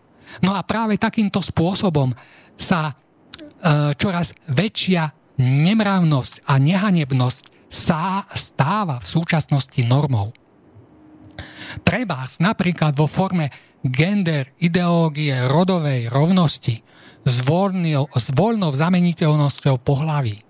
[0.45, 2.13] No a práve takýmto spôsobom
[2.53, 2.93] sa e,
[3.95, 10.35] čoraz väčšia nemravnosť a nehanebnosť sa stáva v súčasnosti normou.
[11.85, 16.83] Treba napríklad vo forme gender, ideológie rodovej rovnosti
[17.23, 20.39] s, voľnou, s voľnou zameniteľnosťou pohlaví.
[20.39, 20.43] E,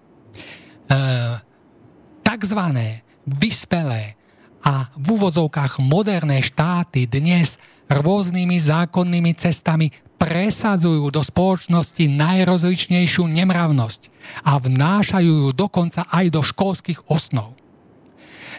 [2.25, 4.17] takzvané vyspelé
[4.65, 7.57] a v úvodzovkách moderné štáty dnes
[7.89, 9.89] rôznymi zákonnými cestami
[10.19, 14.01] presadzujú do spoločnosti najrozličnejšiu nemravnosť
[14.43, 17.55] a vnášajú ju dokonca aj do školských osnov.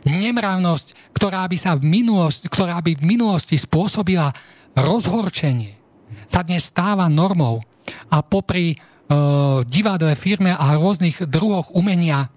[0.08, 4.32] Nemravnosť, ktorá by, sa v minulosti, ktorá by v minulosti spôsobila
[4.76, 5.76] rozhorčenie
[6.30, 7.62] sa dnes stáva normou
[8.10, 8.76] a popri e,
[9.66, 12.28] divadle, firme a rôznych druhoch umenia e,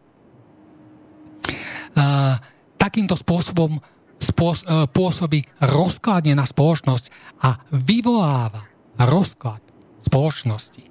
[2.78, 3.78] takýmto spôsobom
[4.18, 7.06] spôs- e, pôsobí rozkladne na spoločnosť
[7.46, 8.66] a vyvoláva
[8.98, 9.62] rozklad
[10.02, 10.84] spoločnosti.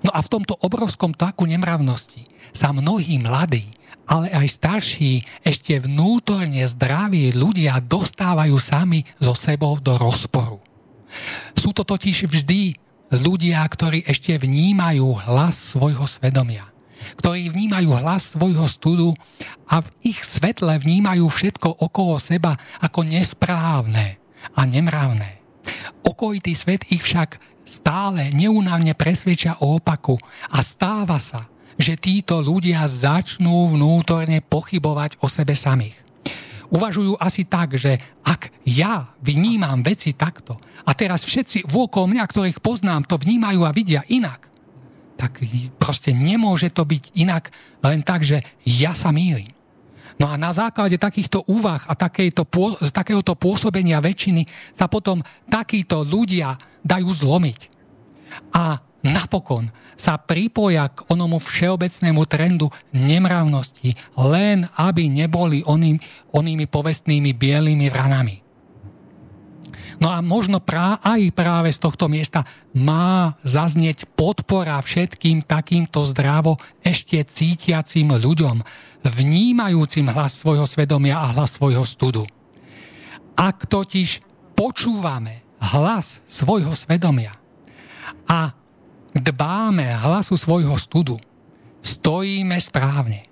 [0.00, 2.24] No a v tomto obrovskom tlaku nemravnosti
[2.56, 3.68] sa mnohí mladí,
[4.04, 10.60] ale aj starší, ešte vnútorne zdraví ľudia dostávajú sami so sebou do rozporu.
[11.54, 12.76] Sú to totiž vždy
[13.14, 16.74] ľudia, ktorí ešte vnímajú hlas svojho svedomia
[17.20, 19.12] ktorí vnímajú hlas svojho studu
[19.68, 24.16] a v ich svetle vnímajú všetko okolo seba ako nesprávne
[24.56, 25.44] a nemravné.
[26.04, 30.20] Okolitý svet ich však stále neunavne presvedčia o opaku
[30.52, 31.48] a stáva sa,
[31.80, 36.03] že títo ľudia začnú vnútorne pochybovať o sebe samých.
[36.74, 42.58] Uvažujú asi tak, že ak ja vnímam veci takto a teraz všetci vôkol mňa, ktorých
[42.58, 44.50] poznám, to vnímajú a vidia inak,
[45.14, 45.38] tak
[45.78, 47.54] proste nemôže to byť inak
[47.86, 49.54] len tak, že ja sa mýlim.
[50.18, 52.46] No a na základe takýchto úvah a takéto,
[52.90, 57.60] takéhoto pôsobenia väčšiny sa potom takíto ľudia dajú zlomiť.
[58.54, 66.00] A napokon sa pripoja k onomu všeobecnému trendu nemravnosti, len aby neboli oným,
[66.32, 68.44] onými povestnými bielými vranami.
[70.02, 72.42] No a možno prá, aj práve z tohto miesta
[72.74, 78.58] má zaznieť podpora všetkým takýmto zdravo ešte cítiacim ľuďom,
[79.06, 82.26] vnímajúcim hlas svojho svedomia a hlas svojho studu.
[83.38, 84.22] Ak totiž
[84.58, 87.34] počúvame hlas svojho svedomia
[88.26, 88.54] a
[89.14, 91.16] dbáme hlasu svojho studu,
[91.80, 93.30] stojíme správne.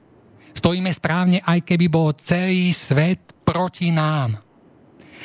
[0.53, 4.39] Stojíme správne, aj keby bol celý svet proti nám.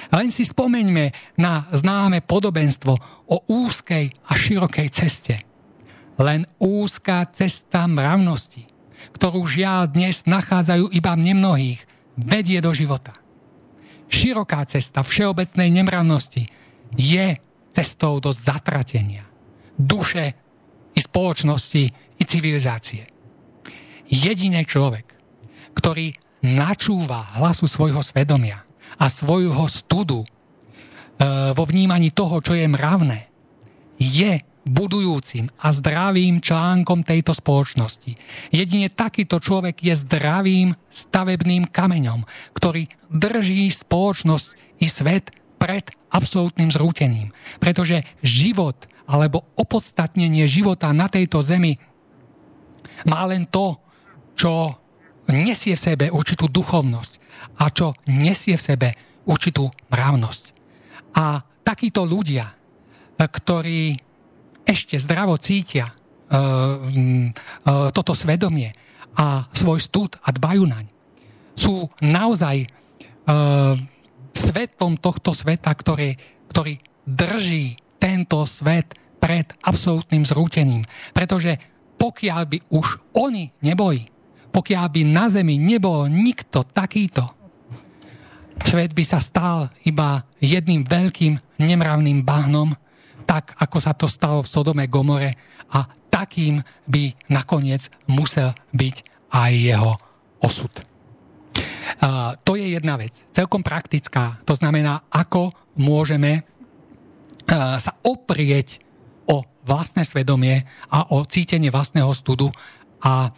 [0.10, 2.94] Len si spomeňme na známe podobenstvo
[3.28, 5.36] o úzkej a širokej ceste.
[6.18, 8.66] Len úzká cesta mravnosti,
[9.14, 11.86] ktorú žiaľ dnes nachádzajú iba nemnohých,
[12.18, 13.14] vedie do života.
[14.10, 16.50] Široká cesta všeobecnej nemravnosti
[16.96, 17.38] je
[17.76, 19.28] cestou do zatratenia
[19.78, 20.34] duše
[20.98, 21.84] i spoločnosti
[22.18, 23.06] i civilizácie.
[24.10, 25.06] Jediný človek,
[25.78, 28.68] ktorý načúva hlasu svojho svedomia,
[28.98, 30.28] a svojho studu e,
[31.54, 33.30] vo vnímaní toho, čo je mravné,
[34.02, 38.20] je budujúcim a zdravým článkom tejto spoločnosti.
[38.52, 44.48] Jedine takýto človek je zdravým stavebným kameňom, ktorý drží spoločnosť
[44.84, 47.34] i svet pred absolútnym zrútením.
[47.58, 51.80] Pretože život alebo opodstatnenie života na tejto zemi
[53.08, 53.78] má len to,
[54.38, 54.78] čo
[55.30, 57.12] nesie v sebe určitú duchovnosť
[57.60, 58.90] a čo nesie v sebe
[59.28, 60.44] určitú mravnosť.
[61.18, 62.48] A takíto ľudia,
[63.18, 63.98] ktorí
[64.68, 65.96] ešte zdravo cítia uh,
[66.30, 68.72] uh, toto svedomie
[69.18, 70.86] a svoj stud a dbajú naň,
[71.58, 73.74] sú naozaj uh,
[74.38, 76.14] svetom tohto sveta, ktorý,
[76.54, 76.78] ktorý
[77.10, 80.86] drží tento svet pred absolútnym zrútením.
[81.12, 81.58] Pretože
[81.98, 84.06] pokiaľ by už oni neboli,
[84.54, 87.26] pokiaľ by na zemi nebol nikto takýto,
[88.62, 92.78] svet by sa stal iba jedným veľkým nemravným bahnom,
[93.28, 95.36] tak ako sa to stalo v Sodome Gomore
[95.74, 98.96] a takým by nakoniec musel byť
[99.36, 99.94] aj jeho
[100.40, 100.87] osud.
[102.44, 104.40] To je jedna vec, celkom praktická.
[104.44, 106.44] To znamená, ako môžeme
[107.80, 108.84] sa oprieť
[109.28, 112.52] o vlastné svedomie a o cítenie vlastného studu
[113.04, 113.32] a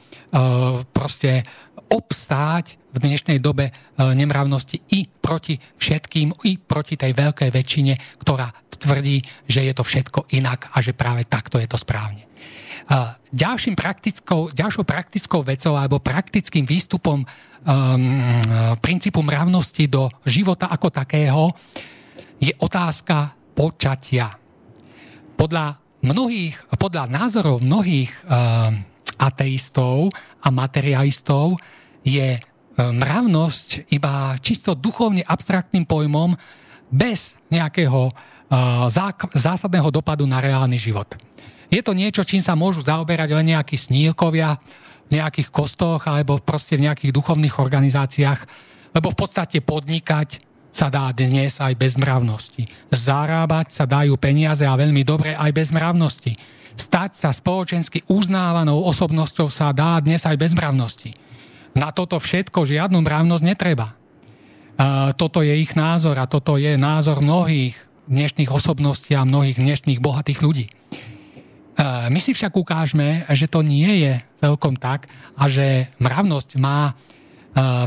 [0.93, 1.45] proste
[1.89, 8.49] obstáť v dnešnej dobe nemravnosti i proti všetkým, i proti tej veľkej väčšine, ktorá
[8.80, 12.23] tvrdí, že je to všetko inak a že práve takto je to správne.
[13.30, 17.27] Ďalším praktickou, ďalšou praktickou vecou alebo praktickým výstupom
[17.64, 21.52] um, princípu mravnosti do života ako takého
[22.40, 24.31] je otázka počatia.
[25.36, 28.80] Podľa mnohých, podľa názorov mnohých um,
[29.19, 31.60] ateistov a materialistov
[32.07, 32.40] je
[32.80, 36.31] mravnosť iba čisto duchovne abstraktným pojmom
[36.88, 38.14] bez nejakého e,
[39.36, 41.19] zásadného dopadu na reálny život.
[41.69, 44.57] Je to niečo, čím sa môžu zaoberať len nejakí snílkovia
[45.10, 48.40] nejakých kostoch alebo proste v nejakých duchovných organizáciách,
[48.94, 52.69] lebo v podstate podnikať sa dá dnes aj bez mravnosti.
[52.94, 59.52] Zarábať sa dajú peniaze a veľmi dobre aj bez mravnosti Stať sa spoločensky uznávanou osobnosťou
[59.52, 61.11] sa dá dnes aj bez mravnosti.
[61.76, 63.99] Na toto všetko žiadnu mravnosť netreba.
[64.80, 67.76] A toto je ich názor a toto je názor mnohých
[68.07, 70.65] dnešných osobností a mnohých dnešných bohatých ľudí.
[71.84, 75.07] My si však ukážeme, že to nie je celkom tak
[75.39, 76.91] a že mravnosť má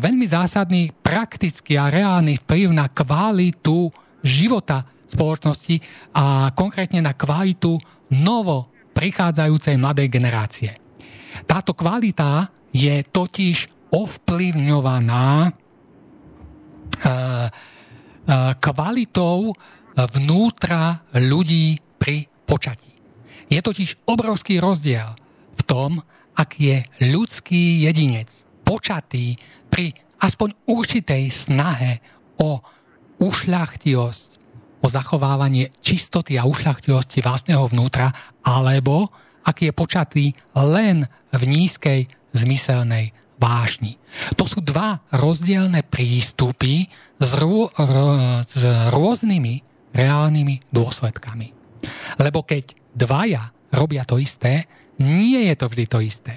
[0.01, 3.93] veľmi zásadný praktický a reálny vplyv na kvalitu
[4.25, 5.77] života spoločnosti
[6.17, 7.77] a konkrétne na kvalitu
[8.17, 10.73] novo prichádzajúcej mladej generácie.
[11.45, 15.53] Táto kvalita je totiž ovplyvňovaná
[18.57, 19.53] kvalitou
[19.93, 22.92] vnútra ľudí pri počatí.
[23.53, 25.13] Je totiž obrovský rozdiel
[25.53, 26.01] v tom,
[26.33, 28.33] ak je ľudský jedinec
[28.65, 29.37] počatý
[29.69, 29.93] pri
[30.25, 32.01] aspoň určitej snahe
[32.41, 32.65] o
[33.21, 34.29] ušľachtilosť,
[34.81, 38.09] o zachovávanie čistoty a ušľachtilosti vlastného vnútra,
[38.41, 39.13] alebo
[39.45, 40.27] ak je počatý
[40.57, 41.05] len
[41.37, 44.01] v nízkej zmyselnej vášni.
[44.41, 46.89] To sú dva rozdielne prístupy
[47.21, 47.93] s, rô, r,
[48.49, 49.55] s rôznymi
[49.93, 51.53] reálnymi dôsledkami.
[52.17, 54.69] Lebo keď dvaja robia to isté,
[55.01, 56.35] nie je to vždy to isté.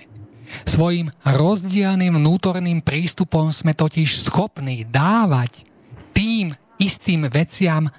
[0.64, 5.68] Svojim rozdielným vnútorným prístupom sme totiž schopní dávať
[6.15, 7.91] tým istým veciam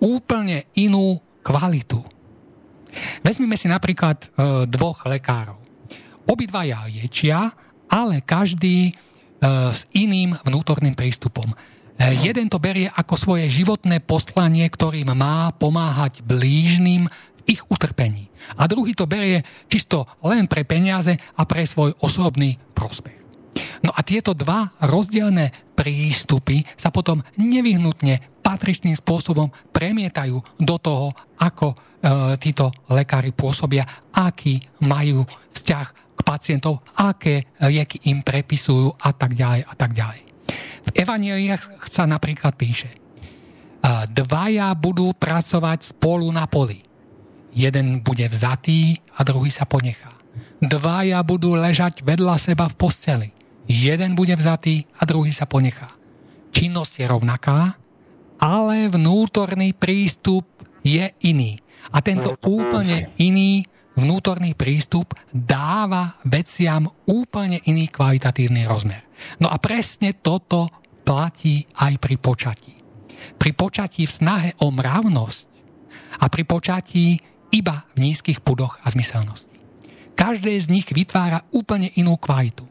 [0.00, 2.00] úplne inú kvalitu.
[3.20, 4.26] Vezmime si napríklad e,
[4.64, 5.60] dvoch lekárov.
[6.26, 7.52] Obidvaja liečia,
[7.92, 8.92] ale každý e,
[9.70, 11.52] s iným vnútorným prístupom.
[11.52, 11.56] E,
[12.24, 17.08] jeden to berie ako svoje životné poslanie, ktorým má pomáhať blížnym
[17.46, 18.28] ich utrpení
[18.58, 23.16] a druhý to berie čisto len pre peniaze a pre svoj osobný prospech.
[23.82, 31.10] No a tieto dva rozdielne prístupy sa potom nevyhnutne patričným spôsobom premietajú do toho,
[31.40, 31.76] ako e,
[32.38, 33.82] títo lekári pôsobia,
[34.12, 35.24] aký majú
[35.56, 35.86] vzťah
[36.16, 40.20] k pacientov, aké lieky im prepisujú a tak ďalej a tak ďalej.
[40.86, 42.88] V Evangeliách sa napríklad píše,
[44.10, 46.85] dvaja budú pracovať spolu na poli.
[47.56, 50.12] Jeden bude vzatý a druhý sa ponechá.
[50.60, 53.28] Dvaja budú ležať vedľa seba v posteli.
[53.64, 55.88] Jeden bude vzatý a druhý sa ponechá.
[56.52, 57.80] Činnosť je rovnaká,
[58.36, 60.44] ale vnútorný prístup
[60.84, 61.56] je iný.
[61.96, 63.64] A tento úplne iný
[63.96, 69.08] vnútorný prístup dáva veciam úplne iný kvalitatívny rozmer.
[69.40, 70.68] No a presne toto
[71.08, 72.74] platí aj pri počatí.
[73.40, 75.48] Pri počatí v snahe o mravnosť
[76.20, 77.06] a pri počatí
[77.52, 79.54] iba v nízkych pudoch a zmyselnosti.
[80.16, 82.64] Každé z nich vytvára úplne inú kvalitu.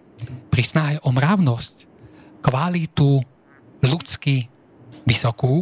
[0.49, 1.85] Pri snahe o mravnosť
[2.41, 3.22] kvalitu
[3.85, 4.49] ľudsky
[5.06, 5.61] vysokú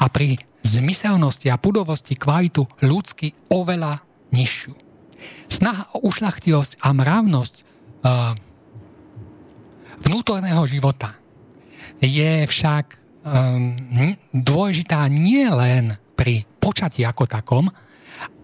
[0.00, 4.00] a pri zmyselnosti a pudovosti kvalitu ľudsky oveľa
[4.32, 4.72] nižšiu.
[5.52, 8.32] Snaha o ušlachtilosť a mravnosť uh,
[10.08, 11.18] vnútorného života
[12.02, 13.76] je však um,
[14.34, 17.66] dôležitá nie len pri počatí ako takom,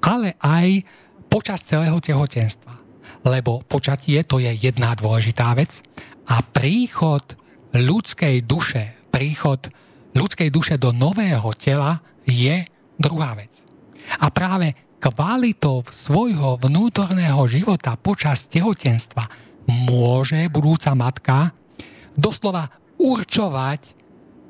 [0.03, 0.85] ale aj
[1.29, 2.75] počas celého tehotenstva.
[3.27, 5.83] Lebo počatie to je jedna dôležitá vec
[6.29, 7.25] a príchod
[7.75, 9.69] ľudskej duše, príchod
[10.17, 12.65] ľudskej duše do nového tela je
[12.97, 13.53] druhá vec.
[14.21, 19.29] A práve kvalitou svojho vnútorného života počas tehotenstva
[19.69, 21.53] môže budúca matka
[22.19, 22.67] doslova
[22.99, 23.95] určovať,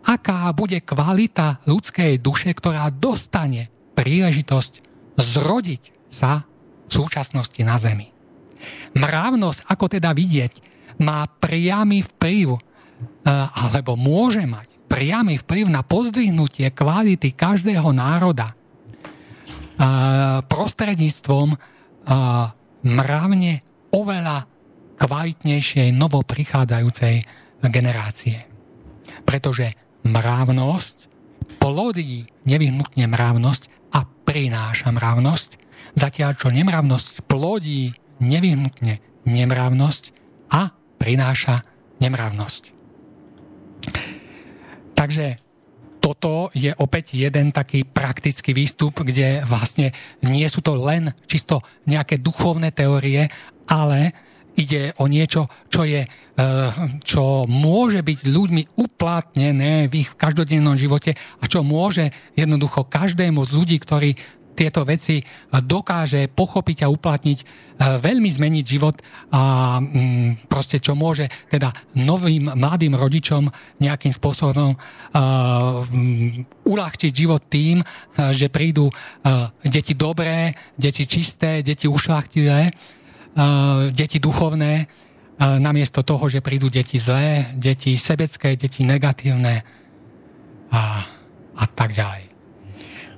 [0.08, 4.87] aká bude kvalita ľudskej duše, ktorá dostane príležitosť
[5.18, 6.46] zrodiť sa
[6.86, 8.08] v súčasnosti na Zemi.
[8.96, 10.52] Mravnosť, ako teda vidieť,
[11.02, 12.60] má priamy vplyv, e,
[13.54, 18.54] alebo môže mať priamy vplyv na pozdvihnutie kvality každého národa e,
[20.48, 21.56] prostredníctvom e,
[22.88, 23.54] mravne
[23.92, 24.48] oveľa
[24.98, 27.16] kvalitnejšej novoprichádzajúcej
[27.62, 28.42] generácie.
[29.22, 30.96] Pretože mravnosť
[31.62, 33.77] plodí nevyhnutne mravnosť
[34.28, 35.50] prináša mravnosť,
[35.96, 40.04] zatiaľ čo nemravnosť plodí nevyhnutne nemravnosť
[40.52, 40.68] a
[41.00, 41.64] prináša
[41.96, 42.62] nemravnosť.
[44.92, 45.26] Takže
[46.04, 52.20] toto je opäť jeden taký praktický výstup, kde vlastne nie sú to len čisto nejaké
[52.20, 53.32] duchovné teórie,
[53.64, 54.12] ale
[54.58, 56.70] ide o niečo, čo, je, eh,
[57.06, 63.50] čo môže byť ľuďmi uplatnené v ich každodennom živote a čo môže jednoducho každému z
[63.54, 64.18] ľudí, ktorí
[64.58, 65.22] tieto veci
[65.54, 67.46] dokáže pochopiť a uplatniť, eh,
[68.02, 68.98] veľmi zmeniť život
[69.30, 73.46] a mm, proste čo môže teda novým mladým rodičom
[73.78, 75.84] nejakým spôsobom uh,
[76.66, 77.80] uľahčiť život tým,
[78.34, 78.90] že prídu
[79.62, 82.72] deti dobré, deti čisté, deti ušlachtilé,
[83.94, 84.86] deti duchovné,
[85.38, 89.62] namiesto toho, že prídu deti zlé, deti sebecké, deti negatívne
[90.74, 91.06] a,
[91.54, 92.27] a tak ďalej.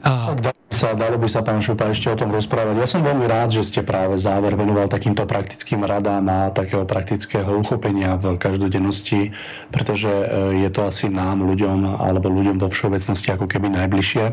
[0.01, 0.33] A...
[0.71, 2.79] Sa, dalo by sa, pán Šupa, ešte o tom rozprávať.
[2.79, 7.59] Ja som veľmi rád, že ste práve záver venoval takýmto praktickým radám a takého praktického
[7.59, 9.35] uchopenia v každodennosti,
[9.75, 10.25] pretože e,
[10.63, 14.25] je to asi nám, ľuďom, alebo ľuďom vo všeobecnosti ako keby najbližšie.
[14.25, 14.33] E,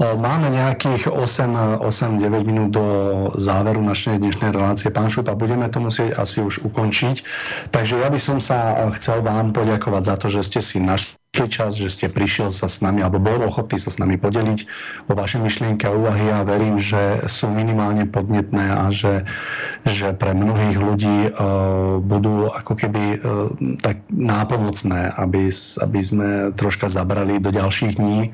[0.00, 1.84] máme nejakých 8-9
[2.48, 2.86] minút do
[3.36, 4.88] záveru našej dnešnej relácie.
[4.88, 7.20] Pán Šupa, budeme to musieť asi už ukončiť.
[7.68, 11.76] Takže ja by som sa chcel vám poďakovať za to, že ste si našli čas,
[11.76, 14.64] že ste prišiel sa s nami, alebo bol ochotný sa s nami podeliť
[15.06, 16.32] o vaše myšlienky a úvahy.
[16.32, 19.28] A verím, že sú minimálne podnetné a že,
[19.84, 23.18] že pre mnohých ľudí uh, budú ako keby uh,
[23.84, 25.52] tak nápomocné, aby,
[25.84, 28.32] aby sme troška zabrali do ďalších dní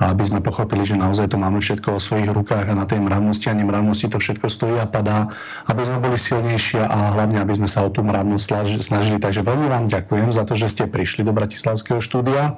[0.00, 3.04] a aby sme pochopili, že naozaj to máme všetko vo svojich rukách a na tej
[3.04, 5.28] mravnosti a nemravnosti to všetko stojí a padá,
[5.68, 9.20] aby sme boli silnejšie a hlavne, aby sme sa o tú mravnosť snažili.
[9.20, 12.56] Takže veľmi vám ďakujem za to, že ste prišli do Bratislavského štúdia.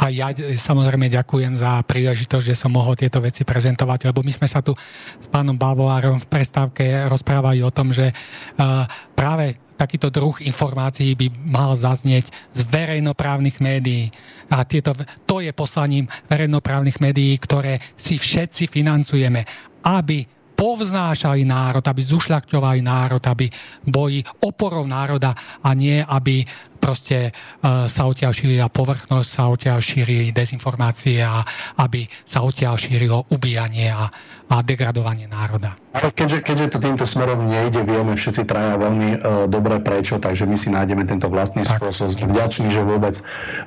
[0.00, 4.48] A ja samozrejme ďakujem za príležitosť, že som mohol tieto veci prezentovať, lebo my sme
[4.48, 4.76] sa tu
[5.20, 8.84] s pánom Bavolárom v prestávke rozprávali o tom, že uh,
[9.16, 14.10] práve takýto druh informácií by mal zaznieť z verejnoprávnych médií.
[14.50, 14.94] A tieto,
[15.26, 19.42] to je poslaním verejnoprávnych médií, ktoré si všetci financujeme,
[19.84, 20.24] aby
[20.54, 23.50] povznášali národ, aby zušľakťovali národ, aby
[23.82, 26.46] boli oporou národa a nie aby
[26.84, 31.40] proste uh, sa odtiaľ šírila povrchnosť, sa odtiaľ šírili dezinformácie a
[31.80, 34.12] aby sa odtiaľ šírilo ubíjanie a,
[34.52, 35.80] a degradovanie národa.
[35.94, 40.44] Ale keďže, keďže to týmto smerom nejde, vieme všetci traja veľmi uh, dobre prečo, takže
[40.44, 41.80] my si nájdeme tento vlastný tak.
[41.80, 42.12] spôsob.
[42.12, 43.16] Sme vďační, že vôbec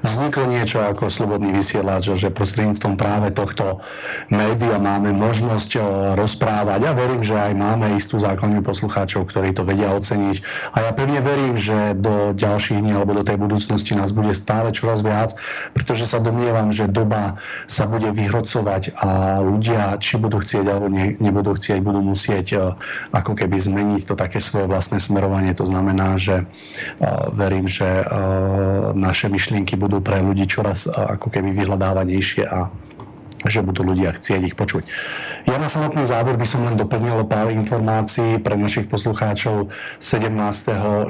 [0.06, 3.82] vzniklo niečo ako slobodný vysielač, že prostredníctvom práve tohto
[4.30, 5.84] média máme možnosť uh,
[6.20, 6.80] rozprávať.
[6.86, 10.38] Ja verím, že aj máme istú základňu poslucháčov, ktorí to vedia oceniť.
[10.76, 14.76] A ja pevne verím, že do ďalších dní alebo do tej budúcnosti nás bude stále
[14.76, 15.32] čoraz viac,
[15.72, 21.16] pretože sa domnievam, že doba sa bude vyhrocovať a ľudia, či budú chcieť alebo ne,
[21.16, 22.58] nebudú chcieť, budú musieť e,
[23.16, 25.56] ako keby zmeniť to také svoje vlastné smerovanie.
[25.56, 26.46] To znamená, že e,
[27.32, 28.06] verím, že e,
[28.92, 32.68] naše myšlienky budú pre ľudí čoraz ako keby vyhľadávanejšie a
[33.48, 34.84] že budú ľudia chcieť ich počuť.
[35.48, 39.72] Ja na samotný záver by som len doplnil pár informácií pre našich poslucháčov.
[40.04, 41.10] 17.6.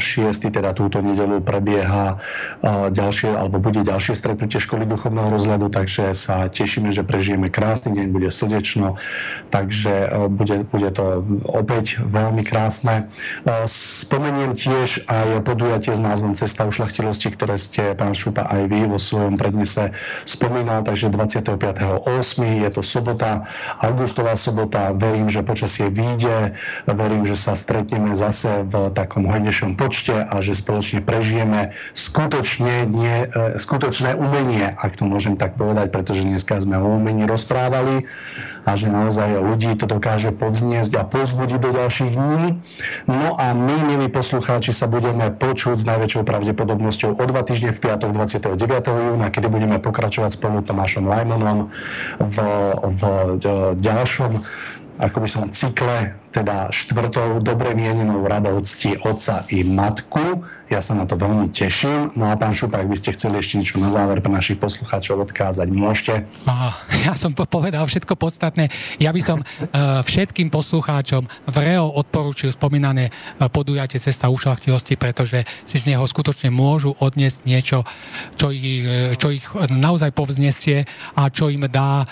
[0.54, 2.22] teda túto nedelu prebieha
[2.94, 8.08] ďalšie, alebo bude ďalšie stretnutie školy duchovného rozhľadu, takže sa tešíme, že prežijeme krásny deň,
[8.14, 9.02] bude srdečno,
[9.50, 13.10] takže bude, bude to opäť veľmi krásne.
[13.68, 19.02] Spomeniem tiež aj podujatie s názvom Cesta ušlachtilosti, ktoré ste, pán Šupa, aj vy vo
[19.02, 19.98] svojom prednese
[20.30, 22.06] spomínal, takže 25.
[22.28, 22.68] 8.
[22.68, 23.48] je to sobota,
[23.80, 24.92] augustová sobota.
[24.92, 30.52] Verím, že počasie vyjde, verím, že sa stretneme zase v takom hojnejšom počte a že
[30.52, 36.76] spoločne prežijeme skutočne, nie, e, skutočné umenie, ak to môžem tak povedať, pretože dneska sme
[36.76, 38.04] o umení rozprávali
[38.68, 42.60] a že naozaj ľudí to dokáže povzniesť a pozbudiť do ďalších dní.
[43.08, 47.80] No a my, milí poslucháči, sa budeme počuť s najväčšou pravdepodobnosťou o dva týždne v
[47.80, 48.60] piatok 29.
[48.92, 51.72] júna, kedy budeme pokračovať spolu Tomášom Lajmonom
[52.20, 52.36] v,
[52.82, 53.02] v
[53.78, 54.32] ďalšom
[54.98, 60.42] ako by som cykle, teda štvrtou dobre mienenou radou cti otca i matku.
[60.68, 62.12] Ja sa na to veľmi teším.
[62.20, 65.24] No a pán Šupa, ak by ste chceli ešte niečo na záver pre našich poslucháčov
[65.30, 66.28] odkázať, môžete.
[67.08, 68.68] Ja som povedal všetko podstatné.
[69.00, 75.78] Ja by som uh, všetkým poslucháčom vreo odporúčil spomínané uh, podujatie Cesta ušlachtilosti, pretože si
[75.80, 77.88] z neho skutočne môžu odniesť niečo,
[78.36, 80.84] čo ich, uh, čo ich naozaj povznesie
[81.16, 82.04] a čo im dá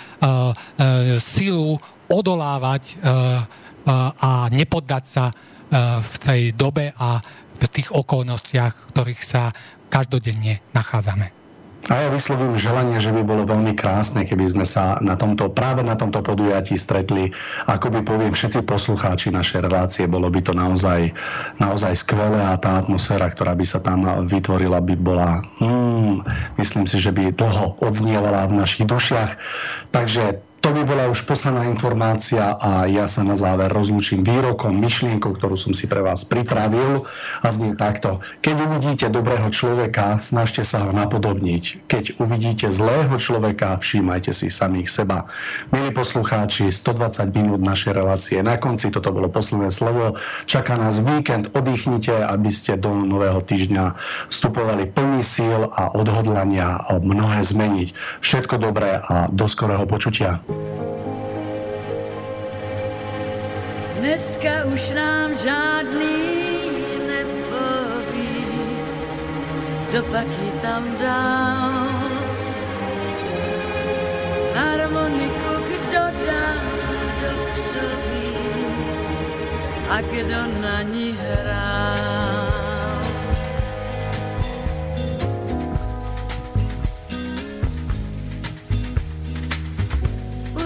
[1.19, 1.79] silu
[2.09, 3.13] odolávať e, e,
[4.15, 5.33] a nepoddať sa e,
[6.01, 7.21] v tej dobe a
[7.55, 9.55] v tých okolnostiach, v ktorých sa
[9.87, 11.35] každodenne nachádzame.
[11.85, 15.85] A ja vyslovím želanie, že by bolo veľmi krásne, keby sme sa na tomto, práve
[15.85, 17.29] na tomto podujatí stretli.
[17.69, 21.13] Ako by poviem všetci poslucháči našej relácie, bolo by to naozaj,
[21.61, 26.25] naozaj skvelé a tá atmosféra, ktorá by sa tam vytvorila, by bola, hmm,
[26.57, 29.37] myslím si, že by dlho odznievala v našich dušiach.
[29.93, 35.37] Takže to by bola už posledná informácia a ja sa na záver rozlúčim výrokom, myšlienkou,
[35.37, 37.05] ktorú som si pre vás pripravil
[37.45, 38.17] a znie takto.
[38.41, 41.85] Keď uvidíte dobrého človeka, snažte sa ho napodobniť.
[41.85, 45.29] Keď uvidíte zlého človeka, všímajte si samých seba.
[45.69, 50.17] Milí poslucháči, 120 minút našej relácie na konci, toto bolo posledné slovo.
[50.49, 54.01] Čaká nás víkend, oddychnite, aby ste do nového týždňa
[54.33, 57.93] vstupovali plný síl a odhodlania mnohé zmeniť.
[58.25, 60.41] Všetko dobré a do skorého počutia.
[63.99, 66.17] Dneska už nám žádný
[67.07, 68.45] nepoví,
[69.89, 71.87] kdo pak ji tam dál.
[74.55, 76.47] A harmoniku kdo dá
[77.21, 78.37] do křoví
[79.89, 81.74] a kdo na ní hrá.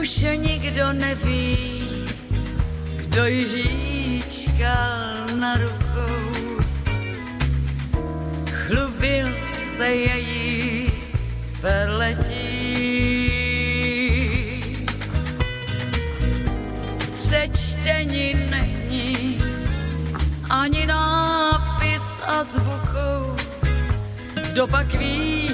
[0.01, 1.57] Už nikdo neví,
[2.95, 6.63] kdo ji hýčkal na rukou.
[8.51, 9.27] Chlubil
[9.77, 10.91] se její
[11.61, 12.39] perletí.
[17.17, 19.41] Přečtení není
[20.49, 23.35] ani nápis a zvukou.
[24.51, 25.51] Kdo pak ví,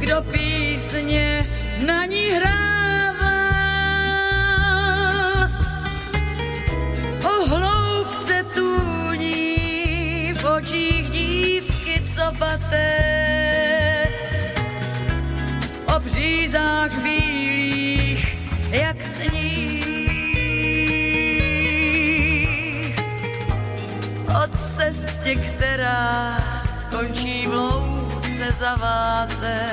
[0.00, 1.46] kdo písně
[1.86, 2.79] na ní hrává.
[7.30, 14.08] O hloubce tůní v očích dívky, co paté.
[15.96, 18.38] O břízách bílých,
[18.70, 19.80] jak sníh.
[24.28, 24.42] O
[24.76, 26.38] cestě, která
[26.90, 29.70] končí v louce zaváté.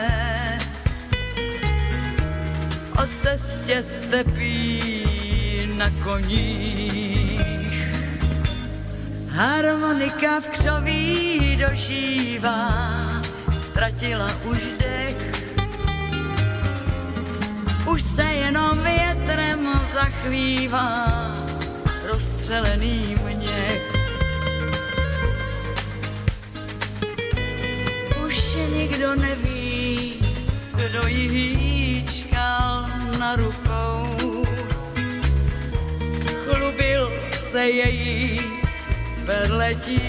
[3.04, 4.88] O cestě stepí
[5.78, 7.27] na koních.
[9.38, 12.70] Harmonika v křoví dožívá,
[13.58, 15.32] ztratila už dech.
[17.88, 21.08] Už se jenom větrem zachvívá
[22.12, 23.82] rozstřelený měch.
[28.28, 30.14] Už nikdo neví,
[30.76, 32.90] kdo ji hýčkal
[33.20, 34.46] na rukou.
[36.46, 38.57] Chlubil se její
[39.28, 40.02] vedletí.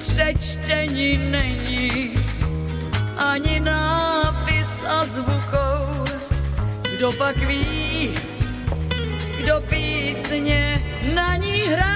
[0.00, 2.14] Přečtení není
[3.16, 6.04] ani nápis a zvukou.
[6.96, 8.14] Kdo pak ví,
[9.40, 10.82] kdo písně
[11.14, 11.95] na ní hrává.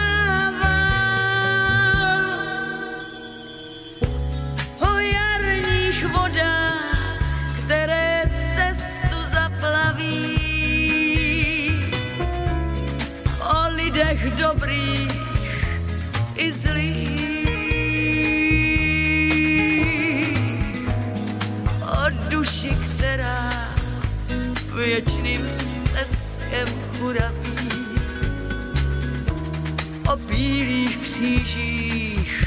[31.21, 32.47] Křížích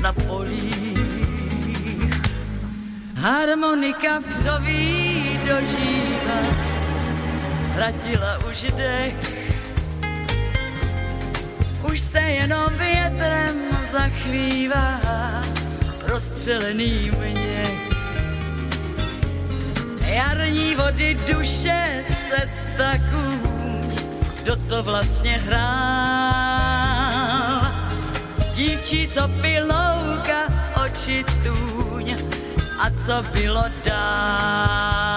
[0.00, 0.98] na polích.
[3.16, 6.40] Harmonika v křoví dožívá,
[7.62, 9.14] ztratila už dech.
[11.92, 13.56] Už se jenom větrem
[13.92, 15.00] zachvívá
[16.06, 17.92] rozstřelený měch.
[20.06, 23.96] Jarní vody duše, cesta kůň,
[24.42, 26.61] kdo to vlastně hrál.
[28.54, 30.40] Dívčí, co pilouka,
[30.84, 32.16] oči tůň,
[32.80, 35.11] a co bylo dál.